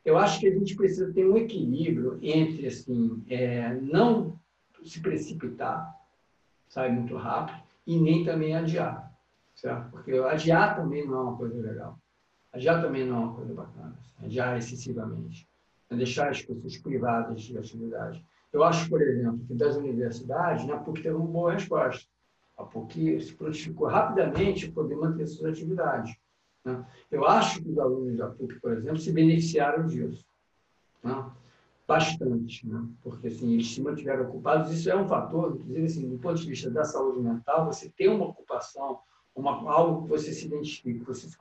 eu 0.06 0.16
acho 0.16 0.38
que 0.38 0.46
a 0.46 0.54
gente 0.54 0.76
precisa 0.76 1.12
ter 1.12 1.28
um 1.28 1.36
equilíbrio 1.36 2.16
entre 2.22 2.68
assim 2.68 3.24
é, 3.28 3.74
não 3.74 4.38
se 4.84 5.00
precipitar, 5.00 5.92
sair 6.68 6.92
muito 6.92 7.16
rápido, 7.16 7.60
e 7.84 7.98
nem 7.98 8.24
também 8.24 8.54
adiar, 8.54 9.12
certo? 9.54 9.90
Porque 9.90 10.12
adiar 10.12 10.76
também 10.76 11.04
não 11.04 11.14
é 11.18 11.22
uma 11.22 11.36
coisa 11.36 11.60
legal. 11.60 11.98
Adiar 12.52 12.80
também 12.80 13.04
não 13.04 13.16
é 13.16 13.18
uma 13.18 13.34
coisa 13.34 13.52
bacana. 13.52 13.98
Assim, 14.00 14.26
adiar 14.26 14.56
excessivamente. 14.56 15.48
É 15.90 15.96
deixar 15.96 16.30
as 16.30 16.40
pessoas 16.40 16.78
privadas 16.78 17.42
de 17.42 17.58
atividade. 17.58 18.24
Eu 18.52 18.62
acho, 18.62 18.88
por 18.88 19.02
exemplo, 19.02 19.44
que 19.46 19.54
das 19.54 19.76
universidades, 19.76 20.66
na 20.66 20.78
PUC 20.78 21.02
teve 21.02 21.16
uma 21.16 21.26
boa 21.26 21.52
resposta. 21.52 22.08
A 22.56 22.64
PUC 22.64 23.20
se 23.20 23.34
prontificou 23.34 23.88
rapidamente 23.88 24.70
poder 24.70 24.96
manter 24.96 25.26
suas 25.26 25.52
atividades. 25.52 26.16
Né? 26.66 26.84
Eu 27.12 27.24
acho 27.24 27.62
que 27.62 27.70
os 27.70 27.78
alunos 27.78 28.16
da 28.16 28.26
PUC, 28.26 28.58
por 28.60 28.72
exemplo, 28.72 28.98
se 28.98 29.12
beneficiaram 29.12 29.86
disso. 29.86 30.26
Né? 31.02 31.30
Bastante, 31.86 32.66
né? 32.66 32.84
porque 33.00 33.28
assim, 33.28 33.54
eles 33.54 33.72
se 33.72 33.80
mantiveram 33.80 34.24
ocupados. 34.24 34.72
Isso 34.72 34.90
é 34.90 34.96
um 34.96 35.06
fator, 35.06 35.54
inclusive, 35.54 35.86
assim, 35.86 36.08
do 36.08 36.18
ponto 36.18 36.40
de 36.40 36.48
vista 36.48 36.68
da 36.68 36.84
saúde 36.84 37.20
mental, 37.20 37.66
você 37.66 37.88
ter 37.88 38.08
uma 38.08 38.26
ocupação, 38.26 38.98
uma, 39.34 39.52
algo 39.70 40.02
que 40.02 40.08
você 40.08 40.32
se 40.32 40.46
identifique, 40.46 41.04
você 41.04 41.28
se, 41.28 41.38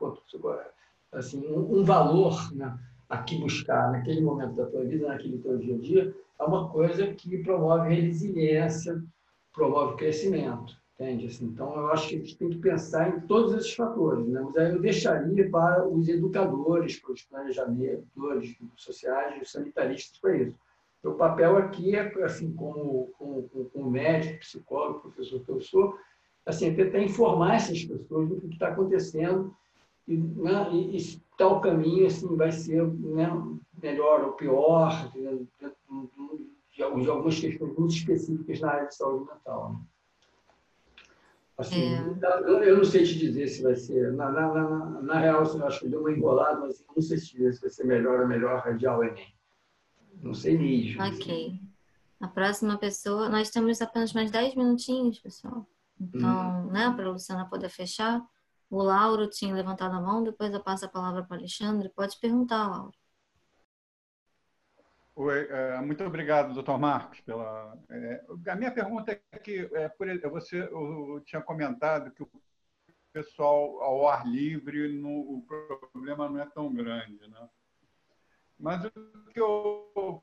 assim, 1.12 1.48
um, 1.48 1.80
um 1.80 1.84
valor 1.84 2.54
né, 2.54 2.78
a 3.10 3.18
que 3.18 3.40
buscar 3.40 3.92
naquele 3.92 4.22
momento 4.22 4.54
da 4.54 4.68
tua 4.68 4.86
vida, 4.86 5.08
naquele 5.08 5.40
teu 5.40 5.58
dia 5.58 5.76
a 5.76 5.80
dia, 5.80 6.16
é 6.40 6.44
uma 6.44 6.70
coisa 6.70 7.08
que 7.16 7.40
promove 7.40 7.96
resiliência, 7.96 9.04
promove 9.52 9.96
crescimento. 9.96 10.78
Entende? 10.98 11.28
Assim, 11.28 11.46
então, 11.46 11.76
eu 11.76 11.88
acho 11.92 12.08
que 12.08 12.16
a 12.16 12.20
gente 12.20 12.38
tem 12.38 12.50
que 12.50 12.58
pensar 12.58 13.10
em 13.10 13.20
todos 13.22 13.54
esses 13.54 13.74
fatores. 13.74 14.26
Né? 14.28 14.42
Mas 14.42 14.56
aí 14.56 14.72
eu 14.72 14.80
deixaria 14.80 15.50
para 15.50 15.86
os 15.88 16.08
educadores, 16.08 17.00
para 17.00 17.12
os 17.12 17.22
planejadores 17.24 18.56
sociais, 18.78 19.42
os 19.42 19.52
sanitaristas 19.52 20.18
para 20.20 20.38
isso. 20.38 20.56
O 21.04 21.12
papel 21.14 21.58
aqui 21.58 21.96
é, 21.96 22.24
assim, 22.24 22.52
como, 22.54 23.12
como, 23.18 23.44
como 23.72 23.92
médico, 23.92 24.40
psicólogo, 24.40 25.02
professor 25.02 25.40
que 25.44 25.50
eu 25.50 25.62
sou, 25.62 25.96
assim, 26.46 26.70
é 26.70 26.74
tentar 26.74 27.00
informar 27.00 27.56
essas 27.56 27.84
pessoas 27.84 28.30
do 28.30 28.42
que 28.42 28.54
está 28.54 28.70
acontecendo 28.70 29.54
e, 30.08 30.18
né, 30.18 30.70
e, 30.72 30.98
e 30.98 31.22
tal 31.38 31.62
caminho 31.62 32.08
assim, 32.08 32.36
vai 32.36 32.52
ser 32.52 32.84
né, 32.88 33.30
melhor 33.82 34.24
ou 34.24 34.32
pior, 34.34 35.12
de, 35.12 35.22
de, 35.22 35.72
de, 36.74 37.04
de, 37.04 37.10
algumas 37.10 37.40
questões 37.40 37.76
muito 37.78 37.94
específicas 37.94 38.60
na 38.60 38.72
área 38.72 38.88
de 38.88 38.96
saúde 38.96 39.26
mental. 39.32 39.74
Né? 39.74 39.80
Assim, 41.58 41.96
é. 41.96 42.00
Eu 42.46 42.78
não 42.78 42.84
sei 42.84 43.06
te 43.06 43.18
dizer 43.18 43.48
se 43.48 43.64
vai 43.64 43.76
ser. 43.76 44.12
Na, 44.14 44.30
na, 44.30 44.54
na, 44.54 45.02
na 45.02 45.20
real, 45.20 45.42
assim, 45.42 45.60
eu 45.60 45.68
acho 45.68 45.80
que 45.80 45.90
deu 45.90 46.02
uma 46.02 46.12
enrolada, 46.12 46.60
mas 46.60 46.86
não 46.94 47.02
sei 47.02 47.18
te 47.18 47.32
dizer 47.38 47.54
se 47.54 47.62
vai 47.62 47.70
ser 47.70 47.86
melhor 47.86 48.22
ou 48.22 48.28
melhor 48.28 48.62
radial 48.62 49.04
Enem. 49.04 49.34
Não 50.22 50.34
sei 50.34 50.58
mesmo. 50.58 51.02
Ok. 51.02 51.60
A 52.20 52.28
próxima 52.28 52.78
pessoa. 52.78 53.30
Nós 53.30 53.50
temos 53.50 53.82
apenas 53.82 54.12
mais 54.12 54.32
10 54.32 54.56
minutinhos, 54.56 55.20
pessoal. 55.20 55.66
Então, 56.00 56.68
hum. 56.68 56.72
né, 56.72 56.92
para 56.94 57.06
a 57.06 57.12
Luciana 57.12 57.50
poder 57.50 57.70
fechar. 57.70 58.22
O 58.70 58.82
Lauro 58.82 59.30
tinha 59.30 59.54
levantado 59.54 59.94
a 59.96 60.02
mão, 60.02 60.24
depois 60.24 60.54
eu 60.54 60.60
passo 60.60 60.86
a 60.86 60.90
palavra 60.90 61.24
para 61.24 61.36
o 61.36 61.40
Alexandre. 61.40 61.90
Pode 61.90 62.20
perguntar, 62.20 62.68
Lauro. 62.68 62.94
Oi, 65.18 65.48
é, 65.50 65.80
muito 65.80 66.04
obrigado, 66.04 66.54
doutor 66.54 66.78
Marcos. 66.78 67.22
Pela, 67.22 67.78
é, 67.90 68.26
a 68.50 68.56
minha 68.56 68.70
pergunta 68.70 69.14
é 69.32 69.40
que 69.40 69.70
é, 69.74 69.90
você 70.30 70.70
tinha 71.24 71.42
comentado 71.42 72.12
que 72.12 72.22
o 72.22 72.30
pessoal 73.14 73.82
ao 73.82 74.10
ar 74.10 74.28
livre, 74.28 74.90
no, 74.90 75.38
o 75.38 75.46
problema 75.94 76.28
não 76.28 76.42
é 76.42 76.46
tão 76.48 76.74
grande. 76.74 77.26
Né? 77.30 77.50
Mas 78.60 78.84
o 78.84 78.92
que 79.32 79.40
eu, 79.40 80.22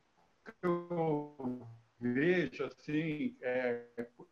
eu 0.63 1.67
vejo, 1.99 2.65
assim, 2.67 3.35
é, 3.41 3.87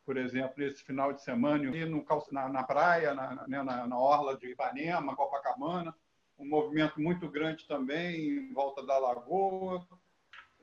por 0.04 0.18
exemplo, 0.18 0.62
esse 0.62 0.84
final 0.84 1.14
de 1.14 1.22
semana, 1.22 1.74
eu 1.74 1.88
no, 1.88 2.04
na, 2.32 2.50
na 2.50 2.62
praia, 2.64 3.14
na, 3.14 3.48
né, 3.48 3.62
na, 3.62 3.86
na 3.86 3.98
orla 3.98 4.36
de 4.36 4.50
Ipanema, 4.50 5.16
Copacabana, 5.16 5.94
um 6.38 6.46
movimento 6.46 7.00
muito 7.00 7.30
grande 7.30 7.66
também 7.66 8.28
em 8.28 8.52
volta 8.52 8.84
da 8.84 8.98
lagoa, 8.98 9.86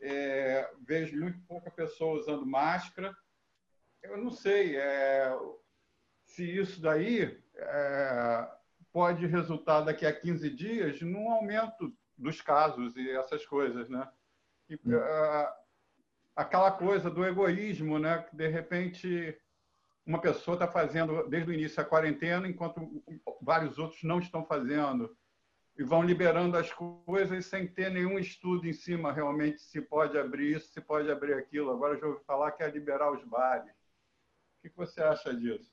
é, 0.01 0.69
vejo 0.81 1.19
muito 1.19 1.39
pouca 1.47 1.71
pessoa 1.71 2.19
usando 2.19 2.45
máscara. 2.45 3.15
Eu 4.01 4.17
não 4.17 4.31
sei 4.31 4.77
é, 4.77 5.31
se 6.25 6.43
isso 6.43 6.81
daí 6.81 7.41
é, 7.55 8.51
pode 8.91 9.25
resultar 9.25 9.81
daqui 9.81 10.05
a 10.05 10.13
15 10.13 10.49
dias 10.49 11.01
num 11.01 11.29
aumento 11.31 11.93
dos 12.17 12.41
casos 12.41 12.95
e 12.95 13.09
essas 13.11 13.45
coisas, 13.45 13.89
né? 13.89 14.09
E, 14.69 14.75
hum. 14.75 14.95
é, 14.95 15.53
aquela 16.35 16.71
coisa 16.71 17.09
do 17.09 17.25
egoísmo, 17.25 17.99
né? 17.99 18.23
Que 18.23 18.35
de 18.35 18.47
repente 18.47 19.39
uma 20.05 20.21
pessoa 20.21 20.55
está 20.55 20.67
fazendo 20.67 21.27
desde 21.27 21.51
o 21.51 21.53
início 21.53 21.81
a 21.81 21.85
quarentena, 21.85 22.47
enquanto 22.47 23.03
vários 23.41 23.77
outros 23.77 24.01
não 24.03 24.19
estão 24.19 24.45
fazendo 24.45 25.15
e 25.77 25.83
vão 25.83 26.01
liberando 26.01 26.57
as 26.57 26.71
coisas 26.73 27.45
sem 27.45 27.67
ter 27.67 27.91
nenhum 27.91 28.17
estudo 28.17 28.67
em 28.67 28.73
cima 28.73 29.11
realmente 29.11 29.61
se 29.61 29.79
pode 29.79 30.17
abrir 30.17 30.57
isso, 30.57 30.71
se 30.71 30.81
pode 30.81 31.09
abrir 31.11 31.33
aquilo. 31.33 31.71
Agora 31.71 31.97
já 31.97 32.07
ouvi 32.07 32.23
falar 32.25 32.51
que 32.51 32.63
é 32.63 32.69
liberar 32.69 33.11
os 33.11 33.23
bares. 33.23 33.71
O 33.71 34.69
que 34.69 34.75
você 34.75 35.01
acha 35.01 35.33
disso? 35.33 35.71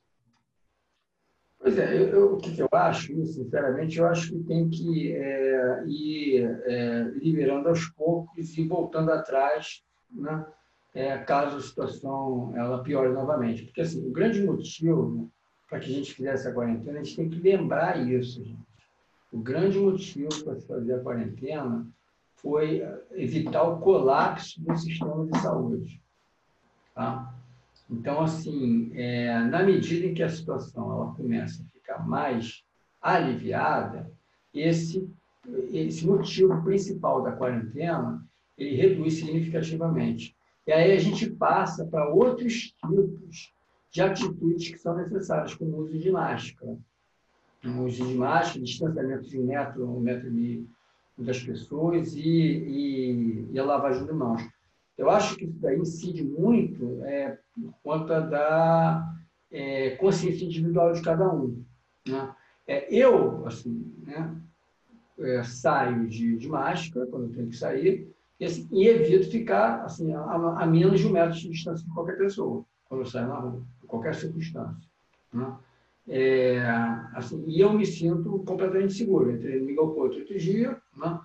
Pois 1.59 1.78
é, 1.78 1.96
eu, 1.96 2.09
eu, 2.09 2.34
o 2.34 2.36
que 2.36 2.59
eu 2.61 2.68
acho, 2.70 3.07
sinceramente, 3.26 3.98
eu 3.98 4.07
acho 4.07 4.30
que 4.30 4.44
tem 4.44 4.68
que 4.68 5.12
é, 5.12 5.84
ir 5.86 6.44
é, 6.64 7.02
liberando 7.14 7.70
aos 7.70 7.88
poucos 7.88 8.59
e 8.59 8.68
voltando 8.68 9.11
atrás, 9.11 9.82
né, 10.11 10.44
é, 10.92 11.16
caso 11.18 11.57
a 11.57 11.62
situação 11.62 12.52
ela 12.55 12.82
piore 12.82 13.09
novamente. 13.09 13.64
Porque 13.64 13.80
assim, 13.80 14.07
o 14.07 14.12
grande 14.12 14.42
motivo 14.44 15.32
para 15.66 15.80
que 15.80 15.90
a 15.90 15.94
gente 15.94 16.12
fizesse 16.12 16.46
a 16.46 16.52
quarentena, 16.52 17.00
a 17.00 17.02
gente 17.02 17.16
tem 17.16 17.30
que 17.30 17.40
lembrar 17.40 17.98
isso, 18.07 18.44
gente. 18.44 18.74
O 19.35 19.41
grande 19.41 19.80
motivo 19.80 20.28
para 20.45 20.55
se 20.55 20.64
fazer 20.64 20.95
a 20.95 21.01
quarentena 21.01 21.85
foi 22.37 22.87
evitar 23.11 23.64
o 23.64 23.80
colapso 23.80 24.62
do 24.62 24.76
sistema 24.76 25.26
de 25.26 25.37
saúde. 25.41 26.01
Tá? 26.95 27.35
Então, 27.91 28.20
assim, 28.20 28.93
é, 28.95 29.41
na 29.41 29.64
medida 29.64 30.07
em 30.07 30.14
que 30.14 30.22
a 30.22 30.28
situação 30.28 30.93
ela 30.93 31.12
começa 31.14 31.64
a 31.64 31.66
ficar 31.66 32.07
mais 32.07 32.62
aliviada, 33.03 34.09
esse, 34.55 35.05
esse 35.72 36.07
motivo 36.07 36.62
principal 36.62 37.20
da 37.20 37.32
quarentena 37.32 38.24
ele 38.57 38.76
reduz 38.76 39.14
significativamente. 39.14 40.37
E 40.64 40.70
aí 40.70 40.93
a 40.93 41.01
gente 41.01 41.28
passa 41.28 41.85
para 41.85 42.09
outros 42.09 42.70
tipos 42.70 43.53
de 43.91 44.01
atitudes 44.01 44.68
que 44.68 44.78
são 44.78 44.95
necessárias, 44.97 45.57
como 45.57 45.72
o 45.72 45.80
uso 45.80 45.99
de 45.99 46.12
máscara. 46.12 46.78
O 47.65 47.85
uso 47.85 48.07
de 48.07 48.15
máscara, 48.15 48.65
distanciamento 48.65 49.29
de 49.29 49.39
um 49.39 49.47
metro, 49.47 49.91
um 49.91 50.01
metro 50.01 50.29
e 50.29 50.31
meio 50.31 50.69
das 51.17 51.41
pessoas 51.41 52.15
e, 52.15 52.21
e, 52.21 53.49
e 53.53 53.59
a 53.59 53.65
lavagem 53.65 54.05
de 54.05 54.12
mãos. 54.12 54.43
Eu 54.97 55.11
acho 55.11 55.37
que 55.37 55.45
isso 55.45 55.59
daí 55.61 55.79
incide 55.79 56.23
muito 56.23 57.05
é, 57.05 57.39
por 57.55 57.75
conta 57.83 58.21
da 58.21 59.15
é, 59.51 59.91
consciência 59.91 60.45
individual 60.45 60.93
de 60.93 61.03
cada 61.03 61.33
um. 61.33 61.65
Né? 62.07 62.35
É, 62.67 62.95
eu, 62.95 63.47
assim, 63.47 63.93
né, 64.03 64.37
é, 65.19 65.43
saio 65.43 66.07
de, 66.09 66.37
de, 66.37 66.49
máscara 66.49 67.07
quando 67.07 67.27
eu 67.27 67.33
tenho 67.33 67.49
que 67.49 67.57
sair 67.57 68.09
e, 68.39 68.45
assim, 68.45 68.69
e 68.73 68.89
evito 68.89 69.31
ficar 69.31 69.85
assim, 69.85 70.12
a, 70.12 70.21
a, 70.23 70.67
menos 70.67 71.01
de 71.01 71.07
um 71.07 71.12
metro 71.12 71.35
de 71.35 71.49
distância 71.49 71.87
de 71.87 71.93
qualquer 71.93 72.17
pessoa, 72.17 72.65
quando 72.89 73.03
eu 73.03 73.07
saio 73.07 73.29
na 73.29 73.37
rua, 73.37 73.62
em 73.83 73.87
qualquer 73.87 74.15
circunstância. 74.15 74.89
Né? 75.33 75.55
É, 76.07 76.59
assim, 77.14 77.44
e 77.46 77.61
eu 77.61 77.72
me 77.72 77.86
sinto 77.86 78.38
completamente 78.40 78.94
seguro. 78.94 79.30
Entrei 79.30 79.59
no 79.59 79.66
Miguel 79.66 79.90
Couto 79.90 80.18
outro 80.18 80.38
dia, 80.38 80.76
né? 80.96 81.20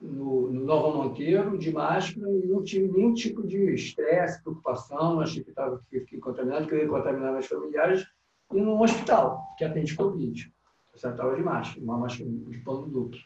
no, 0.00 0.50
no 0.50 0.64
Nova 0.64 0.96
Monteiro, 0.96 1.58
de 1.58 1.72
máscara, 1.72 2.30
e 2.30 2.46
não 2.46 2.62
tive 2.62 2.88
nenhum 2.88 3.12
tipo 3.14 3.46
de 3.46 3.74
estresse, 3.74 4.42
preocupação, 4.42 5.20
achei 5.20 5.42
que, 5.42 5.50
estava 5.50 5.80
que 5.90 6.18
contaminado, 6.18 6.66
que 6.66 6.74
eu 6.74 6.78
ia 6.78 6.88
contaminar 6.88 7.32
meus 7.32 7.46
familiares, 7.46 8.06
e 8.52 8.60
num 8.60 8.80
hospital 8.80 9.42
que 9.56 9.64
atende 9.64 9.94
Covid. 9.94 10.52
Eu 10.92 11.10
estava 11.10 11.34
de 11.34 11.42
máscara, 11.42 11.84
uma 11.84 11.98
máscara 11.98 12.30
de 12.30 12.58
pano 12.58 12.86
duplo. 12.86 13.18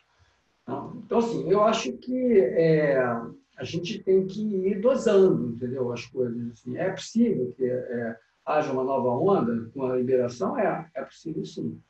Então, 1.04 1.18
assim, 1.18 1.50
eu 1.50 1.62
acho 1.62 1.92
que 1.98 2.38
é, 2.38 2.98
a 2.98 3.64
gente 3.64 4.02
tem 4.02 4.26
que 4.26 4.40
ir 4.40 4.80
dosando, 4.80 5.50
entendeu, 5.50 5.92
as 5.92 6.06
coisas. 6.06 6.52
Assim. 6.52 6.76
É 6.76 6.90
possível 6.90 7.52
que 7.56 7.64
é, 7.64 8.16
haja 8.44 8.72
uma 8.72 8.84
nova 8.84 9.08
onda 9.10 9.70
com 9.72 9.84
a 9.86 9.96
liberação? 9.96 10.58
É, 10.58 10.88
é 10.94 11.02
possível 11.02 11.44
sim. 11.44 11.80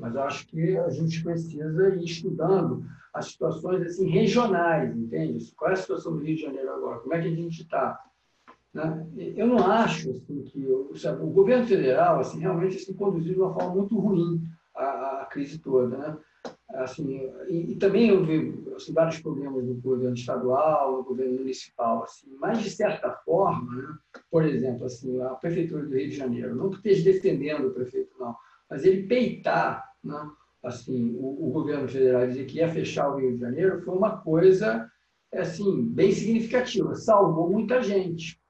Mas 0.00 0.16
acho 0.16 0.46
que 0.48 0.76
a 0.76 0.90
gente 0.90 1.22
precisa 1.22 1.94
ir 1.94 2.04
estudando 2.04 2.84
as 3.14 3.26
situações 3.26 3.82
assim, 3.82 4.08
regionais, 4.08 4.94
entende? 4.96 5.52
Qual 5.56 5.70
é 5.70 5.74
a 5.74 5.76
situação 5.76 6.12
do 6.12 6.22
Rio 6.22 6.36
de 6.36 6.42
Janeiro 6.42 6.72
agora? 6.72 7.00
Como 7.00 7.14
é 7.14 7.20
que 7.20 7.28
a 7.28 7.34
gente 7.34 7.62
está? 7.62 8.02
Né? 8.72 9.06
Eu 9.36 9.46
não 9.46 9.70
acho 9.70 10.10
assim, 10.10 10.42
que 10.44 10.66
sabe, 10.98 11.22
o 11.22 11.26
governo 11.26 11.66
federal 11.66 12.20
assim, 12.20 12.40
realmente 12.40 12.76
assim, 12.76 12.94
conduziu 12.94 13.34
de 13.34 13.40
uma 13.40 13.54
forma 13.54 13.74
muito 13.74 13.98
ruim 13.98 14.42
a, 14.74 15.22
a 15.22 15.26
crise 15.26 15.58
toda. 15.58 15.96
Né? 15.96 16.16
Assim, 16.74 17.20
e, 17.48 17.72
e, 17.72 17.76
também 17.76 18.24
vi 18.24 18.72
assim, 18.74 18.94
vários 18.94 19.20
problemas 19.20 19.64
no 19.64 19.74
governo 19.74 20.14
estadual, 20.14 20.96
no 20.96 21.04
governo 21.04 21.38
municipal, 21.38 22.02
assim, 22.02 22.34
mas 22.40 22.62
de 22.62 22.70
certa 22.70 23.10
forma, 23.24 23.74
né? 23.76 23.94
por 24.30 24.44
exemplo, 24.44 24.86
assim, 24.86 25.20
a 25.20 25.30
prefeitura 25.34 25.84
do 25.84 25.94
Rio 25.94 26.08
de 26.08 26.16
Janeiro, 26.16 26.56
não 26.56 26.70
que 26.70 26.76
esteja 26.76 27.12
defendendo 27.12 27.68
o 27.68 27.74
prefeito, 27.74 28.14
não, 28.18 28.34
mas 28.70 28.84
ele 28.84 29.06
peitar 29.06 29.84
né? 30.02 30.30
assim, 30.62 31.14
o, 31.16 31.48
o, 31.48 31.50
governo 31.50 31.86
federal 31.86 32.26
dizer 32.26 32.46
que 32.46 32.56
ia 32.56 32.68
fechar 32.68 33.08
o 33.08 33.18
Rio 33.18 33.34
de 33.34 33.40
Janeiro 33.40 33.82
foi 33.82 33.94
uma 33.94 34.16
coisa 34.18 34.90
assim, 35.32 35.86
bem 35.88 36.12
significativa, 36.12 36.94
salvou 36.94 37.50
muita 37.50 37.82
gente. 37.82 38.40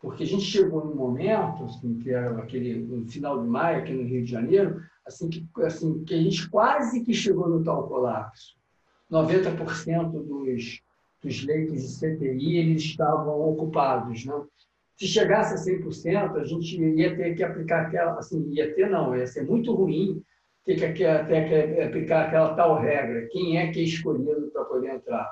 Porque 0.00 0.22
a 0.22 0.26
gente 0.26 0.44
chegou 0.44 0.84
num 0.84 0.94
momento, 0.94 1.64
assim, 1.64 1.98
que 1.98 2.10
era 2.10 2.38
aquele 2.38 2.78
no 2.78 3.06
final 3.06 3.42
de 3.42 3.48
maio, 3.48 3.78
aqui 3.78 3.92
no 3.92 4.04
Rio 4.04 4.22
de 4.22 4.30
Janeiro, 4.30 4.82
assim 5.06 5.28
que, 5.28 5.46
assim, 5.62 6.04
que 6.04 6.14
a 6.14 6.22
gente 6.22 6.48
quase 6.48 7.02
que 7.02 7.12
chegou 7.12 7.48
no 7.48 7.62
tal 7.62 7.86
colapso. 7.88 8.56
90% 9.10 10.10
dos, 10.10 10.82
dos 11.22 11.44
leitos 11.44 11.82
de 11.82 12.16
CTI 12.16 12.56
eles 12.58 12.82
estavam 12.82 13.40
ocupados. 13.40 14.24
Né? 14.24 14.42
Se 14.96 15.06
chegasse 15.06 15.54
a 15.54 15.74
100%, 15.74 16.36
a 16.36 16.44
gente 16.44 16.80
ia 16.80 17.16
ter 17.16 17.34
que 17.34 17.42
aplicar 17.42 17.86
aquela, 17.86 18.18
assim, 18.18 18.48
ia 18.50 18.74
ter 18.74 18.88
não, 18.88 19.16
ia 19.16 19.26
ser 19.26 19.44
muito 19.44 19.74
ruim 19.74 20.22
ter 20.64 20.94
que, 20.94 21.04
ter 21.04 21.48
que 21.48 21.82
aplicar 21.82 22.26
aquela 22.26 22.54
tal 22.54 22.80
regra, 22.80 23.28
quem 23.30 23.58
é 23.58 23.70
que 23.70 23.80
é 23.80 23.82
escolhido 23.82 24.50
para 24.50 24.64
poder 24.64 24.94
entrar. 24.94 25.30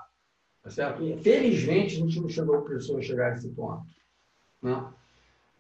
Tá 0.62 0.70
certo? 0.70 1.02
E, 1.02 1.16
felizmente, 1.16 1.96
a 1.96 1.98
gente 1.98 2.20
não 2.20 2.28
chegou 2.28 2.64
a 2.64 3.02
chegar 3.02 3.32
a 3.32 3.34
esse 3.34 3.48
ponto. 3.48 3.82
Né? 4.62 4.92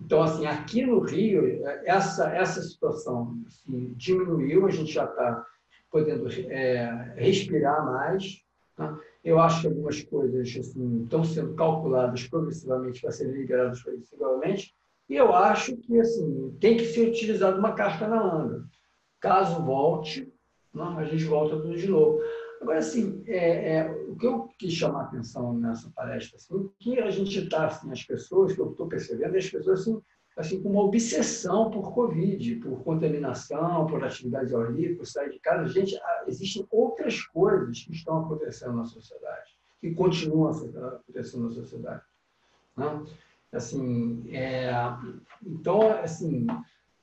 Então, 0.04 0.22
assim, 0.22 0.46
aqui 0.46 0.84
no 0.84 1.00
Rio, 1.00 1.64
essa, 1.84 2.28
essa 2.34 2.60
situação 2.60 3.40
assim, 3.46 3.94
diminuiu, 3.96 4.66
a 4.66 4.70
gente 4.70 4.92
já 4.92 5.04
está 5.04 5.44
podendo 5.90 6.28
é, 6.50 7.14
respirar 7.16 7.84
mais. 7.84 8.42
Né? 8.76 8.98
Eu 9.24 9.38
acho 9.38 9.60
que 9.60 9.66
algumas 9.68 10.02
coisas 10.02 10.56
assim, 10.56 11.04
estão 11.04 11.22
sendo 11.22 11.54
calculadas 11.54 12.26
progressivamente 12.26 13.00
para 13.00 13.12
serem 13.12 13.34
liberadas 13.34 13.80
progressivamente, 13.82 14.74
e 15.08 15.14
eu 15.14 15.32
acho 15.32 15.76
que 15.76 16.00
assim, 16.00 16.56
tem 16.60 16.76
que 16.76 16.86
ser 16.86 17.08
utilizada 17.08 17.58
uma 17.58 17.74
carta 17.74 18.08
na 18.08 18.24
manga. 18.24 18.64
Caso 19.20 19.62
volte, 19.62 20.32
não, 20.74 20.98
a 20.98 21.04
gente 21.04 21.24
volta 21.24 21.56
tudo 21.56 21.76
de 21.76 21.86
novo. 21.86 22.20
Agora, 22.60 22.78
assim, 22.78 23.22
é, 23.26 23.76
é, 23.76 23.91
o 24.12 24.16
que 24.16 24.26
eu 24.26 24.48
quis 24.58 24.72
chamar 24.74 25.00
a 25.00 25.04
atenção 25.04 25.54
nessa 25.54 25.90
palestra, 25.90 26.36
assim, 26.36 26.70
que 26.78 26.98
a 26.98 27.10
gente 27.10 27.38
está, 27.38 27.66
assim, 27.66 27.90
as 27.90 28.04
pessoas, 28.04 28.52
que 28.52 28.60
eu 28.60 28.70
estou 28.70 28.86
percebendo, 28.86 29.36
as 29.36 29.48
pessoas, 29.48 29.80
assim, 29.80 30.00
assim, 30.36 30.62
com 30.62 30.70
uma 30.70 30.82
obsessão 30.82 31.70
por 31.70 31.92
Covid, 31.94 32.56
por 32.56 32.82
contaminação, 32.82 33.86
por 33.86 34.04
atividade 34.04 34.54
ao 34.54 34.70
livre, 34.70 34.96
por 34.96 35.06
sair 35.06 35.30
de 35.30 35.38
casa. 35.40 35.68
Gente, 35.68 35.98
existem 36.26 36.66
outras 36.70 37.22
coisas 37.22 37.80
que 37.80 37.92
estão 37.92 38.24
acontecendo 38.24 38.76
na 38.76 38.84
sociedade, 38.84 39.56
que 39.80 39.94
continuam 39.94 40.50
acontecendo 40.50 41.44
na 41.44 41.50
sociedade. 41.50 42.02
Né? 42.76 43.04
Assim, 43.50 44.24
é, 44.30 44.70
então, 45.42 45.90
assim, 46.02 46.46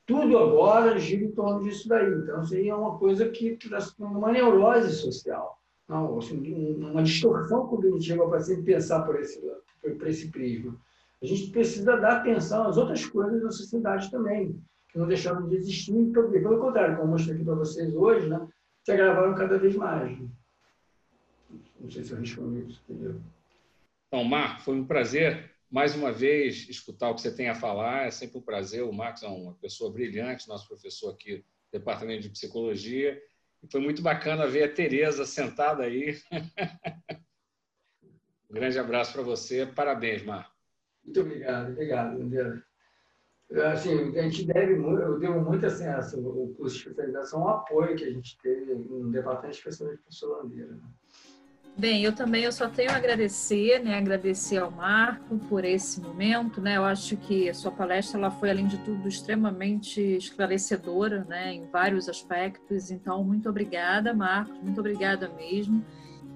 tudo 0.05 0.37
agora 0.37 0.97
gira 0.97 1.23
em 1.23 1.31
torno 1.31 1.63
disso 1.63 1.87
daí. 1.87 2.11
Então, 2.11 2.43
seria 2.43 2.75
uma 2.75 2.97
coisa 2.97 3.29
que 3.29 3.55
traz 3.57 3.95
uma 3.99 4.31
neurose 4.31 4.95
social, 4.95 5.58
não, 5.89 6.19
assim, 6.19 6.75
uma 6.75 7.01
distorção 7.01 7.67
cognitiva 7.67 8.29
para 8.29 8.39
sempre 8.39 8.73
pensar 8.73 9.01
por 9.01 9.19
esse, 9.19 9.41
por 9.81 10.07
esse 10.07 10.29
prisma. 10.29 10.79
A 11.21 11.25
gente 11.25 11.49
precisa 11.49 11.97
dar 11.97 12.17
atenção 12.17 12.67
às 12.67 12.77
outras 12.77 13.03
coisas 13.05 13.41
da 13.41 13.51
sociedade 13.51 14.09
também, 14.11 14.61
que 14.87 14.99
não 14.99 15.07
deixaram 15.07 15.49
de 15.49 15.55
existir. 15.55 16.11
Pelo 16.11 16.59
contrário, 16.59 16.95
como 16.95 17.07
eu 17.07 17.11
mostrei 17.11 17.35
aqui 17.35 17.43
para 17.43 17.55
vocês 17.55 17.93
hoje, 17.95 18.29
né, 18.29 18.47
se 18.85 18.91
agravaram 18.91 19.33
cada 19.33 19.57
vez 19.57 19.75
mais. 19.75 20.17
Não 21.79 21.89
sei 21.89 22.03
se 22.03 22.11
eu 22.11 22.19
respondi 22.19 22.69
isso. 22.71 22.81
Entendeu? 22.87 23.19
Então, 24.07 24.23
Marco, 24.23 24.61
foi 24.61 24.75
um 24.75 24.85
prazer 24.85 25.51
mais 25.71 25.95
uma 25.95 26.11
vez, 26.11 26.69
escutar 26.69 27.09
o 27.09 27.15
que 27.15 27.21
você 27.21 27.33
tem 27.33 27.49
a 27.49 27.55
falar. 27.55 28.05
É 28.05 28.11
sempre 28.11 28.37
um 28.37 28.41
prazer. 28.41 28.83
O 28.83 28.93
Marcos 28.93 29.23
é 29.23 29.27
uma 29.27 29.53
pessoa 29.55 29.91
brilhante, 29.91 30.47
nosso 30.47 30.67
professor 30.67 31.11
aqui 31.11 31.37
do 31.37 31.43
Departamento 31.71 32.21
de 32.21 32.29
Psicologia. 32.29 33.19
Foi 33.71 33.81
muito 33.81 34.01
bacana 34.01 34.47
ver 34.47 34.63
a 34.63 34.73
Tereza 34.73 35.25
sentada 35.25 35.83
aí. 35.83 36.17
um 38.49 38.53
grande 38.53 38.79
abraço 38.79 39.13
para 39.13 39.21
você. 39.21 39.65
Parabéns, 39.65 40.23
Marcos. 40.23 40.53
Muito 41.03 41.21
obrigado, 41.21 41.71
obrigado, 41.71 42.21
André. 42.21 42.61
Assim, 43.73 44.17
a 44.17 44.21
gente 44.21 44.45
deve, 44.45 44.73
eu 44.73 45.19
devo 45.19 45.41
muito 45.41 45.65
assim, 45.65 45.85
o 46.17 46.53
curso 46.55 46.75
de 46.75 46.81
especialização, 46.81 47.41
o 47.41 47.49
apoio 47.49 47.95
que 47.95 48.03
a 48.03 48.11
gente 48.11 48.37
teve 48.37 48.75
no 48.75 49.09
Departamento 49.09 49.53
de 49.53 49.57
Especialização 49.57 49.95
de 49.95 50.01
Professor 50.03 50.43
Landeira. 50.43 50.71
Né? 50.71 50.83
Bem, 51.77 52.03
eu 52.03 52.13
também 52.13 52.43
eu 52.43 52.51
só 52.51 52.67
tenho 52.67 52.91
a 52.91 52.95
agradecer, 52.97 53.81
né? 53.81 53.97
Agradecer 53.97 54.57
ao 54.57 54.69
Marco 54.69 55.37
por 55.47 55.63
esse 55.63 56.01
momento, 56.01 56.59
né? 56.59 56.75
Eu 56.75 56.83
acho 56.83 57.15
que 57.15 57.49
a 57.49 57.53
sua 57.53 57.71
palestra 57.71 58.19
ela 58.19 58.29
foi 58.29 58.49
além 58.49 58.67
de 58.67 58.77
tudo 58.79 59.07
extremamente 59.07 60.01
esclarecedora, 60.01 61.25
né? 61.29 61.53
Em 61.53 61.65
vários 61.67 62.09
aspectos. 62.09 62.91
Então, 62.91 63.23
muito 63.23 63.47
obrigada, 63.47 64.13
Marcos. 64.13 64.57
Muito 64.61 64.79
obrigada 64.79 65.29
mesmo. 65.37 65.83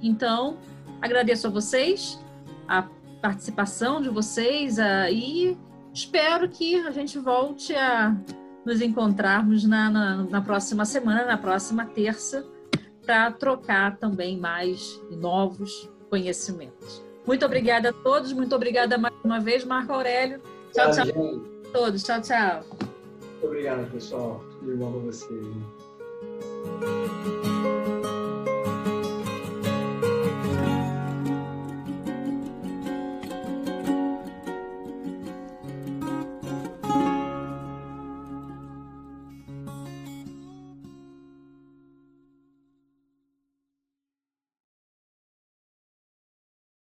Então, 0.01 0.57
agradeço 1.01 1.47
a 1.47 1.49
vocês 1.49 2.17
a 2.67 2.83
participação 3.21 4.01
de 4.01 4.09
vocês 4.09 4.79
a, 4.79 5.09
e 5.09 5.57
espero 5.93 6.49
que 6.49 6.75
a 6.75 6.91
gente 6.91 7.17
volte 7.19 7.75
a 7.75 8.15
nos 8.65 8.81
encontrarmos 8.81 9.65
na, 9.65 9.89
na, 9.89 10.17
na 10.23 10.41
próxima 10.41 10.85
semana, 10.85 11.25
na 11.25 11.37
próxima 11.37 11.85
terça, 11.85 12.45
para 13.05 13.31
trocar 13.31 13.97
também 13.97 14.37
mais 14.37 15.01
novos 15.11 15.89
conhecimentos. 16.09 17.03
Muito 17.25 17.45
obrigada 17.45 17.89
a 17.89 17.93
todos, 17.93 18.33
muito 18.33 18.55
obrigada 18.55 18.97
mais 18.97 19.15
uma 19.23 19.39
vez, 19.39 19.63
Marco 19.63 19.93
Aurélio. 19.93 20.41
Tchau, 20.73 20.91
tchau. 20.91 21.05
tchau. 21.05 21.41
Todos, 21.71 22.03
tchau, 22.03 22.21
tchau. 22.21 22.63
Muito 22.71 23.45
obrigado, 23.45 23.89
pessoal. 23.91 24.43
Tudo 24.59 24.77
bom 24.77 24.91
para 24.91 25.01
vocês. 25.01 25.47